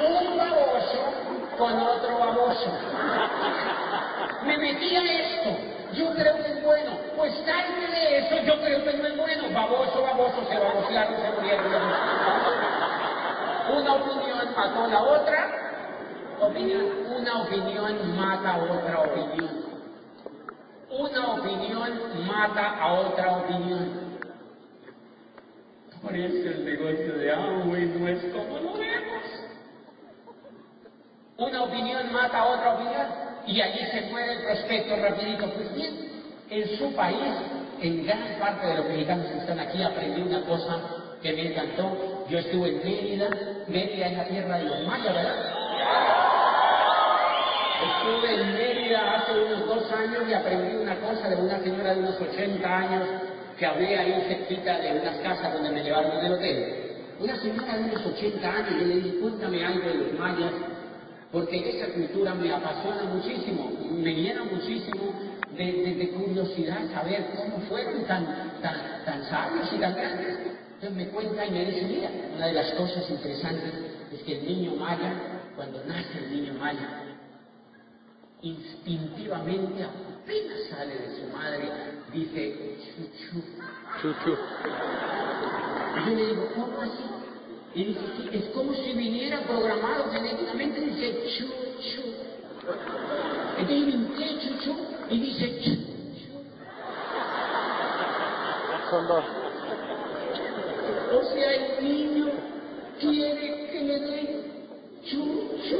Un 0.00 0.38
baboso 0.38 1.12
con 1.58 1.72
otro 1.82 2.18
baboso. 2.18 2.70
Me 4.44 4.56
metí 4.58 4.96
a 4.96 5.02
esto. 5.02 5.50
Yo 5.92 6.14
creo 6.14 6.36
que 6.36 6.48
es 6.52 6.62
bueno. 6.62 6.90
Pues 7.16 7.34
salte 7.44 7.86
de 7.90 8.18
eso. 8.18 8.36
Yo 8.44 8.60
creo 8.60 8.84
que 8.84 8.92
no 8.94 9.06
es 9.06 9.16
bueno. 9.16 9.42
Baboso, 9.52 10.02
baboso, 10.02 10.44
se 10.48 10.58
babosearon, 10.58 11.16
se 11.20 11.30
murieron. 11.32 11.72
Una 13.70 13.92
opinión 13.94 14.37
mató 14.58 14.88
la 14.88 15.02
otra. 15.02 15.64
Opinión. 16.40 16.84
Una 17.16 17.42
opinión 17.42 18.16
mata 18.16 18.54
a 18.54 18.58
otra 18.58 19.00
opinión. 19.00 19.50
Una 20.90 21.34
opinión 21.34 22.26
mata 22.26 22.78
a 22.80 22.92
otra 22.92 23.36
opinión. 23.38 24.08
Por 26.02 26.14
eso 26.14 26.48
el 26.50 26.64
negocio 26.64 27.18
de 27.18 27.32
Amway 27.32 27.86
no 27.86 28.08
es 28.08 28.20
como 28.32 28.58
lo 28.58 28.72
vemos. 28.78 29.24
Una 31.36 31.62
opinión 31.64 32.12
mata 32.12 32.38
a 32.38 32.46
otra 32.46 32.74
opinión 32.74 33.06
y 33.46 33.60
allí 33.60 33.84
se 33.90 34.02
muere 34.10 34.32
el 34.34 34.42
prospecto 34.44 34.96
rapidito. 34.96 35.52
Pues 35.54 35.74
bien, 35.74 35.94
en 36.50 36.78
su 36.78 36.94
país, 36.94 37.34
en 37.80 38.06
gran 38.06 38.38
parte 38.38 38.66
de 38.66 38.74
los 38.76 38.86
mexicanos 38.86 39.26
que 39.26 39.38
están 39.38 39.58
aquí, 39.58 39.82
aprendí 39.82 40.22
una 40.22 40.42
cosa 40.42 40.80
que 41.20 41.32
me 41.32 41.50
encantó. 41.52 42.17
Yo 42.28 42.38
estuve 42.38 42.68
en 42.68 42.84
Mérida, 42.84 43.30
Mérida 43.68 44.06
es 44.06 44.16
la 44.18 44.24
tierra 44.24 44.58
de 44.58 44.64
los 44.64 44.86
mayas, 44.86 45.14
¿verdad? 45.14 45.58
Estuve 47.80 48.34
en 48.34 48.52
Mérida 48.52 49.14
hace 49.14 49.32
unos 49.32 49.66
dos 49.66 49.92
años 49.92 50.24
y 50.28 50.34
aprendí 50.34 50.76
una 50.76 50.96
cosa 50.96 51.28
de 51.28 51.36
una 51.36 51.58
señora 51.60 51.94
de 51.94 52.00
unos 52.00 52.20
80 52.20 52.76
años 52.76 53.08
que 53.58 53.64
hablé 53.64 53.98
ahí 53.98 54.24
cerquita 54.28 54.78
de 54.78 55.00
unas 55.00 55.16
casas 55.18 55.54
donde 55.54 55.70
me 55.70 55.82
llevaron 55.82 56.20
del 56.22 56.32
hotel. 56.32 56.96
Una 57.18 57.36
señora 57.36 57.78
de 57.78 57.84
unos 57.84 58.06
80 58.06 58.46
años, 58.46 58.70
yo 58.78 58.86
le 58.86 58.94
dije, 58.96 59.18
cuéntame 59.20 59.64
algo 59.64 59.88
de 59.88 59.94
los 59.94 60.12
mayas, 60.12 60.52
porque 61.32 61.78
esa 61.78 61.94
cultura 61.94 62.34
me 62.34 62.52
apasiona 62.52 63.04
muchísimo, 63.04 63.72
me 63.90 64.14
llena 64.14 64.44
muchísimo 64.44 65.14
de, 65.56 66.10
curiosidad 66.14 66.78
saber 66.92 67.24
cómo 67.36 67.58
fueron 67.68 68.04
tan, 68.04 68.52
tan, 68.60 69.04
tan 69.06 69.24
sabios 69.24 69.72
y 69.72 69.78
tan 69.78 69.94
grandes. 69.94 70.47
Entonces 70.80 70.96
me 70.96 71.08
cuenta 71.12 71.44
y 71.44 71.50
me 71.50 71.64
dice, 71.64 71.82
mira, 71.86 72.08
una 72.36 72.46
de 72.46 72.52
las 72.52 72.70
cosas 72.74 73.10
interesantes 73.10 73.74
es 74.12 74.22
que 74.22 74.38
el 74.38 74.46
niño 74.46 74.76
maya, 74.76 75.12
cuando 75.56 75.82
nace 75.84 76.18
el 76.18 76.30
niño 76.30 76.54
maya, 76.54 77.16
instintivamente, 78.42 79.82
apenas 79.82 80.58
sale 80.70 80.94
de 80.94 81.16
su 81.16 81.36
madre, 81.36 81.68
dice 82.12 82.76
chuchu. 82.94 83.42
Chuchu. 84.00 84.38
Y 85.96 86.10
yo 86.10 86.14
le 86.14 86.26
digo, 86.28 86.48
¿cómo 86.54 86.80
así? 86.80 87.04
Y 87.74 87.84
dice, 87.86 88.00
sí, 88.16 88.28
es 88.34 88.44
como 88.50 88.72
si 88.72 88.92
viniera 88.92 89.40
programado 89.48 90.12
genéticamente, 90.12 90.80
dice 90.80 91.24
chuchu. 91.38 91.58
Entonces 93.58 93.94
yo 93.94 94.16
¿qué 94.16 94.38
chuchu? 94.38 94.76
Y 95.10 95.20
dice 95.22 95.60
chuchu. 95.60 95.88
Son 98.90 99.08
dos. 99.08 99.47
O 101.10 101.22
sea, 101.32 101.54
el 101.54 101.82
niño 101.82 102.26
quiere 103.00 103.70
que 103.72 103.80
le 103.82 103.98
den 104.00 104.28
chuchu. 105.04 105.78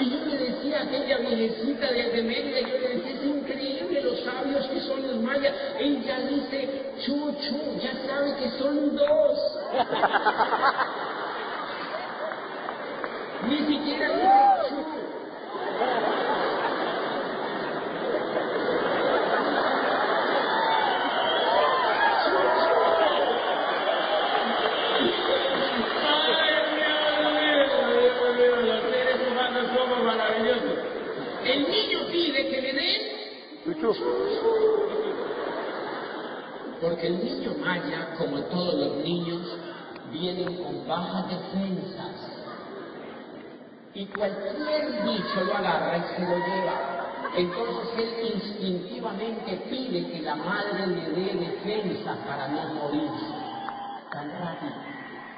Y 0.00 0.10
yo 0.10 0.18
le 0.26 0.36
decía 0.36 0.80
a 0.80 0.82
aquella 0.82 1.16
viejecita 1.18 1.86
de, 1.92 2.10
de 2.10 2.22
Mérida, 2.22 2.60
yo 2.60 2.78
le 2.78 2.88
decía, 2.96 3.12
es 3.12 3.24
increíble 3.24 4.02
los 4.02 4.20
sabios 4.20 4.66
que 4.66 4.80
son 4.80 5.00
los 5.06 5.16
mayas. 5.22 5.54
Ella 5.78 6.18
dice, 6.28 6.92
chuchu, 7.04 7.78
ya 7.80 7.92
sabe 8.06 8.34
que 8.36 8.50
son 8.58 8.96
dos. 8.96 9.38
Ni 13.48 13.58
siquiera 13.58 14.08
dice 14.08 14.28
chu. 14.68 14.76
El 31.44 31.68
niño 31.68 31.98
pide 32.10 32.48
que 32.48 32.62
le 32.62 32.72
den 32.72 33.02
Chuchu. 33.80 34.04
Porque 36.80 37.06
el 37.06 37.24
niño 37.24 37.54
maya, 37.60 38.14
como 38.16 38.40
todos 38.44 38.74
los 38.74 38.96
niños, 39.04 39.42
vienen 40.12 40.56
con 40.62 40.86
bajas 40.86 41.28
defensas. 41.28 42.16
Y 43.94 44.01
cualquier 44.16 45.02
bicho 45.04 45.44
lo 45.44 45.56
agarra 45.56 45.98
y 45.98 46.02
se 46.14 46.22
lo 46.22 46.36
lleva. 46.36 47.02
Entonces 47.34 47.98
él 47.98 48.34
instintivamente 48.34 49.56
pide 49.70 50.10
que 50.10 50.20
la 50.20 50.34
madre 50.34 50.86
le 50.86 51.08
dé 51.10 51.34
defensa 51.34 52.16
para 52.26 52.48
no 52.48 52.74
morirse 52.74 53.52
tan 54.12 54.30
rápido. 54.38 54.72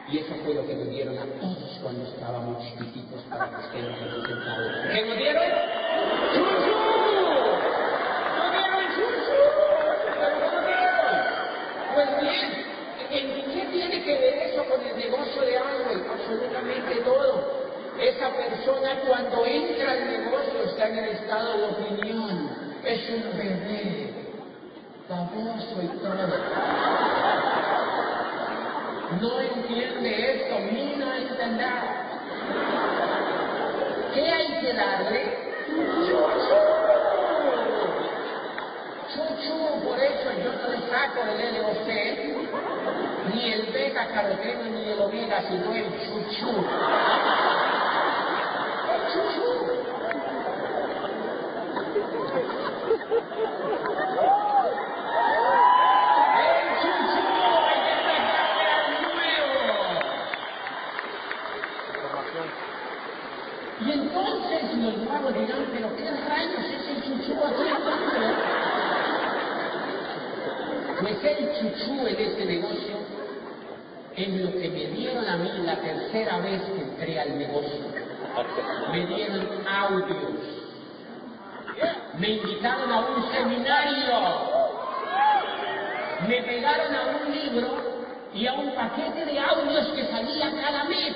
Y 0.09 0.19
eso 0.19 0.35
fue 0.45 0.55
lo 0.55 0.67
que 0.67 0.75
nos 0.75 0.89
dieron 0.91 1.17
a 1.17 1.25
todos 1.41 1.79
cuando 1.83 2.05
estábamos 2.05 2.63
chiquititos 2.63 3.23
para 3.31 3.49
que 3.49 3.63
estemos 3.63 3.99
representados. 4.01 4.73
¿Qué 4.93 5.07
nos 5.07 5.17
dieron? 5.17 5.45
¡Chuchu! 6.35 6.77
¡Nos 8.37 8.51
dieron 8.53 8.85
chuchu! 8.95 9.39
¿Nos 10.21 10.67
dieron? 10.67 11.15
Pues 11.95 12.09
bien, 12.21 12.49
¿en 13.11 13.53
qué 13.53 13.67
tiene 13.73 14.05
que 14.05 14.15
ver 14.19 14.35
eso 14.35 14.65
con 14.65 14.85
el 14.85 14.97
negocio 14.97 15.43
de 15.43 15.59
Amway? 15.59 16.03
Absolutamente 16.13 16.95
todo. 17.03 17.65
Esa 17.99 18.24
persona 18.37 19.01
cuando 19.07 19.47
entra 19.47 19.93
al 19.93 20.07
negocio 20.07 20.63
está 20.65 20.89
en 20.89 20.99
el 20.99 21.11
estado 21.11 21.59
de 21.59 21.65
opinión. 21.65 22.51
Es 22.85 23.11
un 23.11 23.39
bebé, 23.39 24.13
baboso 25.09 25.83
y 25.83 25.89
todo. 25.99 26.27
No 29.21 29.41
entiende 29.41 30.35
esto, 30.35 30.59
ni 30.73 30.97
no 30.97 31.15
entenderá. 31.15 32.05
¿Qué 34.13 34.31
hay 34.31 34.47
que 34.61 34.73
darle? 34.73 35.23
Chuchu. 35.67 36.19
Chuchu, 39.15 39.57
por 39.85 39.99
eso 39.99 40.29
yo 40.43 40.51
no 40.53 40.69
le 40.69 40.79
saco 40.91 41.21
el 41.23 41.39
LOC, 41.63 41.89
ni 43.33 43.53
el 43.53 43.63
beta 43.73 44.07
caroteno, 44.09 44.65
ni 44.65 44.91
el 44.91 45.01
omega, 45.01 45.43
sino 45.49 45.75
el 45.75 45.87
chuchu. 46.05 46.51
El 48.93 49.01
chuchu. 49.13 49.51
El 49.51 49.53
chuchu, 51.73 51.75
hay 51.75 51.85
que 51.85 52.43
sacarle 52.45 52.83
al 52.85 53.09
nuevo. 53.09 53.13
Información. 53.13 53.14
Y 63.81 63.93
entonces 63.93 64.63
los 64.77 64.97
nuevos 64.99 65.35
dirán, 65.35 65.67
pero 65.73 65.97
qué 65.97 66.11
rayos 66.29 66.65
es 66.65 66.89
el 66.89 67.03
chuchú 67.03 67.35
aquí 67.45 67.65
Pues 71.01 71.25
el 71.25 71.53
chuchú 71.59 72.07
en 72.07 72.21
este 72.21 72.45
negocio 72.47 72.97
es 74.17 74.29
lo 74.29 74.53
que 74.53 74.69
me 74.69 74.87
dieron 74.87 75.29
a 75.29 75.37
mí 75.37 75.51
la 75.65 75.77
tercera 75.81 76.39
vez 76.39 76.63
que 76.63 76.81
entré 76.81 77.21
al 77.21 77.37
negocio. 77.37 77.85
Me 78.93 79.07
dieron 79.07 79.49
audios. 79.67 80.64
Me 82.19 82.29
invitaron 82.29 82.93
a 82.93 83.01
un 83.01 83.33
seminario. 83.33 84.65
Me 86.29 86.43
pegaron 86.43 86.95
a 86.95 87.03
un 87.17 87.33
libro 87.33 87.69
y 88.33 88.47
a 88.47 88.53
un 88.55 88.75
paquete 88.75 89.25
de 89.27 89.39
audios 89.39 89.89
que 89.89 90.07
salía 90.07 90.51
cada 90.61 90.85
mes 90.85 91.15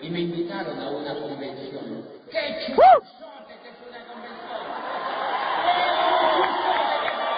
y 0.00 0.10
me 0.10 0.20
invitaron 0.20 0.80
a 0.80 0.90
una 0.90 1.14
convención. 1.14 2.04
¡Qué 2.30 2.66
chuzote 2.66 3.54
que 3.62 3.68
es 3.68 3.78
una 3.88 3.98
convención! 4.06 4.60
¡Qué 5.64 5.74
chuzote 5.98 6.96
que 7.02 7.08
es 7.08 7.28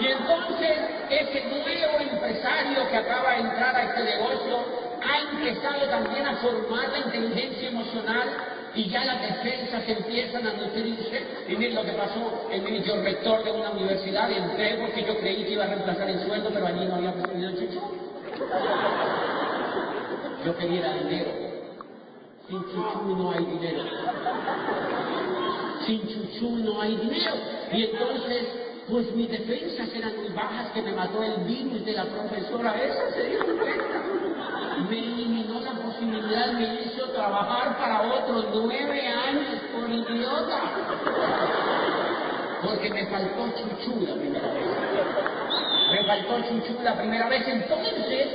Y 0.00 0.06
entonces 0.06 0.78
ese 1.10 1.44
nuevo 1.44 1.98
empresario 2.00 2.88
que 2.88 2.96
acaba 2.96 3.32
de 3.32 3.40
entrar 3.40 3.76
a 3.76 3.84
este 3.84 4.02
negocio 4.02 4.64
ha 5.02 5.18
empezado 5.30 5.88
también 5.88 6.26
a 6.26 6.36
formar 6.36 6.88
la 6.88 6.98
inteligencia 6.98 7.68
emocional 7.68 8.28
y 8.74 8.88
ya 8.88 9.04
las 9.04 9.20
defensas 9.20 9.84
empiezan 9.86 10.46
a 10.46 10.52
nutrirse. 10.54 11.03
Y 11.48 11.56
miren 11.56 11.74
lo 11.74 11.84
que 11.84 11.92
pasó, 11.92 12.48
mí, 12.50 12.82
yo 12.84 13.02
rector 13.02 13.44
de 13.44 13.52
una 13.52 13.70
universidad 13.70 14.30
entré 14.30 14.78
porque 14.80 15.04
yo 15.04 15.18
creí 15.18 15.44
que 15.44 15.52
iba 15.52 15.64
a 15.64 15.68
reemplazar 15.68 16.08
el 16.08 16.26
sueldo, 16.26 16.50
pero 16.52 16.66
allí 16.66 16.86
no 16.86 16.94
había 16.96 17.12
posibilidad 17.12 17.50
de 17.50 17.58
chuchu. 17.58 17.80
Yo 20.44 20.56
quería 20.56 20.92
dinero. 20.94 21.30
Sin 22.48 22.60
chuchu 22.62 23.16
no 23.16 23.30
hay 23.32 23.44
dinero. 23.44 23.82
Sin 25.86 26.00
chuchu 26.08 26.50
no 26.58 26.80
hay 26.80 26.96
dinero. 26.96 27.34
Y 27.72 27.82
entonces, 27.84 28.63
pues 28.88 29.10
mis 29.14 29.30
defensas 29.30 29.88
eran 29.94 30.16
muy 30.16 30.28
bajas 30.28 30.70
que 30.72 30.82
me 30.82 30.92
mató 30.92 31.22
el 31.22 31.36
virus 31.44 31.84
de 31.84 31.92
la 31.92 32.04
profesora 32.04 32.74
esa, 32.82 33.10
se 33.12 33.28
dieron 33.28 33.56
cuenta. 33.56 34.02
Me 34.90 34.98
eliminó 34.98 35.60
la 35.60 35.72
posibilidad, 35.72 36.52
me 36.52 36.82
hizo 36.82 37.06
trabajar 37.10 37.78
para 37.78 38.02
otros 38.02 38.46
nueve 38.52 39.06
años 39.06 39.60
por 39.72 39.90
idiota. 39.90 40.60
Porque 42.62 42.90
me 42.90 43.06
faltó 43.06 43.48
chuchu 43.56 44.00
la 44.06 44.14
primera 44.14 44.52
vez. 44.52 44.66
Me 45.92 46.06
faltó 46.06 46.48
chuchu 46.48 46.82
la 46.82 46.94
primera 46.96 47.28
vez, 47.28 47.48
entonces, 47.48 48.28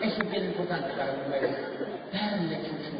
eso 0.00 0.22
es 0.22 0.44
importante 0.44 0.92
para 0.94 1.12
un 1.12 1.28
nuevo. 1.28 1.97
Darle 2.12 2.56
chuchu. 2.62 2.96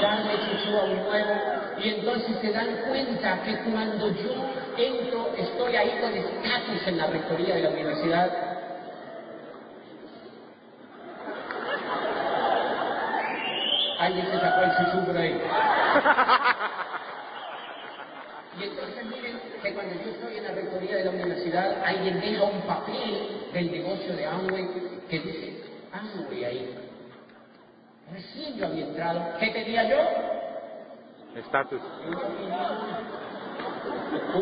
Darle 0.00 0.34
chuchu 0.44 0.76
a 0.76 0.84
un 0.84 0.96
nuevo. 0.96 1.34
Y 1.78 1.88
entonces 1.90 2.36
se 2.40 2.52
dan 2.52 2.68
cuenta 2.88 3.42
que 3.42 3.56
cuando 3.70 4.08
yo 4.08 4.34
entro, 4.76 5.32
estoy 5.36 5.76
ahí 5.76 5.98
con 6.00 6.12
estatus 6.12 6.86
en 6.86 6.98
la 6.98 7.06
rectoría 7.06 7.54
de 7.56 7.62
la 7.62 7.70
universidad. 7.70 8.30
Alguien 14.00 14.26
se 14.26 14.40
sacó 14.40 14.62
el 14.62 14.70
chuchu 14.76 15.06
por 15.06 15.16
ahí. 15.16 15.40
Y 18.58 18.64
entonces 18.64 19.04
miren, 19.06 19.40
que 19.62 19.74
cuando 19.74 19.94
yo 19.94 20.10
estoy 20.10 20.36
en 20.36 20.44
la 20.44 20.50
rectoría 20.50 20.96
de 20.96 21.04
la 21.04 21.10
universidad, 21.10 21.84
alguien 21.84 22.20
deja 22.20 22.42
un 22.44 22.60
papel 22.62 23.50
del 23.52 23.70
negocio 23.70 24.16
de 24.16 24.26
Amway 24.26 24.68
que 25.08 25.18
dice 25.20 25.62
Amway 25.92 26.44
ahí. 26.44 26.87
Recién 28.12 28.56
yo 28.56 28.66
había 28.66 28.86
entrado. 28.86 29.20
¿Qué 29.38 29.48
tenía 29.48 29.84
yo? 29.88 29.96
Estatus. 31.36 31.80
Una 32.06 32.18
opinión. 32.18 32.58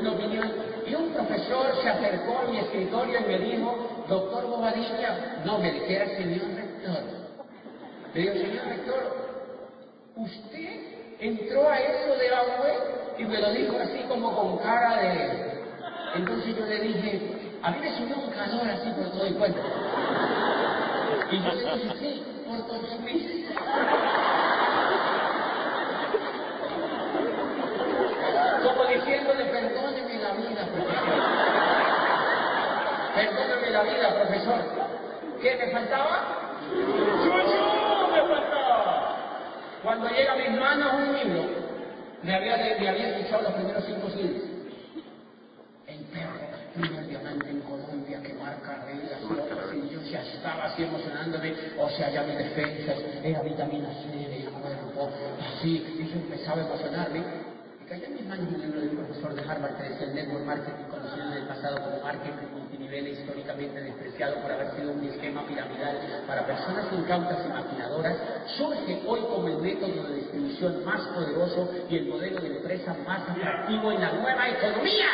Una 0.00 0.12
opinión. 0.12 0.52
Y 0.86 0.94
un 0.94 1.12
profesor 1.12 1.66
se 1.82 1.88
acercó 1.88 2.38
a 2.38 2.50
mi 2.50 2.58
escritorio 2.58 3.20
y 3.20 3.24
me 3.24 3.38
dijo, 3.38 4.04
doctor 4.08 4.46
Bobadilla, 4.46 5.42
no 5.44 5.58
me 5.58 5.72
dijera 5.72 6.06
señor 6.16 6.46
rector. 6.54 7.02
Le 8.14 8.20
digo, 8.20 8.34
señor 8.34 8.66
rector, 8.66 9.16
usted 10.16 10.96
entró 11.18 11.68
a 11.68 11.78
eso 11.78 12.14
de 12.16 12.34
Amway 12.34 12.76
y 13.18 13.24
me 13.24 13.40
lo 13.40 13.50
dijo 13.52 13.76
así 13.78 14.04
como 14.08 14.34
con 14.34 14.58
cara 14.58 14.96
de... 15.02 15.56
Entonces 16.14 16.56
yo 16.56 16.64
le 16.64 16.80
dije, 16.80 17.58
a 17.62 17.70
mí 17.72 17.78
me 17.80 17.96
subió 17.96 18.16
un 18.16 18.30
calor 18.30 18.68
así 18.68 18.90
por 18.90 19.10
todo 19.10 19.26
el 19.26 19.34
cuerpo. 19.34 19.60
Y 21.31 21.43
yo 21.43 21.53
le 21.53 21.74
dije, 21.77 21.97
sí, 21.99 22.24
por 22.47 22.66
todo 22.66 22.99
mi... 23.01 23.47
Como 28.62 28.85
diciéndole, 28.87 29.45
perdóneme 29.47 30.18
la 30.18 30.33
vida, 30.33 30.66
profesor. 30.66 31.07
Perdóneme 33.14 33.70
la 33.70 33.83
vida, 33.83 34.14
profesor. 34.14 34.61
¿Qué 35.43 35.57
me 35.57 35.72
faltaba? 35.72 36.59
¡Chuchu! 37.24 38.12
Me 38.12 38.20
faltaba. 38.29 39.16
Cuando 39.83 40.09
llega 40.09 40.33
a 40.33 40.37
mis 40.37 40.51
manos 40.59 40.95
un 40.95 41.12
libro, 41.14 41.45
me 42.22 42.35
había, 42.35 42.57
me 42.57 42.89
había 42.89 43.16
escuchado 43.16 43.43
los 43.43 43.53
primeros 43.53 43.85
cinco 43.85 44.11
siglos. 44.11 44.43
El 45.87 46.05
perro, 46.07 46.41
primer 46.74 47.07
diamante 47.07 47.51
en 47.51 47.61
Colombia 47.61 48.22
que 48.22 48.33
marca 48.35 48.85
reglas 48.85 49.20
y 49.74 49.89
yo 49.89 50.03
ya 50.03 50.22
estaba 50.22 50.66
así 50.77 50.83
emocionándome, 50.83 51.55
o 51.79 51.89
sea, 51.89 52.11
ya 52.11 52.22
mis 52.22 52.37
defensas, 52.37 52.99
era 53.24 53.41
vitamina 53.41 53.89
C 53.89 54.09
de 54.12 54.29
mi 54.29 54.45
cuerpo, 54.45 55.09
así, 55.41 55.83
y 55.99 56.07
yo 56.07 56.16
empezaba 56.20 56.61
a 56.61 56.66
emocionarme. 56.66 57.22
Y 57.81 57.89
cayó 57.89 58.05
en 58.05 58.14
mis 58.14 58.27
manos 58.27 58.49
un 58.53 58.61
libro 58.61 58.81
de 58.81 58.89
profesor 58.89 59.35
de 59.35 59.43
Harvard 59.43 59.77
que 59.77 59.83
decía 59.89 60.07
el 60.07 60.14
network 60.14 60.45
marketing, 60.45 60.85
conocido 60.91 61.27
en 61.27 61.33
el 61.33 61.45
pasado 61.45 61.83
como 61.83 62.03
marketing 62.03 62.47
multinivel 62.53 63.09
históricamente 63.09 63.81
despreciado 63.81 64.37
por 64.43 64.53
haber 64.53 64.70
sido 64.77 64.93
un 64.93 65.05
esquema 65.05 65.47
piramidal 65.47 65.97
para 66.27 66.47
personas 66.47 66.87
incautas 66.93 67.39
y 67.47 67.49
maquinadoras, 67.49 68.16
surge 68.59 69.03
hoy 69.07 69.20
como 69.20 69.49
el 69.49 69.59
método 69.59 70.09
de 70.09 70.16
distribución 70.16 70.85
más 70.85 71.01
poderoso 71.09 71.70
y 71.89 71.97
el 71.97 72.07
modelo 72.07 72.41
de 72.41 72.49
empresa 72.49 72.95
más 73.07 73.22
atractivo 73.31 73.93
en 73.93 74.01
la 74.01 74.12
nueva 74.12 74.49
economía. 74.49 75.07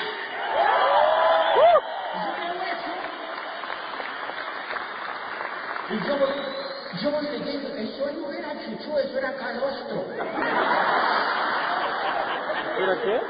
Y 5.93 5.97
yo 6.07 6.17
yo 7.01 7.21
leyendo, 7.21 7.69
eso 7.75 8.11
no 8.19 8.33
era 8.33 8.53
chuchu, 8.65 8.99
eso 8.99 9.19
era 9.19 9.33
calostro. 9.33 10.05
¿Era 12.79 12.97
qué? 13.03 13.21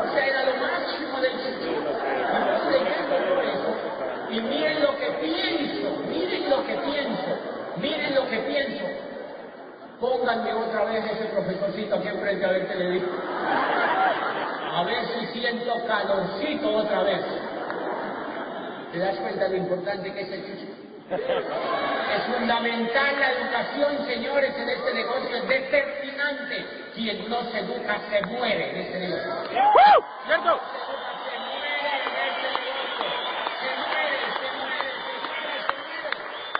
O 0.00 0.12
sea, 0.12 0.26
era 0.26 0.44
lo 0.46 0.54
máximo 0.62 1.20
del 1.20 1.32
chuchu. 1.32 1.70
Y 1.70 2.40
yo 2.46 2.70
leyendo 2.70 3.16
todo 3.28 3.42
eso, 3.42 3.70
y 4.30 4.40
miren 4.40 4.82
lo 4.82 4.96
que 4.96 5.10
pienso, 5.20 5.96
miren 6.08 6.50
lo 6.50 6.64
que 6.64 6.74
pienso, 6.74 7.38
miren 7.76 8.14
lo 8.14 8.28
que 8.28 8.38
pienso. 8.38 8.84
Pónganme 10.00 10.54
otra 10.54 10.84
vez 10.84 11.04
ese 11.04 11.24
profesorcito 11.26 11.96
aquí 11.96 12.08
enfrente 12.08 12.46
a 12.46 12.48
ver 12.50 12.66
qué 12.66 12.74
le 12.76 12.90
digo. 12.92 13.08
A 14.72 14.84
ver 14.84 15.04
si 15.06 15.26
siento 15.38 15.74
calorcito 15.86 16.76
otra 16.76 17.02
vez. 17.02 17.24
¿Te 18.92 18.98
das 18.98 19.16
cuenta 19.16 19.44
de 19.44 19.50
lo 19.50 19.56
importante 19.56 20.12
que 20.12 20.20
es 20.20 20.32
el 20.32 20.44
chuchu? 20.46 20.83
Es 21.10 22.22
fundamental 22.34 23.20
la 23.20 23.32
educación, 23.32 24.06
señores, 24.06 24.56
en 24.56 24.68
este 24.70 24.94
negocio. 24.94 25.36
Es 25.36 25.48
determinante. 25.48 26.66
Quien 26.94 27.28
no 27.28 27.42
se 27.50 27.58
educa 27.58 28.00
se 28.08 28.22
muere 28.26 28.70
en 28.70 28.76
este 28.76 28.98
negocio. 29.00 29.34
¡Cierto! 30.26 30.60
Se 31.20 31.38
muere. 31.38 31.64
Se 33.58 33.68
muere, 33.76 34.18
se 34.40 34.48
muere, 34.56 34.88
se 34.98 35.20
muere, 35.20 35.28
se 35.44 35.50
muere. 35.52 35.68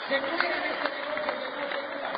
Se 0.09 0.21
muere 0.21 0.57
en 0.57 0.65
este 0.65 0.89
negocio 0.89 1.23
que 1.25 1.33
no 1.33 1.47
se 1.55 1.79
educa. 1.79 2.11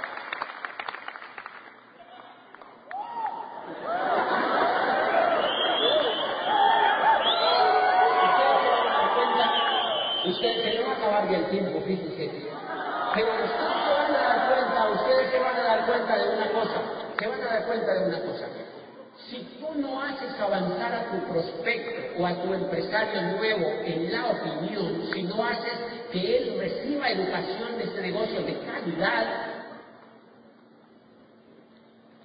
Ustedes 10.27 10.59
se 10.65 10.83
van 10.83 10.91
a 10.91 10.93
acabar 10.97 11.23
ya 11.31 11.37
el 11.39 11.47
tiempo, 11.51 11.81
fíjense. 11.87 12.25
Pero 13.15 13.31
ustedes 13.33 13.51
se 13.51 13.93
van 13.95 14.11
a 14.11 14.19
dar 14.19 14.39
cuenta, 14.49 14.91
ustedes 14.91 15.31
se 15.31 15.39
van 15.39 15.57
a 15.57 15.63
dar 15.63 15.87
cuenta 15.87 16.17
de 16.19 16.29
una 16.37 16.49
cosa, 16.51 16.79
se 17.19 17.27
van 17.27 17.41
a 17.41 17.47
dar 17.47 17.67
cuenta 17.67 17.95
de 17.95 18.07
una 18.07 18.21
cosa. 18.21 18.47
Si 19.31 19.39
tú 19.59 19.81
no 19.81 20.01
haces 20.03 20.39
avanzar 20.39 20.93
a 20.93 21.11
tu 21.11 21.33
prospecto 21.33 22.23
o 22.23 22.27
a 22.27 22.35
tu 22.43 22.53
empresario 22.53 23.23
nuevo 23.39 23.67
en 23.85 24.13
la 24.13 24.27
opinión, 24.27 25.03
si 25.13 25.23
no 25.23 25.45
haces 25.45 25.79
que 26.13 26.37
él 26.37 26.59
reciba 26.59 27.09
educación 27.09 27.79
de 27.79 27.85
este 27.85 28.03
negocio 28.03 28.43
de 28.43 28.59
calidad, 28.61 29.27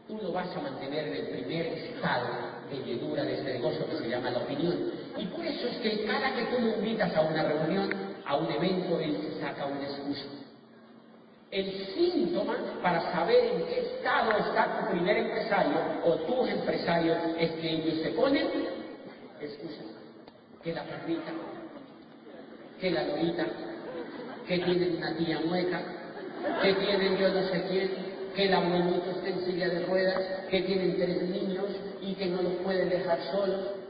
tú 0.07 0.19
lo 0.21 0.33
vas 0.33 0.53
a 0.55 0.61
mantener 0.61 1.07
en 1.07 1.13
el 1.13 1.27
primer 1.27 1.65
estado 1.67 2.27
de 2.69 2.77
llenura 2.83 3.23
de 3.23 3.35
este 3.35 3.53
negocio 3.53 3.89
que 3.89 3.97
se 3.97 4.09
llama 4.09 4.29
la 4.29 4.39
opinión. 4.39 4.91
Y 5.17 5.25
por 5.27 5.45
eso 5.45 5.67
es 5.67 5.77
que 5.77 6.05
cada 6.05 6.35
que 6.35 6.43
tú 6.45 6.61
lo 6.61 6.75
invitas 6.75 7.15
a 7.15 7.21
una 7.21 7.43
reunión, 7.43 7.89
a 8.25 8.35
un 8.35 8.51
evento, 8.51 8.99
él 8.99 9.17
se 9.21 9.39
saca 9.39 9.65
una 9.65 9.83
excusa. 9.83 10.25
El 11.51 11.85
síntoma 11.93 12.55
para 12.81 13.11
saber 13.11 13.43
en 13.43 13.65
qué 13.65 13.79
estado 13.81 14.31
está 14.37 14.79
tu 14.79 14.91
primer 14.93 15.17
empresario 15.17 15.77
o 16.05 16.15
tus 16.15 16.49
empresarios 16.49 17.17
es 17.37 17.51
que 17.51 17.69
ellos 17.69 18.01
se 18.01 18.09
ponen 18.11 18.47
excusas. 19.41 19.85
Que 20.63 20.73
la 20.73 20.83
perrita, 20.83 21.31
que 22.79 22.91
la 22.91 23.03
lorita, 23.03 23.45
que 24.47 24.59
tienen 24.59 24.95
una 24.95 25.17
tía 25.17 25.39
mueca, 25.41 25.81
que 26.61 26.73
tienen 26.73 27.17
yo 27.17 27.29
no 27.29 27.47
sé 27.49 27.63
quién, 27.69 27.91
que 28.33 28.45
el 28.45 28.53
abuelito 28.53 29.11
está 29.11 29.27
en 29.27 29.45
silla 29.45 29.67
de 29.67 29.85
ruedas, 29.85 30.21
que 30.49 30.61
tienen 30.61 30.95
tres 30.95 31.21
niños 31.23 31.65
y 32.01 32.13
que 32.13 32.27
no 32.27 32.41
los 32.43 32.53
pueden 32.63 32.89
dejar 32.89 33.19
solos, 33.31 33.80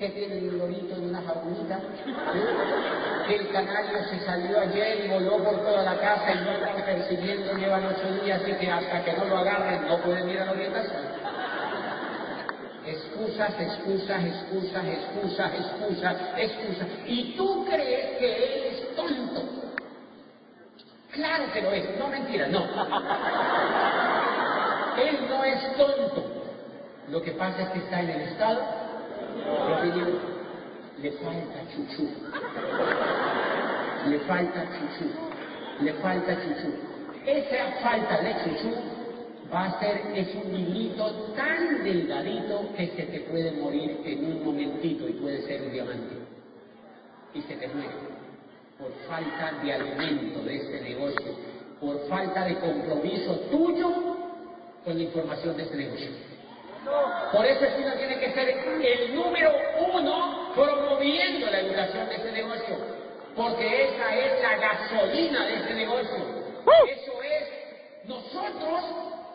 que 0.00 0.08
tienen 0.08 0.48
un 0.48 0.58
lorito 0.58 0.94
en 0.96 1.10
una 1.10 1.20
jaulita, 1.20 1.76
¿eh? 1.76 3.26
que 3.28 3.36
el 3.36 3.48
canario 3.50 4.02
se 4.08 4.18
salió 4.24 4.58
ayer 4.58 5.04
y 5.04 5.08
voló 5.08 5.44
por 5.44 5.58
toda 5.60 5.82
la 5.82 5.98
casa 5.98 6.32
y 6.32 6.36
no 6.42 6.52
están 6.52 6.82
persiguiendo, 6.86 7.52
llevan 7.52 7.84
ocho 7.84 8.24
días 8.24 8.40
y 8.48 8.52
que 8.54 8.70
hasta 8.70 9.04
que 9.04 9.12
no 9.12 9.26
lo 9.26 9.36
agarren 9.36 9.86
no 9.86 9.98
pueden 9.98 10.30
ir 10.30 10.40
a 10.40 10.46
la 10.46 10.52
orientación. 10.52 11.02
Excusas, 12.86 13.50
excusas, 13.60 14.24
excusas, 14.24 14.84
excusas, 14.86 15.52
excusas, 15.52 16.16
excusas. 16.38 16.86
Y 17.06 17.34
tú 17.36 17.66
crees 17.66 18.18
que 18.18 18.36
él 18.36 18.74
es 18.74 18.96
tonto. 18.96 19.42
Claro 21.12 21.44
que 21.52 21.60
lo 21.60 21.72
es, 21.72 21.98
no 21.98 22.08
mentira, 22.08 22.46
no. 22.48 22.64
Él 24.96 25.28
no 25.28 25.44
es 25.44 25.76
tonto. 25.76 26.24
Lo 27.08 27.20
que 27.20 27.32
pasa 27.32 27.62
es 27.62 27.68
que 27.68 27.78
está 27.80 28.00
en 28.00 28.10
el 28.10 28.20
estado 28.22 28.79
Le 31.02 31.10
falta 31.12 31.60
chuchú. 31.72 32.08
Le 34.06 34.18
falta 34.20 34.66
chuchú. 34.76 35.06
Le 35.80 35.92
falta 35.94 36.34
chuchú. 36.34 36.70
Esa 37.26 37.72
falta 37.82 38.20
de 38.22 38.34
chuchú 38.44 38.74
va 39.52 39.64
a 39.66 39.80
ser, 39.80 40.02
es 40.14 40.34
un 40.34 40.54
hilito 40.54 41.10
tan 41.36 41.82
delgadito 41.84 42.72
que 42.76 42.86
se 42.88 43.02
te 43.02 43.20
puede 43.20 43.52
morir 43.52 44.00
en 44.04 44.24
un 44.24 44.44
momentito 44.44 45.08
y 45.08 45.12
puede 45.14 45.42
ser 45.42 45.62
un 45.62 45.72
diamante. 45.72 46.16
Y 47.34 47.42
se 47.42 47.56
te 47.56 47.68
muere 47.68 48.20
por 48.78 48.92
falta 49.08 49.62
de 49.62 49.72
alimento 49.72 50.42
de 50.42 50.56
este 50.56 50.80
negocio, 50.80 51.34
por 51.80 52.08
falta 52.08 52.44
de 52.44 52.56
compromiso 52.58 53.34
tuyo 53.50 53.90
con 54.84 54.96
la 54.96 55.02
información 55.02 55.56
de 55.56 55.62
este 55.62 55.76
negocio. 55.76 56.29
Por 57.32 57.46
eso 57.46 57.64
es 57.64 57.74
que 57.74 57.82
uno 57.82 57.94
tiene 57.94 58.18
que 58.18 58.32
ser 58.32 58.48
el 58.48 59.14
número 59.14 59.52
uno 59.92 60.52
promoviendo 60.54 61.50
la 61.50 61.60
educación 61.60 62.08
de 62.08 62.16
este 62.16 62.32
negocio, 62.32 62.76
porque 63.36 63.84
esa 63.84 64.16
es 64.16 64.42
la 64.42 64.56
gasolina 64.56 65.44
de 65.46 65.54
este 65.56 65.74
negocio. 65.74 66.18
Eso 66.88 67.22
es, 67.22 68.08
nosotros 68.08 68.84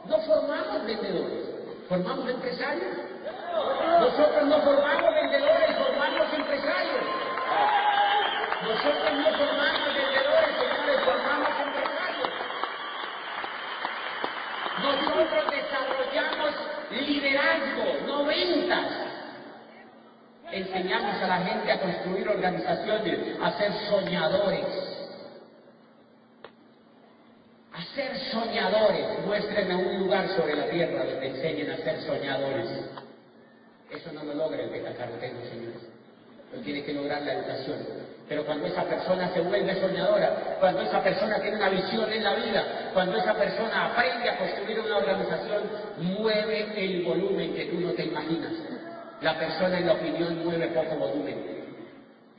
no 0.06 0.18
formamos 0.22 0.86
vendedores, 0.86 1.46
formamos 1.88 2.30
empresarios. 2.30 2.98
Nosotros 4.00 4.43
no 4.48 4.62
formamos 4.62 5.14
vendedores, 5.14 5.78
formamos 5.78 6.34
empresarios. 6.34 7.06
Nosotros 8.64 9.14
no 9.14 9.38
formamos 9.38 9.84
90 18.24 19.05
enseñamos 20.51 21.22
a 21.22 21.28
la 21.28 21.38
gente 21.38 21.72
a 21.72 21.82
construir 21.82 22.30
organizaciones, 22.30 23.20
a 23.41 23.57
ser 23.57 23.74
soñadores. 23.89 24.66
A 27.74 27.84
ser 27.93 28.18
soñadores. 28.32 29.26
Muéstreme 29.26 29.76
un 29.76 29.99
lugar 29.99 30.30
sobre 30.30 30.55
la 30.55 30.70
tierra 30.70 31.03
donde 31.03 31.28
enseñen 31.28 31.72
a 31.72 31.78
ser 31.78 32.01
soñadores. 32.03 32.70
Eso 33.91 34.11
no 34.13 34.24
lo 34.24 34.34
logra 34.34 34.61
el 34.61 34.70
betacaroteno, 34.70 35.39
señores. 35.49 35.82
Lo 36.53 36.61
tiene 36.61 36.84
que 36.84 36.93
lograr 36.93 37.22
la 37.24 37.34
educación. 37.34 37.80
Pero 38.28 38.43
cuando 38.43 38.65
esa 38.65 38.84
persona 38.84 39.30
se 39.34 39.41
vuelve 39.41 39.80
soñadora, 39.80 40.57
cuando 40.59 40.82
esa 40.82 41.03
persona 41.03 41.39
tiene 41.39 41.57
una 41.57 41.69
visión 41.69 42.11
en 42.11 42.23
la 42.23 42.36
vida, 42.36 42.89
cuando 42.93 43.17
esa 43.17 43.36
persona 43.36 43.86
aprende 43.86 44.30
a 44.30 44.38
construir 44.38 44.80
una 44.80 44.97
organización, 44.97 45.63
mueve 45.97 46.73
el 46.76 47.03
volumen 47.03 47.53
que 47.53 47.65
tú 47.65 47.80
no 47.80 47.91
te 47.91 48.05
imaginas. 48.05 48.51
La 49.21 49.38
persona 49.38 49.78
en 49.78 49.86
la 49.86 49.93
opinión 49.93 50.43
mueve 50.43 50.67
poco 50.69 50.95
volumen. 50.95 51.55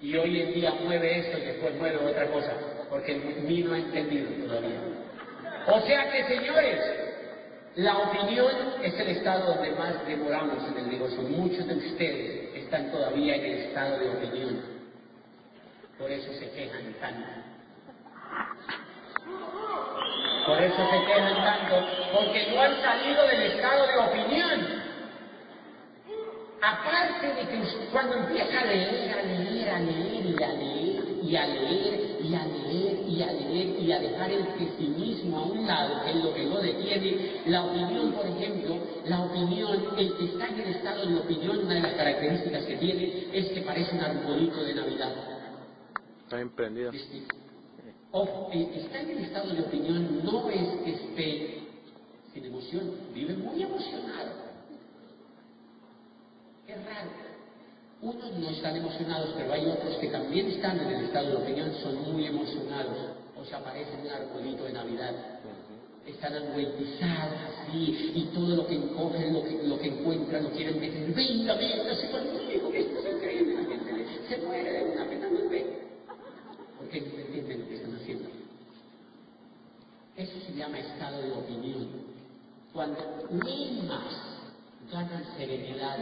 Y 0.01 0.17
hoy 0.17 0.43
en 0.43 0.55
día 0.55 0.75
mueve 0.83 1.21
esto 1.21 1.39
y 1.39 1.43
después 1.43 1.75
mueve 1.77 1.99
otra 1.99 2.27
cosa, 2.27 2.53
porque 2.91 3.15
mí 3.15 3.63
no 3.63 3.75
ha 3.75 3.79
entendido 3.79 4.29
todavía. 4.47 4.81
O 5.69 5.81
sea 5.81 6.11
que, 6.11 6.25
señores, 6.25 6.81
la 7.77 7.99
opinión 7.99 8.53
es 8.83 8.99
el 8.99 9.09
estado 9.09 9.55
donde 9.55 9.71
más 9.71 10.07
demoramos 10.07 10.59
en 10.69 10.85
el 10.85 10.91
negocio. 10.91 11.23
Muchos 11.23 11.67
de 11.67 11.75
ustedes 11.75 12.57
están 12.57 12.91
todavía 12.91 13.37
en 13.37 13.45
el 13.45 13.53
estado 13.61 13.99
de 13.99 14.09
opinión. 14.11 14.76
Por 15.99 16.11
eso 16.11 16.31
se 16.35 16.51
quejan 16.51 16.93
tanto. 17.01 17.27
Por 20.47 20.63
eso 20.63 20.77
se 20.77 21.07
quejan 21.07 21.35
tanto, 21.37 21.87
porque 22.13 22.53
no 22.53 22.61
han 22.61 22.83
salido 22.83 23.27
del 23.27 23.43
estado 23.43 23.87
de 23.87 23.97
opinión. 23.97 24.87
Aparte 26.61 27.27
de 27.27 27.49
que 27.49 27.89
cuando 27.93 28.15
empieza 28.15 28.61
a 28.61 28.65
leer, 28.65 29.11
a 29.11 29.23
leer, 29.23 29.71
a 29.71 29.79
leer 29.79 30.27
y 30.27 30.43
a 30.43 30.53
leer 30.53 31.05
y 31.23 31.37
a 31.37 31.47
leer 31.47 32.17
y 32.23 32.35
a 32.35 32.45
leer 32.45 33.09
y 33.09 33.23
a 33.23 33.33
leer 33.33 33.81
y 33.81 33.93
a 33.93 33.99
dejar 33.99 34.31
el 34.31 34.47
pesimismo 34.49 35.39
a 35.39 35.43
un 35.45 35.67
lado, 35.67 36.05
que 36.05 36.11
es 36.11 36.17
lo 36.17 36.35
que 36.35 36.45
lo 36.45 36.61
detiene, 36.61 37.41
la 37.47 37.65
opinión, 37.65 38.13
por 38.13 38.27
ejemplo, 38.27 38.77
la 39.07 39.21
opinión, 39.21 39.95
el 39.97 40.17
que 40.17 40.25
está 40.27 40.49
en 40.49 40.61
el 40.61 40.75
estado 40.75 41.07
de 41.07 41.17
opinión, 41.17 41.59
una 41.61 41.75
de 41.75 41.81
las 41.81 41.93
características 41.95 42.65
que 42.65 42.77
tiene 42.77 43.29
es 43.33 43.49
que 43.49 43.63
parece 43.63 43.95
un 43.95 44.03
arbolito 44.03 44.63
de 44.63 44.75
Navidad. 44.75 45.36
Está 46.27 46.39
que 48.51 48.81
está 48.81 49.01
en 49.01 49.11
el 49.11 49.19
estado 49.25 49.55
de 49.55 49.61
opinión 49.61 50.25
no 50.25 50.51
es 50.51 50.81
que 50.83 50.91
esté 50.91 51.57
sin 52.35 52.45
emoción, 52.45 52.93
vive 53.15 53.35
muy 53.35 53.63
emocionado. 53.63 54.33
Es 56.67 56.85
raro. 56.85 57.11
Unos 58.03 58.33
no 58.35 58.51
están 58.51 58.77
emocionados, 58.77 59.33
pero 59.37 59.53
hay 59.53 59.67
otros 59.67 59.97
que 59.97 60.09
también 60.09 60.49
están 60.49 60.79
en 60.81 60.89
el 60.89 61.05
estado 61.07 61.31
de 61.31 61.37
opinión, 61.37 61.73
son 61.83 62.13
muy 62.13 62.27
emocionados. 62.27 62.97
O 63.41 63.45
sea, 63.45 63.63
parecen 63.63 64.01
un 64.01 64.09
arbolito 64.09 64.65
de 64.65 64.73
Navidad. 64.73 65.15
Están 66.07 66.35
angüetizados 66.35 67.39
así, 67.41 68.13
y 68.15 68.31
todo 68.35 68.55
lo 68.55 68.67
que 68.67 68.75
encogen, 68.75 69.33
lo 69.33 69.43
que, 69.43 69.63
lo 69.63 69.79
que 69.79 69.89
encuentran, 69.89 70.45
lo 70.45 70.51
quieren 70.51 70.79
meter. 70.79 71.13
Venga, 71.15 71.55
venga, 71.55 71.95
se 71.95 72.11
conmigo, 72.11 72.71
que 72.71 72.81
esto 72.81 72.99
es 72.99 73.15
increíble. 73.15 73.55
La 73.55 73.65
gente 73.65 74.07
se 74.29 74.37
muere 74.39 74.73
de 74.73 74.85
una 74.93 75.05
pena, 75.09 75.31
no 75.31 75.49
ve. 75.49 75.87
Porque 76.79 77.01
no 77.01 77.19
entienden 77.19 77.61
lo 77.61 77.69
que 77.69 77.77
están 77.77 77.97
haciendo. 77.97 78.29
Eso 80.17 80.41
se 80.47 80.53
llama 80.67 80.79
estado 80.79 81.23
de 81.23 81.33
opinión. 81.33 81.89
Cuando 82.73 82.99
más, 83.89 84.15
ganan 84.93 85.25
serenidad. 85.37 85.99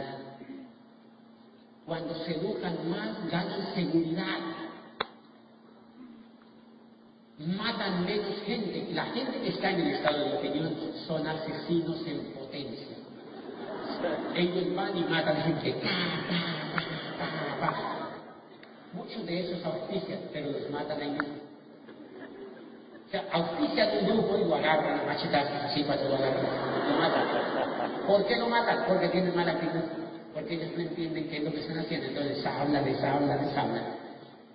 Cuando 1.85 2.15
se 2.25 2.31
educan 2.35 2.89
más, 2.89 3.29
ganan 3.31 3.73
seguridad. 3.75 4.39
Matan 7.37 8.05
menos 8.05 8.41
gente. 8.45 8.87
La 8.93 9.05
gente 9.05 9.39
que 9.39 9.49
está 9.49 9.71
en 9.71 9.81
el 9.81 9.87
estado 9.95 10.19
de 10.25 10.37
opinión 10.37 10.75
son 11.07 11.27
asesinos 11.27 12.05
en 12.07 12.33
potencia. 12.33 12.87
Ellos 14.35 14.75
van 14.75 14.97
y 14.97 15.03
matan 15.03 15.35
gente. 15.43 15.75
Muchos 18.93 19.25
de 19.25 19.39
esos 19.39 19.65
auspician, 19.65 20.19
pero 20.31 20.51
los 20.51 20.69
matan 20.71 21.01
ahí 21.01 21.17
sea, 23.15 23.25
auspician 23.31 23.89
un 23.99 24.05
grupo 24.07 24.37
y 24.37 24.45
lo 24.45 24.55
agarran 24.55 24.99
a 24.99 25.03
machetazos 25.03 25.63
así 25.63 25.83
que 25.83 25.89
lo 25.89 26.15
agarran. 26.15 26.43
Lo 26.89 26.97
matan. 26.99 28.07
¿Por 28.07 28.25
qué 28.25 28.35
lo 28.37 28.49
matan? 28.49 28.85
Porque 28.87 29.09
tienen 29.09 29.35
mala 29.35 29.53
actitud. 29.53 29.81
Porque 30.33 30.55
ellos 30.55 30.69
no 30.75 30.81
entienden 30.81 31.29
qué 31.29 31.37
es 31.37 31.43
lo 31.43 31.51
que 31.51 31.61
están 31.61 31.79
haciendo. 31.79 32.07
Entonces 32.07 32.45
hablan, 32.45 32.83
les 32.83 33.01
hablan, 33.01 33.45
les 33.45 33.57
hablan. 33.57 33.83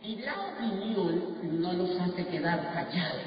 Y 0.03 0.17
la 0.17 0.35
opinión 0.53 1.61
no 1.61 1.73
los 1.73 2.01
hace 2.01 2.27
quedar 2.27 2.73
callados. 2.73 3.23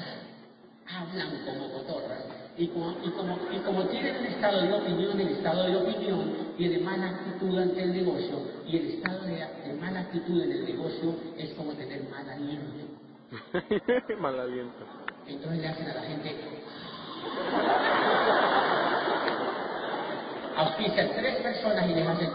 Hablan 0.87 1.45
como 1.45 1.71
cotorras. 1.71 2.25
Y 2.55 2.67
como, 2.67 2.91
y, 3.03 3.09
como, 3.09 3.39
y 3.51 3.57
como 3.59 3.83
tienen 3.87 4.17
un 4.17 4.25
estado 4.27 4.61
de 4.61 4.73
opinión, 4.73 5.19
el 5.19 5.29
estado 5.29 5.63
de 5.63 5.75
opinión 5.75 6.53
tiene 6.55 6.77
mala 6.79 7.09
actitud 7.09 7.57
ante 7.57 7.81
el 7.81 7.93
negocio. 7.93 8.37
Y 8.67 8.77
el 8.77 8.85
estado 8.91 9.21
de, 9.21 9.33
de 9.33 9.73
mala 9.81 10.01
actitud 10.01 10.43
en 10.43 10.51
el 10.51 10.65
negocio 10.65 11.15
es 11.37 11.51
como 11.55 11.73
tener 11.73 12.07
mal 12.09 12.29
aliento. 12.29 12.93
Mal 14.19 14.39
aliento. 14.39 15.02
Entonces 15.27 15.61
le 15.61 15.67
hacen 15.67 15.89
a 15.89 15.93
la 15.93 16.01
gente. 16.01 16.35
Auspician 20.55 21.09
tres 21.15 21.35
personas 21.37 21.89
y 21.89 21.93
les 21.95 22.07
hacen. 22.07 22.29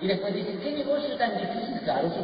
Y 0.00 0.06
después 0.08 0.34
dicen, 0.34 0.58
¿qué 0.60 0.72
negocio 0.72 1.16
tan 1.16 1.36
difícil? 1.36 1.80
Claro, 1.84 2.10
si. 2.10 2.20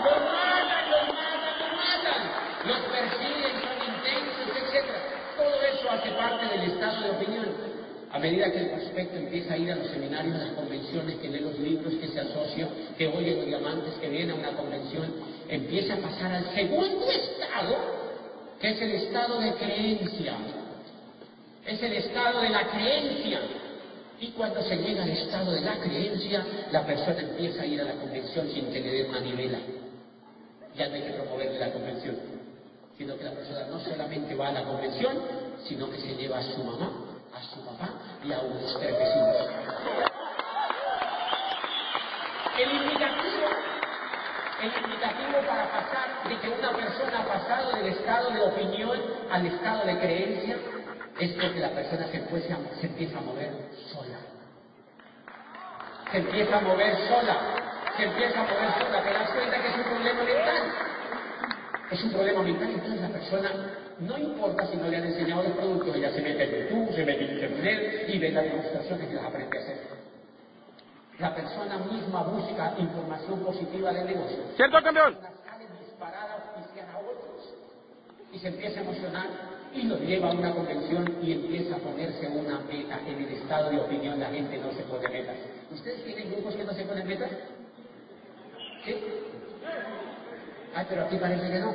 Los 0.00 0.20
matan, 0.32 0.84
los 0.90 1.04
matan, 1.12 1.54
los 1.60 1.72
matan. 1.76 2.20
Los 2.66 2.80
persiguen, 2.88 3.54
son 3.60 3.78
intensos, 3.92 4.48
etc. 4.56 4.88
Todo 5.36 5.56
eso 5.62 5.90
hace 5.90 6.10
parte 6.12 6.46
del 6.46 6.62
estado 6.72 7.02
de 7.02 7.10
opinión. 7.10 7.48
A 8.12 8.18
medida 8.18 8.50
que 8.50 8.58
el 8.58 8.70
prospecto 8.70 9.18
empieza 9.18 9.54
a 9.54 9.56
ir 9.58 9.70
a 9.70 9.76
los 9.76 9.86
seminarios, 9.88 10.34
a 10.34 10.38
las 10.38 10.52
convenciones, 10.54 11.14
que 11.16 11.28
lee 11.28 11.40
los 11.40 11.58
libros, 11.58 11.94
que 11.94 12.08
se 12.08 12.20
asocia, 12.20 12.68
que 12.98 13.06
oye 13.06 13.36
los 13.36 13.46
diamantes, 13.46 13.94
que 13.99 13.99
viene 14.10 14.32
a 14.32 14.34
una 14.34 14.52
convención, 14.52 15.06
empieza 15.48 15.94
a 15.94 15.98
pasar 15.98 16.32
al 16.32 16.54
segundo 16.54 17.10
estado, 17.10 17.76
que 18.60 18.70
es 18.70 18.82
el 18.82 18.90
estado 18.92 19.40
de 19.40 19.54
creencia. 19.54 20.34
Es 21.66 21.82
el 21.82 21.92
estado 21.94 22.40
de 22.40 22.50
la 22.50 22.68
creencia. 22.68 23.40
Y 24.20 24.28
cuando 24.32 24.62
se 24.62 24.76
llega 24.76 25.02
al 25.02 25.10
estado 25.10 25.52
de 25.52 25.62
la 25.62 25.78
creencia, 25.78 26.44
la 26.70 26.84
persona 26.84 27.20
empieza 27.20 27.62
a 27.62 27.66
ir 27.66 27.80
a 27.80 27.84
la 27.84 27.94
convención 27.94 28.48
sin 28.50 28.70
que 28.70 28.80
le 28.80 28.90
den 28.92 29.10
una 29.10 29.20
nivela. 29.20 29.58
Ya 30.76 30.88
no 30.88 30.94
hay 30.94 31.02
que 31.02 31.12
promoverle 31.12 31.58
la 31.58 31.72
convención, 31.72 32.16
sino 32.98 33.16
que 33.16 33.24
la 33.24 33.32
persona 33.32 33.66
no 33.68 33.80
solamente 33.80 34.34
va 34.34 34.48
a 34.48 34.52
la 34.52 34.64
convención, 34.64 35.18
sino 35.64 35.90
que 35.90 35.98
se 35.98 36.14
lleva 36.16 36.38
a 36.38 36.42
su 36.42 36.62
mamá, 36.62 36.90
a 37.32 37.42
su 37.42 37.60
papá 37.64 37.90
y 38.24 38.32
a 38.32 38.40
unos 38.40 38.78
tres 38.78 38.92
vecinos. 38.92 39.36
El 42.58 42.68
el 44.62 44.72
indicativo 44.84 45.40
para 45.46 45.70
pasar 45.70 46.28
de 46.28 46.36
que 46.38 46.48
una 46.48 46.70
persona 46.72 47.20
ha 47.20 47.24
pasado 47.24 47.76
del 47.76 47.86
estado 47.86 48.30
de 48.30 48.40
opinión 48.40 48.98
al 49.30 49.46
estado 49.46 49.86
de 49.86 49.98
creencia 49.98 50.56
es 51.18 51.32
porque 51.32 51.60
la 51.60 51.70
persona 51.70 52.06
se 52.08 52.16
empieza, 52.16 53.18
a 53.18 53.20
mover 53.20 53.50
sola. 53.92 54.18
Se 56.10 56.18
empieza 56.18 56.56
a 56.56 56.60
mover 56.60 56.96
sola. 57.08 57.36
Se 57.96 58.04
empieza 58.04 58.40
a 58.40 58.44
mover 58.44 58.72
sola. 58.78 59.02
Te 59.02 59.12
das 59.12 59.30
cuenta 59.30 59.60
que 59.60 59.68
es 59.68 59.76
un 59.76 59.82
problema 59.82 60.22
mental. 60.22 60.62
Es 61.90 62.04
un 62.04 62.12
problema 62.12 62.42
mental. 62.42 62.70
Entonces 62.70 63.00
la 63.00 63.08
persona, 63.08 63.50
no 63.98 64.18
importa 64.18 64.66
si 64.66 64.76
no 64.76 64.88
le 64.88 64.96
han 64.96 65.04
enseñado 65.04 65.42
los 65.42 65.52
productos, 65.52 65.96
ella 65.96 66.10
se 66.10 66.22
mete 66.22 66.44
en 66.44 66.68
YouTube, 66.68 66.94
se 66.94 67.04
mete 67.04 67.24
en 67.24 67.32
Internet 67.32 68.04
y 68.08 68.18
ve 68.18 68.30
las 68.30 68.44
demostraciones 68.44 69.10
y 69.10 69.14
las 69.14 69.24
aprende 69.24 69.58
a 69.58 69.60
hacer. 69.60 69.79
La 71.20 71.34
persona 71.34 71.76
misma 71.76 72.22
busca 72.22 72.74
información 72.78 73.40
positiva 73.40 73.92
del 73.92 74.06
negocio. 74.06 74.38
¿Cierto, 74.56 74.82
campeón? 74.82 75.18
Sale 75.44 75.66
disparada 75.78 76.32
a 76.32 76.56
auspiciar 76.56 76.88
a 76.88 76.98
otros 76.98 77.54
y 78.32 78.38
se 78.38 78.48
empieza 78.48 78.80
a 78.80 78.82
emocionar 78.84 79.26
y 79.74 79.82
lo 79.82 79.98
lleva 79.98 80.30
a 80.30 80.32
una 80.32 80.50
convención 80.54 81.18
y 81.22 81.32
empieza 81.32 81.76
a 81.76 81.78
ponerse 81.78 82.26
una 82.26 82.60
meta. 82.60 83.00
En 83.06 83.22
el 83.22 83.32
estado 83.34 83.68
de 83.68 83.80
opinión 83.80 84.18
la 84.18 84.30
gente 84.30 84.56
no 84.58 84.72
se 84.72 84.82
pone 84.84 85.08
metas. 85.10 85.36
¿Ustedes 85.70 86.04
tienen 86.04 86.32
grupos 86.32 86.56
que 86.56 86.64
no 86.64 86.72
se 86.72 86.84
ponen 86.84 87.06
metas? 87.06 87.30
¿Sí? 88.86 89.04
Ay, 90.74 90.86
pero 90.88 91.04
aquí 91.04 91.16
parece 91.16 91.50
que 91.50 91.58
no. 91.58 91.74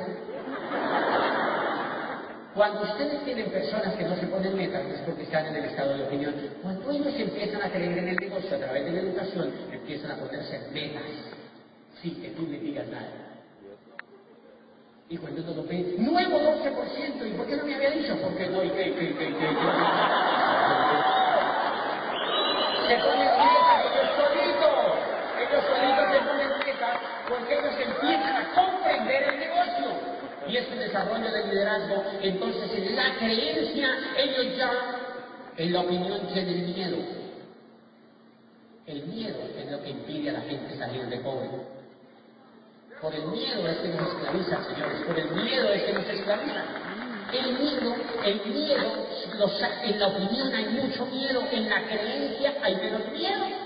Cuando 2.56 2.82
ustedes 2.84 3.22
tienen 3.26 3.50
personas 3.50 3.94
que 3.96 4.04
no 4.04 4.16
se 4.16 4.26
ponen 4.28 4.56
metas 4.56 4.82
es 4.86 5.00
porque 5.00 5.24
están 5.24 5.44
en 5.44 5.56
el 5.56 5.66
estado 5.66 5.94
de 5.94 6.04
opinión. 6.04 6.34
Cuando 6.62 6.90
ellos 6.90 7.12
empiezan 7.14 7.60
a 7.60 7.68
creer 7.68 7.98
en 7.98 8.08
el 8.08 8.16
negocio 8.16 8.56
a 8.56 8.58
través 8.58 8.82
de 8.86 8.92
la 8.92 9.00
educación, 9.00 9.52
empiezan 9.70 10.12
a 10.12 10.16
ponerse 10.16 10.58
metas 10.72 11.02
sin 12.00 12.22
que 12.22 12.30
tú 12.30 12.46
le 12.46 12.58
digas 12.58 12.86
nada. 12.88 13.12
Y 15.10 15.18
cuando 15.18 15.42
uno 15.42 15.52
lo 15.54 15.68
ve, 15.68 15.96
nuevo 15.98 16.38
12%, 16.38 17.28
¿y 17.28 17.32
por 17.36 17.46
qué 17.46 17.56
no 17.58 17.64
me 17.64 17.74
había 17.74 17.90
dicho? 17.90 18.16
Porque 18.22 18.48
no, 18.48 18.64
y 18.64 18.70
que, 18.70 18.84
que, 18.84 18.94
que, 18.94 19.14
que, 19.18 19.26
que 19.28 19.36
dieta 22.96 23.82
ellos 23.84 24.08
solitos, 24.16 24.96
ellos 25.36 25.62
solitos 25.62 26.06
se 26.10 26.18
ponen 26.24 26.50
dieta 26.64 27.00
porque 27.28 27.52
ellos 27.52 27.74
empiezan 27.78 28.36
a 28.36 28.54
comprender 28.54 29.22
el 29.24 29.40
negocio. 29.40 30.16
Y 30.48 30.56
es 30.56 30.78
desarrollo 30.78 31.30
de 31.32 31.46
liderazgo, 31.46 32.04
entonces 32.22 32.70
en 32.72 32.96
la 32.96 33.16
creencia 33.18 33.88
ellos 34.16 34.56
ya, 34.56 34.70
en 35.56 35.72
la 35.72 35.80
opinión, 35.80 36.26
tienen 36.32 36.74
miedo. 36.74 36.96
El 38.86 39.02
miedo 39.06 39.38
es 39.58 39.70
lo 39.70 39.82
que 39.82 39.90
impide 39.90 40.30
a 40.30 40.32
la 40.34 40.40
gente 40.42 40.76
salir 40.78 41.06
de 41.06 41.18
pobre. 41.18 41.50
Por 43.00 43.14
el 43.14 43.26
miedo 43.26 43.66
es 43.68 43.76
que 43.78 43.88
nos 43.88 44.08
esclaviza, 44.08 44.62
señores. 44.64 45.02
Por 45.06 45.18
el 45.18 45.30
miedo 45.32 45.68
es 45.72 45.82
que 45.82 45.92
nos 45.92 46.08
esclaviza. 46.08 46.64
El 47.32 47.52
miedo, 47.58 47.94
el 48.24 48.40
miedo, 48.52 49.06
los- 49.36 49.62
en 49.82 49.98
la 49.98 50.06
opinión 50.06 50.54
hay 50.54 50.66
mucho 50.66 51.04
miedo, 51.06 51.44
en 51.50 51.68
la 51.68 51.82
creencia 51.86 52.54
hay 52.62 52.76
menos 52.76 53.06
miedo. 53.12 53.65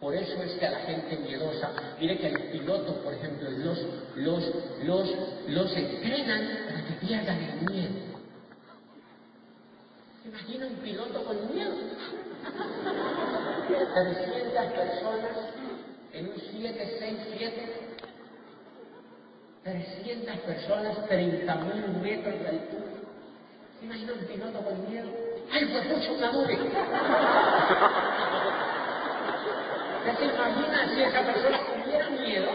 Por 0.00 0.14
eso 0.14 0.42
es 0.42 0.52
que 0.52 0.66
a 0.66 0.70
la 0.72 0.80
gente 0.80 1.16
miedosa, 1.16 1.70
mire 1.98 2.18
que 2.18 2.30
los 2.30 2.42
pilotos, 2.42 2.96
por 2.96 3.14
ejemplo, 3.14 3.50
los, 3.50 3.78
los, 4.16 4.44
los, 4.84 5.08
los 5.48 5.76
entrenan 5.76 6.48
para 6.68 6.84
que 6.86 7.06
pierdan 7.06 7.38
el 7.42 7.70
miedo. 7.70 7.94
¿Se 10.22 10.28
imagina 10.28 10.66
un 10.66 10.76
piloto 10.76 11.24
con 11.24 11.54
miedo? 11.54 11.72
300 13.68 14.72
personas 14.72 15.30
en 16.12 16.28
un 16.28 16.34
767, 16.34 17.96
300 19.64 20.36
personas, 20.40 20.96
30.000 21.08 22.02
metros 22.02 22.40
de 22.40 22.48
altura. 22.48 22.84
¿Se 23.78 23.86
imagina 23.86 24.12
un 24.12 24.26
piloto 24.26 24.60
con 24.60 24.90
miedo? 24.90 25.08
¡Ay, 25.50 25.64
pues 25.66 25.86
mucho 25.86 26.12
una 26.14 26.32
¿Ya 30.06 30.14
se 30.16 30.24
imagina 30.24 30.88
si 30.94 31.02
esa 31.02 31.20
persona 31.20 31.58
tuviera 31.82 32.08
miedo? 32.10 32.48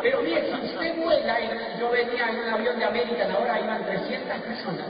Pero 0.00 0.22
mire, 0.22 0.46
si 0.46 0.54
usted 0.66 0.96
vuela, 0.96 1.40
y 1.40 1.78
yo 1.78 1.90
venía 1.90 2.30
en 2.30 2.36
un 2.36 2.48
avión 2.48 2.78
de 2.78 2.84
América, 2.84 3.28
ahora 3.30 3.60
iban 3.60 3.84
300 3.84 4.38
personas, 4.40 4.86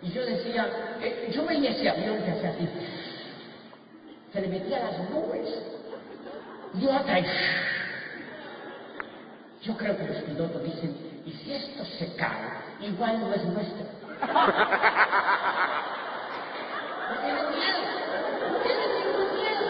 y 0.00 0.12
yo 0.12 0.24
decía, 0.24 0.68
eh, 1.00 1.30
yo 1.32 1.44
veía 1.44 1.70
ese 1.70 1.88
avión 1.88 2.22
que 2.22 2.30
hacía 2.30 2.50
así, 2.50 2.68
se 4.32 4.40
le 4.40 4.48
metía 4.48 4.78
las 4.78 5.10
nubes, 5.10 5.48
y 6.80 6.86
otra, 6.86 7.18
y 7.18 7.26
yo 9.62 9.76
creo 9.76 9.96
que 9.96 10.04
los 10.04 10.22
pilotos 10.22 10.62
dicen, 10.62 11.22
y 11.26 11.32
si 11.32 11.52
esto 11.52 11.84
se 11.84 12.14
cae, 12.14 12.48
igual 12.80 13.20
no 13.20 13.34
es 13.34 13.44
nuestro. 13.44 13.86
No 17.10 17.16
tienen 17.22 17.50
miedo, 17.50 17.80
no 18.52 18.58
tienen 18.62 18.90
ningún 18.94 19.34
miedo. 19.34 19.66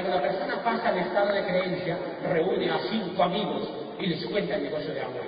Cuando 0.00 0.14
la 0.14 0.22
persona 0.22 0.62
pasa 0.62 0.90
al 0.90 0.98
estado 0.98 1.32
de 1.32 1.42
creencia, 1.42 1.98
reúne 2.30 2.70
a 2.70 2.78
cinco 2.88 3.20
amigos 3.20 3.68
y 3.98 4.06
les 4.06 4.24
cuenta 4.26 4.54
el 4.54 4.62
negocio 4.62 4.94
de 4.94 5.00
agua. 5.00 5.22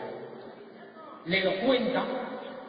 Le 1.24 1.40
lo 1.40 1.66
cuenta 1.66 2.04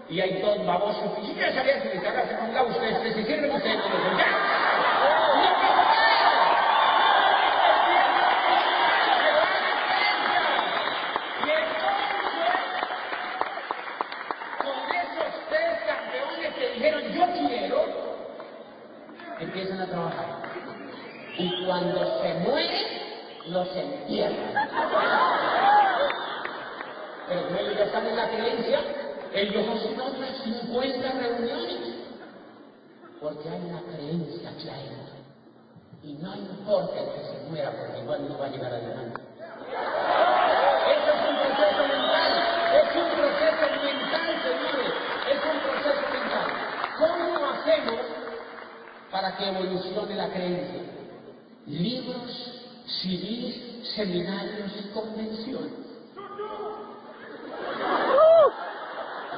y 0.09 0.19
hay 0.19 0.41
dos 0.41 0.65
babosos 0.65 1.15
que 1.15 1.27
siquiera 1.27 1.53
sabían 1.53 1.83
si 1.83 1.89
les 1.89 2.03
agarran 2.03 2.41
a 2.41 2.43
un 2.45 2.55
lado 2.55 2.69
ustedes, 2.69 3.03
se 3.03 3.09
ustedes 3.09 3.27
¡Ya! 3.27 3.47
¡No 3.47 3.53
pasa 5.61 5.77
nada! 5.77 6.17
Y 11.45 11.49
entonces, 11.51 12.55
con 14.57 14.89
esos 14.89 15.33
tres 15.49 15.77
campeones 15.85 16.55
que 16.55 16.65
dijeron 16.73 17.03
yo 17.13 17.47
quiero, 17.47 17.85
empiezan 19.39 19.81
a 19.81 19.85
trabajar. 19.85 20.41
Y 21.37 21.65
cuando 21.65 22.21
se 22.21 22.33
mueren, 22.35 22.85
los 23.47 23.67
entierran. 23.75 24.53
Pero 27.27 27.47
como 27.47 27.59
ellos 27.59 27.77
ya 27.77 27.83
están 27.85 28.05
en 28.05 28.15
la 28.15 28.29
creencia, 28.29 28.79
ellos 29.33 29.65
hacen 29.69 29.99
otras 29.99 30.37
50 30.43 31.11
reuniones. 31.13 31.77
Porque 33.21 33.49
hay 33.49 33.61
una 33.61 33.81
creencia 33.81 34.49
aquí 34.49 34.69
adentro. 34.69 35.15
Y 36.03 36.13
no 36.13 36.33
importa 36.61 36.99
el 36.99 37.05
que 37.09 37.21
se 37.25 37.49
muera, 37.49 37.71
porque 37.71 37.99
igual 38.01 38.29
no 38.29 38.37
va 38.37 38.45
a 38.45 38.49
llegar 38.49 38.71
adelante. 38.71 39.21
Eso 40.91 41.09
es 41.09 41.21
un 41.29 41.35
proceso 41.41 41.81
mental. 41.89 42.31
Es 42.71 42.95
un 42.95 43.09
proceso 43.17 43.65
mental, 43.81 44.31
señores. 44.45 44.93
Es 45.31 45.39
un 45.41 45.57
proceso 45.65 46.03
mental. 46.13 46.47
¿Cómo 46.99 47.45
hacemos 47.49 48.01
para 49.11 49.35
que 49.37 49.49
evolucione 49.49 50.15
la 50.15 50.29
creencia? 50.29 50.81
Libros, 51.65 52.31
CDs, 52.85 53.87
seminarios 53.95 54.71
y 54.79 54.87
convenciones. 54.93 55.71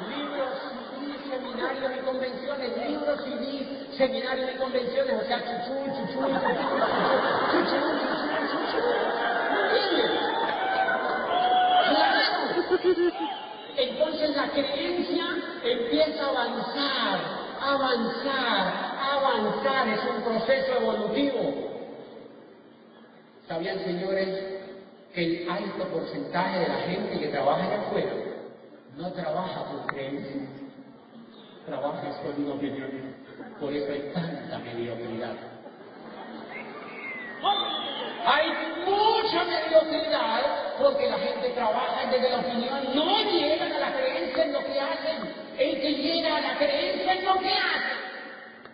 Libros, 0.10 0.54
CDs, 0.92 1.22
seminarios 1.30 1.92
y 1.96 2.06
convenciones. 2.06 2.90
Libros, 2.90 3.20
CDs, 3.24 3.63
seminarios 3.98 4.50
y 4.54 4.58
convenciones. 4.58 5.22
O 5.22 5.26
sea, 5.26 5.40
chuchú, 5.40 5.74
chuchú, 5.86 6.20
chuchú, 6.20 6.44
chuchú, 7.52 7.78
chuchú, 8.02 8.58
chuchú. 8.72 9.04
¿Entiendes? 12.84 13.14
Entonces 13.76 14.36
la 14.36 14.50
creencia 14.50 15.26
empieza 15.64 16.26
a 16.26 16.30
avanzar, 16.30 17.20
avanzar, 17.60 18.74
avanzar. 19.02 19.88
Es 19.88 20.02
un 20.16 20.24
proceso 20.24 20.76
evolutivo. 20.76 21.72
¿Sabían, 23.48 23.80
señores, 23.80 24.62
que 25.14 25.44
el 25.44 25.50
alto 25.50 25.88
porcentaje 25.88 26.60
de 26.60 26.68
la 26.68 26.80
gente 26.82 27.20
que 27.20 27.28
trabaja 27.28 27.64
allá 27.64 27.82
afuera 27.82 28.14
no 28.98 29.12
trabaja 29.14 29.66
por 29.66 29.86
creencia? 29.88 30.42
Trabaja 31.66 32.22
con 32.22 32.44
una 32.44 32.56
opinión. 32.56 33.23
Por 33.60 33.74
eso 33.74 33.92
hay 33.92 34.12
tanta 34.14 34.58
mediocridad. 34.60 35.36
Hay 38.26 38.48
mucha 38.86 39.44
mediocridad 39.44 40.42
porque 40.80 41.10
la 41.10 41.18
gente 41.18 41.50
trabaja 41.50 42.10
desde 42.10 42.30
la 42.30 42.40
opinión, 42.40 42.96
no 42.96 43.24
llegan 43.24 43.72
a 43.74 43.80
la 43.80 43.94
creencia 43.94 44.44
en 44.46 44.54
lo 44.54 44.60
que 44.60 44.80
hacen. 44.80 45.44
El 45.58 45.82
que 45.82 45.94
llega 45.94 46.38
a 46.38 46.42
la 46.42 46.58
creencia 46.58 47.14
en 47.14 47.26
lo 47.26 47.40
que 47.40 47.50
hace 47.50 47.94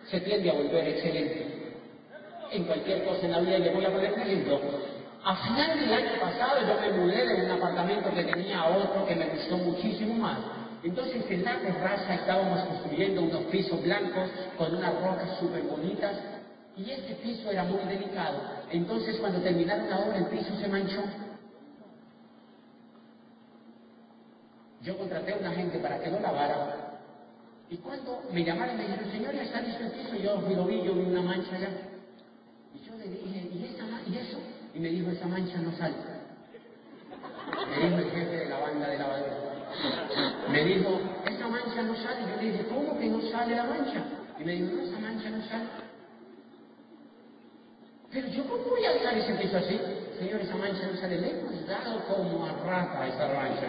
se 0.10 0.20
tiende 0.22 0.50
a 0.50 0.54
volver 0.54 0.88
excelente 0.88 1.74
en 2.52 2.64
cualquier 2.64 3.04
cosa 3.04 3.26
en 3.26 3.32
la 3.32 3.40
vida. 3.40 3.60
Le 3.60 3.72
voy 3.72 3.86
a 3.86 3.92
poner 3.92 4.14
un 4.14 4.22
ejemplo. 4.22 4.60
A 5.24 5.36
final 5.36 5.80
del 5.80 5.94
año 5.94 6.20
pasado 6.22 6.62
yo 6.62 6.80
me 6.80 6.98
mudé 6.98 7.28
de 7.28 7.46
un 7.46 7.52
apartamento 7.52 8.14
que 8.14 8.24
tenía 8.24 8.62
a 8.62 8.70
otro 8.70 9.06
que 9.06 9.16
me 9.16 9.26
gustó 9.26 9.58
muchísimo 9.58 10.16
más. 10.16 10.38
Entonces 10.84 11.24
en 11.30 11.44
la 11.44 11.60
terraza 11.60 12.16
estábamos 12.16 12.64
construyendo 12.66 13.22
unos 13.24 13.44
pisos 13.46 13.82
blancos 13.82 14.30
con 14.58 14.76
unas 14.76 14.94
rocas 15.02 15.38
súper 15.40 15.64
bonitas 15.64 16.16
y 16.78 16.90
ese 16.92 17.16
piso 17.16 17.52
era 17.52 17.64
muy 17.66 17.84
delicado. 17.84 18.40
Entonces 18.72 19.18
cuando 19.18 19.42
terminaron 19.42 19.90
la 19.90 20.00
obra 20.00 20.18
el 20.18 20.26
piso 20.28 20.56
se 20.56 20.68
manchó. 20.68 21.04
Yo 24.82 24.98
contraté 24.98 25.34
a 25.34 25.38
una 25.38 25.52
gente 25.52 25.80
para 25.80 26.00
que 26.00 26.10
lo 26.10 26.20
lavara 26.22 26.90
y 27.70 27.78
cuando 27.78 28.24
me 28.32 28.44
llamaron 28.44 28.78
me 28.78 28.84
dijeron, 28.84 29.12
señor, 29.12 29.36
ya 29.36 29.44
está 29.44 29.62
listo 29.62 29.84
el 29.84 29.92
piso, 29.92 30.16
yo 30.16 30.42
lo 30.42 30.66
vi, 30.66 30.82
yo 30.84 30.94
vi 30.96 31.02
una 31.02 31.22
mancha 31.22 31.56
allá. 31.56 31.70
Y 32.74 32.88
yo 32.88 32.96
le 32.98 33.08
dije, 33.08 33.48
¿y, 33.54 33.66
esa, 33.66 33.86
¿y 34.10 34.18
eso? 34.18 34.40
Y 34.74 34.80
me 34.80 34.90
dijo, 34.90 35.12
esa 35.12 35.28
mancha 35.28 35.58
no 35.60 35.72
sale. 35.78 35.96
Me 37.70 37.86
dijo 37.86 37.98
el 38.00 38.12
jefe 38.12 38.38
de 38.38 38.50
la 38.50 38.60
banda 38.60 38.88
de 38.88 38.98
lavadora. 38.98 39.39
Me 40.52 40.64
dijo, 40.64 41.00
esa 41.26 41.48
mancha 41.48 41.82
no 41.84 41.96
sale. 41.96 42.22
Yo 42.22 42.42
le 42.42 42.52
dije, 42.52 42.66
¿cómo 42.68 42.98
que 42.98 43.06
no 43.08 43.22
sale 43.30 43.56
la 43.56 43.64
mancha? 43.66 44.04
Y 44.40 44.44
me 44.44 44.54
dijo, 44.54 44.76
no, 44.76 44.82
esa 44.82 45.00
mancha 45.00 45.30
no 45.30 45.46
sale. 45.48 45.66
Pero 48.12 48.28
yo, 48.30 48.44
¿cómo 48.46 48.64
voy 48.64 48.86
a 48.86 48.94
dejar 48.94 49.18
ese 49.18 49.34
piso 49.36 49.58
así? 49.58 49.80
Señor, 50.18 50.42
esa 50.42 50.56
mancha 50.56 50.88
no 50.92 51.00
sale. 51.00 51.22
Le 51.22 51.40
hemos 51.40 51.68
dado 51.68 52.04
como 52.06 52.46
a 52.46 52.54
rata 52.54 53.08
esa 53.08 53.28
mancha. 53.28 53.68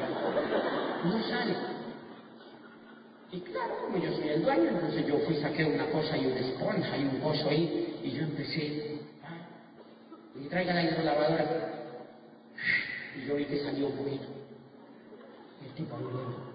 No 1.04 1.22
sale. 1.28 1.54
Y 3.32 3.40
claro, 3.40 3.76
como 3.82 3.98
yo 3.98 4.12
soy 4.12 4.28
el 4.28 4.42
dueño, 4.42 4.70
entonces 4.70 5.06
yo 5.06 5.18
fui, 5.20 5.36
saqué 5.36 5.64
una 5.64 5.86
cosa 5.86 6.16
y 6.16 6.26
una 6.26 6.40
esponja 6.40 6.96
y 6.96 7.04
un 7.04 7.20
coso 7.20 7.48
ahí, 7.48 8.00
y 8.02 8.10
yo 8.10 8.24
empecé, 8.24 9.02
ah, 9.22 9.38
y 10.34 10.48
traiga 10.48 10.74
la 10.74 10.82
hidrolavadora. 10.82 11.74
Y 13.16 13.26
yo 13.26 13.36
vi 13.36 13.44
que 13.44 13.62
salió 13.62 13.86
un 13.86 13.96
poquito. 13.96 14.26
El 15.64 15.74
tipo 15.74 15.96
volviendo. 15.96 16.49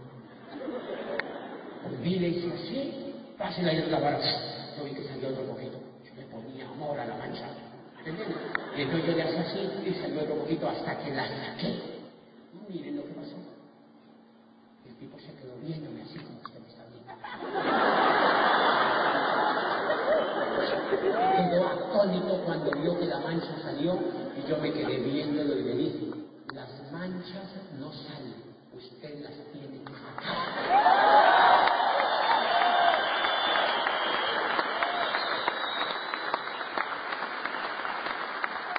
Volví, 1.84 2.20
le 2.20 2.28
hice 2.30 2.54
así, 2.54 3.14
pase 3.38 3.62
la 3.64 3.74
hidrolavadora. 3.74 4.76
Yo 4.78 4.84
vi 4.86 4.92
que 4.92 5.08
salió 5.08 5.30
otro 5.30 5.44
poquito. 5.46 5.80
Yo 6.04 6.16
le 6.16 6.24
ponía 6.28 6.68
amor 6.68 7.00
a 7.00 7.06
la 7.06 7.16
mancha. 7.16 7.48
¿Entiendes? 8.06 8.28
Y 8.78 8.82
entonces 8.82 9.08
yo 9.08 9.16
le 9.16 9.24
hacía 9.24 9.42
así 9.42 9.70
y 9.86 9.94
salió 10.02 10.22
otro 10.22 10.36
poquito 10.36 10.68
hasta 10.70 10.98
que 11.00 11.12
la 11.12 11.28
saqué. 11.28 11.80
No 12.54 12.62
miren 12.70 12.98
lo 12.98 13.04
que 13.04 13.14
pasó. 13.14 13.36
El 14.86 14.96
tipo 14.96 15.18
se 15.20 15.34
quedó 15.34 15.56
viéndome 15.62 16.02
así 16.04 16.20
como 16.20 16.40
usted 16.42 16.60
me 16.60 16.68
está 16.68 16.84
viendo. 16.92 17.12
Quedó 21.50 21.68
atónito 21.68 22.42
cuando 22.46 22.72
vio 22.72 23.00
que 23.00 23.06
la 23.06 23.20
mancha 23.20 23.56
salió 23.64 23.98
y 24.38 24.50
yo 24.50 24.58
me 24.58 24.72
quedé 24.72 24.98
viéndolo 25.00 25.58
y 25.58 25.64
le 25.64 25.76
dije, 25.76 26.12
las 26.54 26.70
manchas 26.92 27.50
no 27.80 27.92
salen, 27.92 28.36
usted 28.76 29.20
las 29.22 29.32
tiene 29.52 29.84
que 29.84 29.94
sacar. 29.94 30.36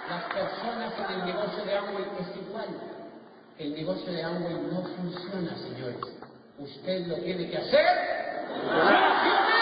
Las 0.09 0.24
personas 0.24 0.92
en 0.99 1.20
el 1.20 1.26
negocio 1.26 1.64
de 1.64 1.76
Amway 1.76 2.05
es 2.20 2.36
igual. 2.36 2.68
El 3.59 3.74
negocio 3.74 4.12
de 4.12 4.22
Amway 4.22 4.55
no 4.70 4.82
funciona, 4.82 5.57
señores. 5.57 6.01
Usted 6.59 7.07
lo 7.07 7.16
tiene 7.16 7.51
que 7.51 7.57
hacer 7.57 7.86
funcionar. 8.49 9.57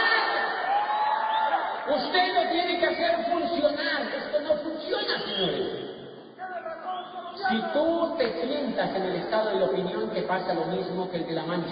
Usted 1.86 2.34
lo 2.34 2.50
tiene 2.50 2.78
que 2.80 2.86
hacer 2.86 3.24
funcionar. 3.30 4.02
Esto 4.14 4.40
no 4.40 4.56
funciona, 4.56 5.20
señores. 5.20 5.93
Si 7.54 7.62
tú 7.72 8.16
te 8.18 8.32
sientas 8.44 8.96
en 8.96 9.02
el 9.04 9.14
estado 9.14 9.50
de 9.50 9.60
la 9.60 9.66
opinión 9.66 10.10
que 10.10 10.22
pasa 10.22 10.54
lo 10.54 10.64
mismo 10.64 11.08
que 11.08 11.18
el 11.18 11.26
de 11.26 11.32
la 11.34 11.44
mancha, 11.44 11.70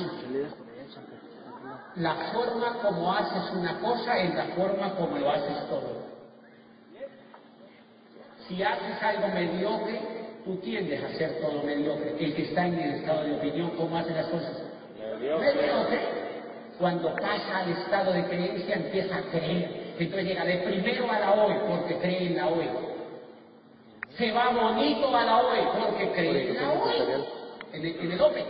la 1.96 2.14
forma 2.32 2.78
como 2.80 3.12
haces 3.12 3.50
una 3.52 3.80
cosa 3.80 4.16
es 4.18 4.32
la 4.32 4.44
forma 4.54 4.94
como 4.94 5.18
lo 5.18 5.28
haces 5.28 5.68
todo. 5.68 6.02
Si 8.46 8.62
haces 8.62 9.02
algo 9.02 9.26
mediocre, 9.34 10.00
tú 10.44 10.54
tiendes 10.58 11.02
a 11.02 11.06
hacer 11.08 11.40
todo 11.40 11.64
mediocre. 11.64 12.14
El 12.16 12.32
que 12.32 12.42
está 12.42 12.64
en 12.64 12.78
el 12.78 12.94
estado 13.00 13.24
de 13.24 13.34
opinión, 13.34 13.70
¿cómo 13.70 13.98
hace 13.98 14.10
las 14.10 14.26
cosas? 14.26 14.62
Mediocre. 15.18 16.00
Cuando 16.78 17.12
pasa 17.16 17.58
al 17.58 17.72
estado 17.72 18.12
de 18.12 18.24
creencia, 18.26 18.76
empieza 18.76 19.16
a 19.16 19.22
creer. 19.22 19.94
Entonces 19.98 20.28
llega 20.28 20.44
de 20.44 20.58
primero 20.58 21.10
a 21.10 21.18
la 21.18 21.32
hoy, 21.32 21.54
porque 21.68 21.96
cree 21.96 22.28
en 22.28 22.36
la 22.36 22.46
hoy. 22.46 22.91
Se 24.16 24.30
va 24.30 24.50
bonito 24.50 25.16
a 25.16 25.24
la 25.24 25.42
hoy, 25.42 25.58
porque 25.80 26.10
cree 26.12 26.50
en 26.50 26.62
la 26.62 26.72
hoy. 26.72 26.92
En 27.72 27.86
el, 27.86 28.00
en 28.00 28.12
el 28.12 28.20
Open. 28.20 28.44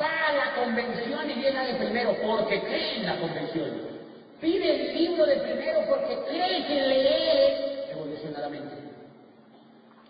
Va 0.00 0.28
a 0.28 0.32
la 0.32 0.54
convención 0.54 1.30
y 1.30 1.34
llega 1.34 1.64
de 1.64 1.74
primero, 1.74 2.16
porque 2.22 2.60
cree 2.62 2.96
en 2.96 3.06
la 3.06 3.20
convención. 3.20 3.96
Pide 4.40 4.90
el 4.90 4.94
libro 4.94 5.26
de 5.26 5.36
primero 5.36 5.80
porque 5.88 6.18
cree 6.28 6.66
que 6.66 6.74
leer 6.74 7.88
evoluciona 7.92 8.40
la 8.40 8.48
mente. 8.48 8.76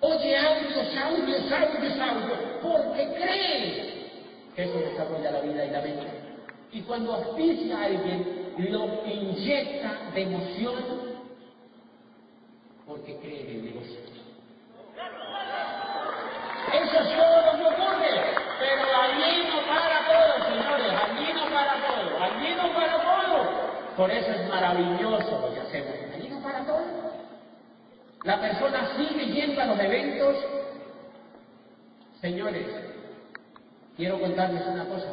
Oye 0.01 0.37
audios, 0.37 0.97
audios, 0.97 1.53
audios, 1.53 1.99
audios, 1.99 2.39
porque 2.63 3.15
cree 3.15 4.11
que 4.55 4.65
eso 4.65 4.79
desarrolla 4.79 5.31
la 5.31 5.41
vida 5.41 5.65
y 5.65 5.71
la 5.71 5.81
mente. 5.81 6.07
Y 6.73 6.81
cuando 6.83 7.15
auspicia 7.15 7.79
a 7.79 7.85
alguien, 7.85 8.53
lo 8.59 9.05
inyecta 9.07 10.11
de 10.15 10.23
emoción 10.23 11.07
porque 12.87 13.17
cree 13.19 13.43
en 13.43 13.51
el 13.51 13.65
negocio. 13.65 13.99
Eso 16.73 17.05
solo 17.05 17.53
no 17.59 17.69
ocurre, 17.69 18.11
pero 18.61 19.03
allí 19.03 19.49
no 19.49 19.61
para 19.67 20.07
todo, 20.07 20.45
señores, 20.49 20.93
allí 20.93 21.33
no 21.33 21.45
para 21.55 21.75
todo, 21.87 22.23
allí 22.23 22.55
no 22.55 22.75
para 22.75 23.03
todo. 23.03 23.67
Por 23.97 24.11
eso 24.11 24.31
es 24.31 24.49
maravilloso 24.49 25.41
lo 25.41 25.55
que 25.55 25.61
hacemos. 25.61 26.07
La 28.27 28.41
persona 28.41 28.97
sigue 28.97 29.27
yendo 29.27 29.63
a 29.63 29.67
los 29.67 29.79
eventos. 29.79 30.37
Señores, 32.21 32.67
quiero 33.97 34.21
contarles 34.21 34.67
una 34.67 34.85
cosa. 34.85 35.13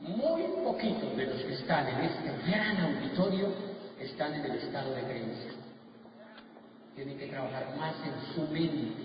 Muy 0.00 0.42
poquitos 0.64 1.14
de 1.14 1.26
los 1.26 1.42
que 1.42 1.52
están 1.52 1.86
en 1.88 2.00
este 2.06 2.50
gran 2.50 2.76
auditorio 2.78 3.48
están 4.00 4.34
en 4.34 4.46
el 4.46 4.56
estado 4.56 4.94
de 4.94 5.02
creencia. 5.02 5.52
Tienen 6.96 7.18
que 7.18 7.26
trabajar 7.26 7.76
más 7.76 7.94
en 8.04 8.34
su 8.34 8.50
mente. 8.50 9.02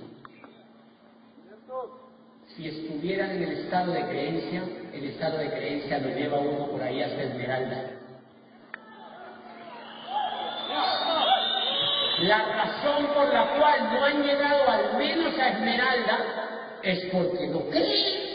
Si 2.56 2.66
estuvieran 2.66 3.32
en 3.32 3.44
el 3.44 3.52
estado 3.60 3.92
de 3.92 4.04
creencia, 4.04 4.64
el 4.94 5.04
estado 5.04 5.38
de 5.38 5.52
creencia 5.52 6.00
lo 6.00 6.08
lleva 6.16 6.40
uno 6.40 6.68
por 6.68 6.82
ahí 6.82 7.02
hasta 7.02 7.24
Esmeralda. 7.24 7.97
La 12.22 12.46
razón 12.46 13.08
por 13.14 13.32
la 13.32 13.58
cual 13.58 13.94
no 13.94 14.04
han 14.04 14.24
llegado 14.24 14.68
al 14.70 14.98
menos 14.98 15.38
a 15.38 15.50
Esmeralda 15.50 16.18
es 16.82 17.06
porque 17.12 17.46
no 17.48 17.60
creen. 17.70 18.28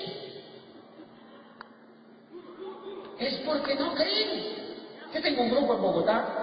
Es 3.19 3.35
porque 3.45 3.75
no 3.75 3.93
creen. 3.95 4.53
Yo 5.13 5.21
tengo 5.21 5.43
un 5.43 5.51
grupo 5.51 5.75
en 5.75 5.83
Bogotá 5.83 6.43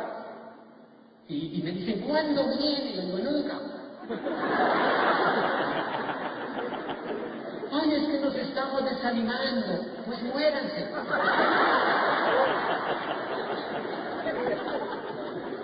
y, 1.29 1.61
me 1.63 1.71
dicen, 1.71 2.01
¿cuándo 2.01 2.43
viene? 2.57 2.91
Y 2.91 2.95
yo 2.95 3.03
digo, 3.03 3.19
nunca. 3.19 3.57
Ay, 7.71 7.93
es 7.93 8.07
que 8.07 8.19
nos 8.19 8.35
estamos 8.35 8.83
desanimando. 8.83 9.85
Pues 10.05 10.21
muéranse. 10.23 10.89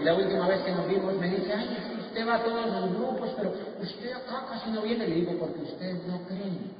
La 0.06 0.14
última 0.14 0.48
vez 0.48 0.62
que 0.62 0.72
nos 0.72 0.88
vimos 0.88 1.16
me 1.16 1.28
dice, 1.28 1.52
ay, 1.52 1.78
es 1.80 2.06
usted 2.06 2.28
va 2.28 2.36
a 2.36 2.44
todos 2.44 2.68
los 2.68 2.90
grupos, 2.92 3.32
pero 3.36 3.52
usted 3.82 4.14
acá 4.14 4.46
casi 4.52 4.70
no 4.70 4.84
viene. 4.84 5.08
Le 5.08 5.16
digo, 5.16 5.34
porque 5.40 5.62
ustedes 5.62 6.06
no 6.06 6.22
creen. 6.28 6.76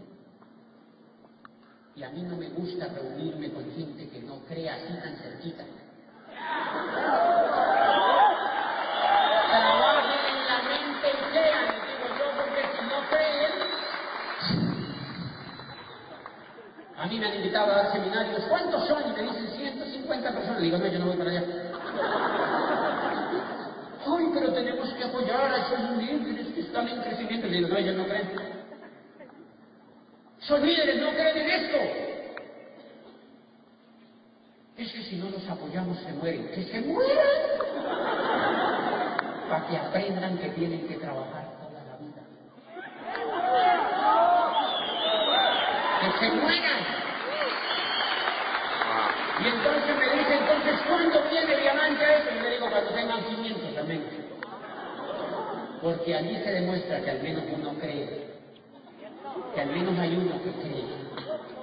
Y 1.96 2.04
a 2.04 2.12
mí 2.12 2.22
no 2.22 2.38
me 2.38 2.50
gusta 2.50 2.88
reunirme 2.88 3.52
con 3.52 3.64
gente 3.72 4.08
que 4.10 4.22
no 4.22 4.42
cree 4.48 4.70
así 4.70 4.94
tan 5.02 5.16
cerquita. 5.16 5.64
Trabajen 9.50 10.22
en 10.30 10.40
la 10.46 10.58
mente 10.70 11.08
y 11.10 11.18
crean, 11.32 11.66
digo 11.82 12.08
yo, 12.20 12.26
porque 12.38 12.62
si 12.78 12.82
no 12.86 12.98
creen... 13.10 13.54
A 16.96 17.08
mí 17.08 17.20
me 17.20 17.26
han 17.26 17.36
invitado 17.38 17.72
a 17.72 17.76
dar 17.76 17.92
seminarios. 17.92 18.44
¿Cuántos 18.44 18.88
son? 18.88 19.02
Y 19.10 19.14
me 19.14 19.24
dicen 19.24 19.48
150 19.48 20.32
personas. 20.32 20.60
Le 20.60 20.66
digo, 20.66 20.78
no, 20.78 20.86
yo 20.86 21.00
no 21.00 21.08
voy 21.08 21.18
para 21.18 21.32
allá. 21.32 21.44
Ay, 24.06 24.30
pero 24.34 24.54
tenemos 24.54 24.94
que 24.94 25.04
apoyar 25.04 25.52
a 25.52 25.58
esos 25.58 25.98
líderes 25.98 26.48
que 26.54 26.62
están 26.62 26.88
en 26.88 27.02
crecimiento. 27.02 27.48
Le 27.48 27.58
digo, 27.58 27.70
no, 27.70 27.78
ellos 27.78 27.96
no 27.96 28.06
creen. 28.06 28.30
Esos 30.42 30.62
líderes 30.62 31.02
no 31.02 31.10
creen 31.10 31.38
en 31.38 31.50
esto. 31.50 31.78
Es 34.78 34.92
que 34.92 35.04
si 35.04 35.16
no 35.16 35.30
los 35.30 35.48
apoyamos 35.50 35.98
se 36.00 36.12
mueren. 36.14 36.50
¡Que 36.50 36.64
se 36.66 36.82
mueran! 36.82 37.26
Para 39.50 39.68
que 39.68 39.78
aprendan 39.78 40.38
que 40.38 40.50
tienen 40.50 40.88
que 40.88 40.96
trabajar 40.96 41.46
toda 41.60 41.82
la 41.86 41.98
vida. 41.98 42.22
¡Que 46.02 46.20
se 46.20 46.32
mueran! 46.36 47.06
Y 49.38 49.48
entonces 49.48 49.98
me 49.98 50.18
dice, 50.18 50.34
entonces, 50.38 50.82
¿cuándo 50.88 51.24
viene 51.30 51.58
diamante 51.58 52.04
eso? 52.04 52.30
Y 52.38 52.42
le 52.42 52.50
digo, 52.52 52.70
cuando 52.70 52.92
tengan 52.92 53.24
500 53.24 53.65
Porque 55.82 56.16
allí 56.16 56.36
se 56.44 56.52
demuestra 56.52 57.02
que 57.02 57.12
al 57.12 57.22
menos 57.22 57.44
uno 57.54 57.74
cree. 57.80 58.26
Que 59.54 59.62
al 59.62 59.70
menos 59.70 60.00
hay 60.00 60.16
uno 60.16 60.42
que 60.44 60.52
cree. 60.52 61.06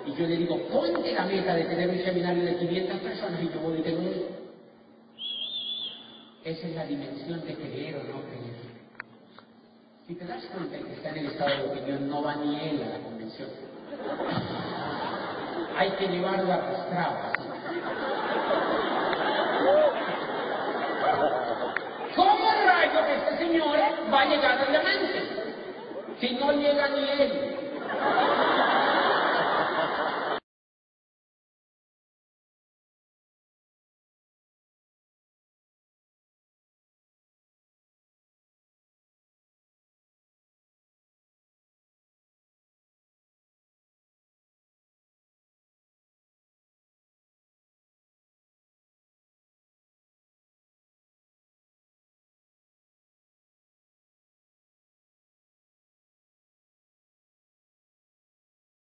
Y 0.07 0.15
yo 0.15 0.27
le 0.27 0.37
digo, 0.37 0.59
ponte 0.69 1.13
la 1.13 1.25
meta 1.25 1.55
de 1.55 1.65
tener 1.65 1.89
un 1.89 1.99
seminario 1.99 2.45
de 2.45 2.57
500 2.57 2.99
personas 3.01 3.41
y 3.43 3.49
yo 3.53 3.61
voy 3.61 3.79
y 3.79 3.83
te 3.83 3.91
doy. 3.91 4.25
Esa 6.45 6.67
es 6.67 6.75
la 6.75 6.85
dimensión 6.87 7.41
de 7.47 7.55
creer 7.55 7.97
o 7.97 8.05
no 8.05 8.23
creer. 8.23 8.63
Si 10.07 10.15
te 10.15 10.25
das 10.25 10.45
cuenta 10.47 10.77
que 10.77 10.93
está 10.95 11.11
en 11.11 11.19
el 11.19 11.27
estado 11.27 11.51
de 11.51 11.71
opinión, 11.71 12.09
no 12.09 12.23
va 12.23 12.35
ni 12.37 12.61
él 12.61 12.83
a 12.83 12.99
la 12.99 13.05
convención. 13.05 13.49
Hay 15.77 15.91
que 15.93 16.09
llevarlo 16.09 16.53
arrastrado. 16.53 17.19
así. 17.27 17.49
¿Cómo 19.59 20.02
rayo 23.53 23.73
que 23.73 23.79
este 23.79 24.03
señor 24.03 24.13
va 24.13 24.21
a 24.21 24.25
llegar 24.27 24.59
al 24.59 24.71
diamante? 24.71 25.23
Si 26.21 26.35
no 26.35 26.53
llega 26.53 26.89
ni 26.89 27.23
él. 27.23 27.57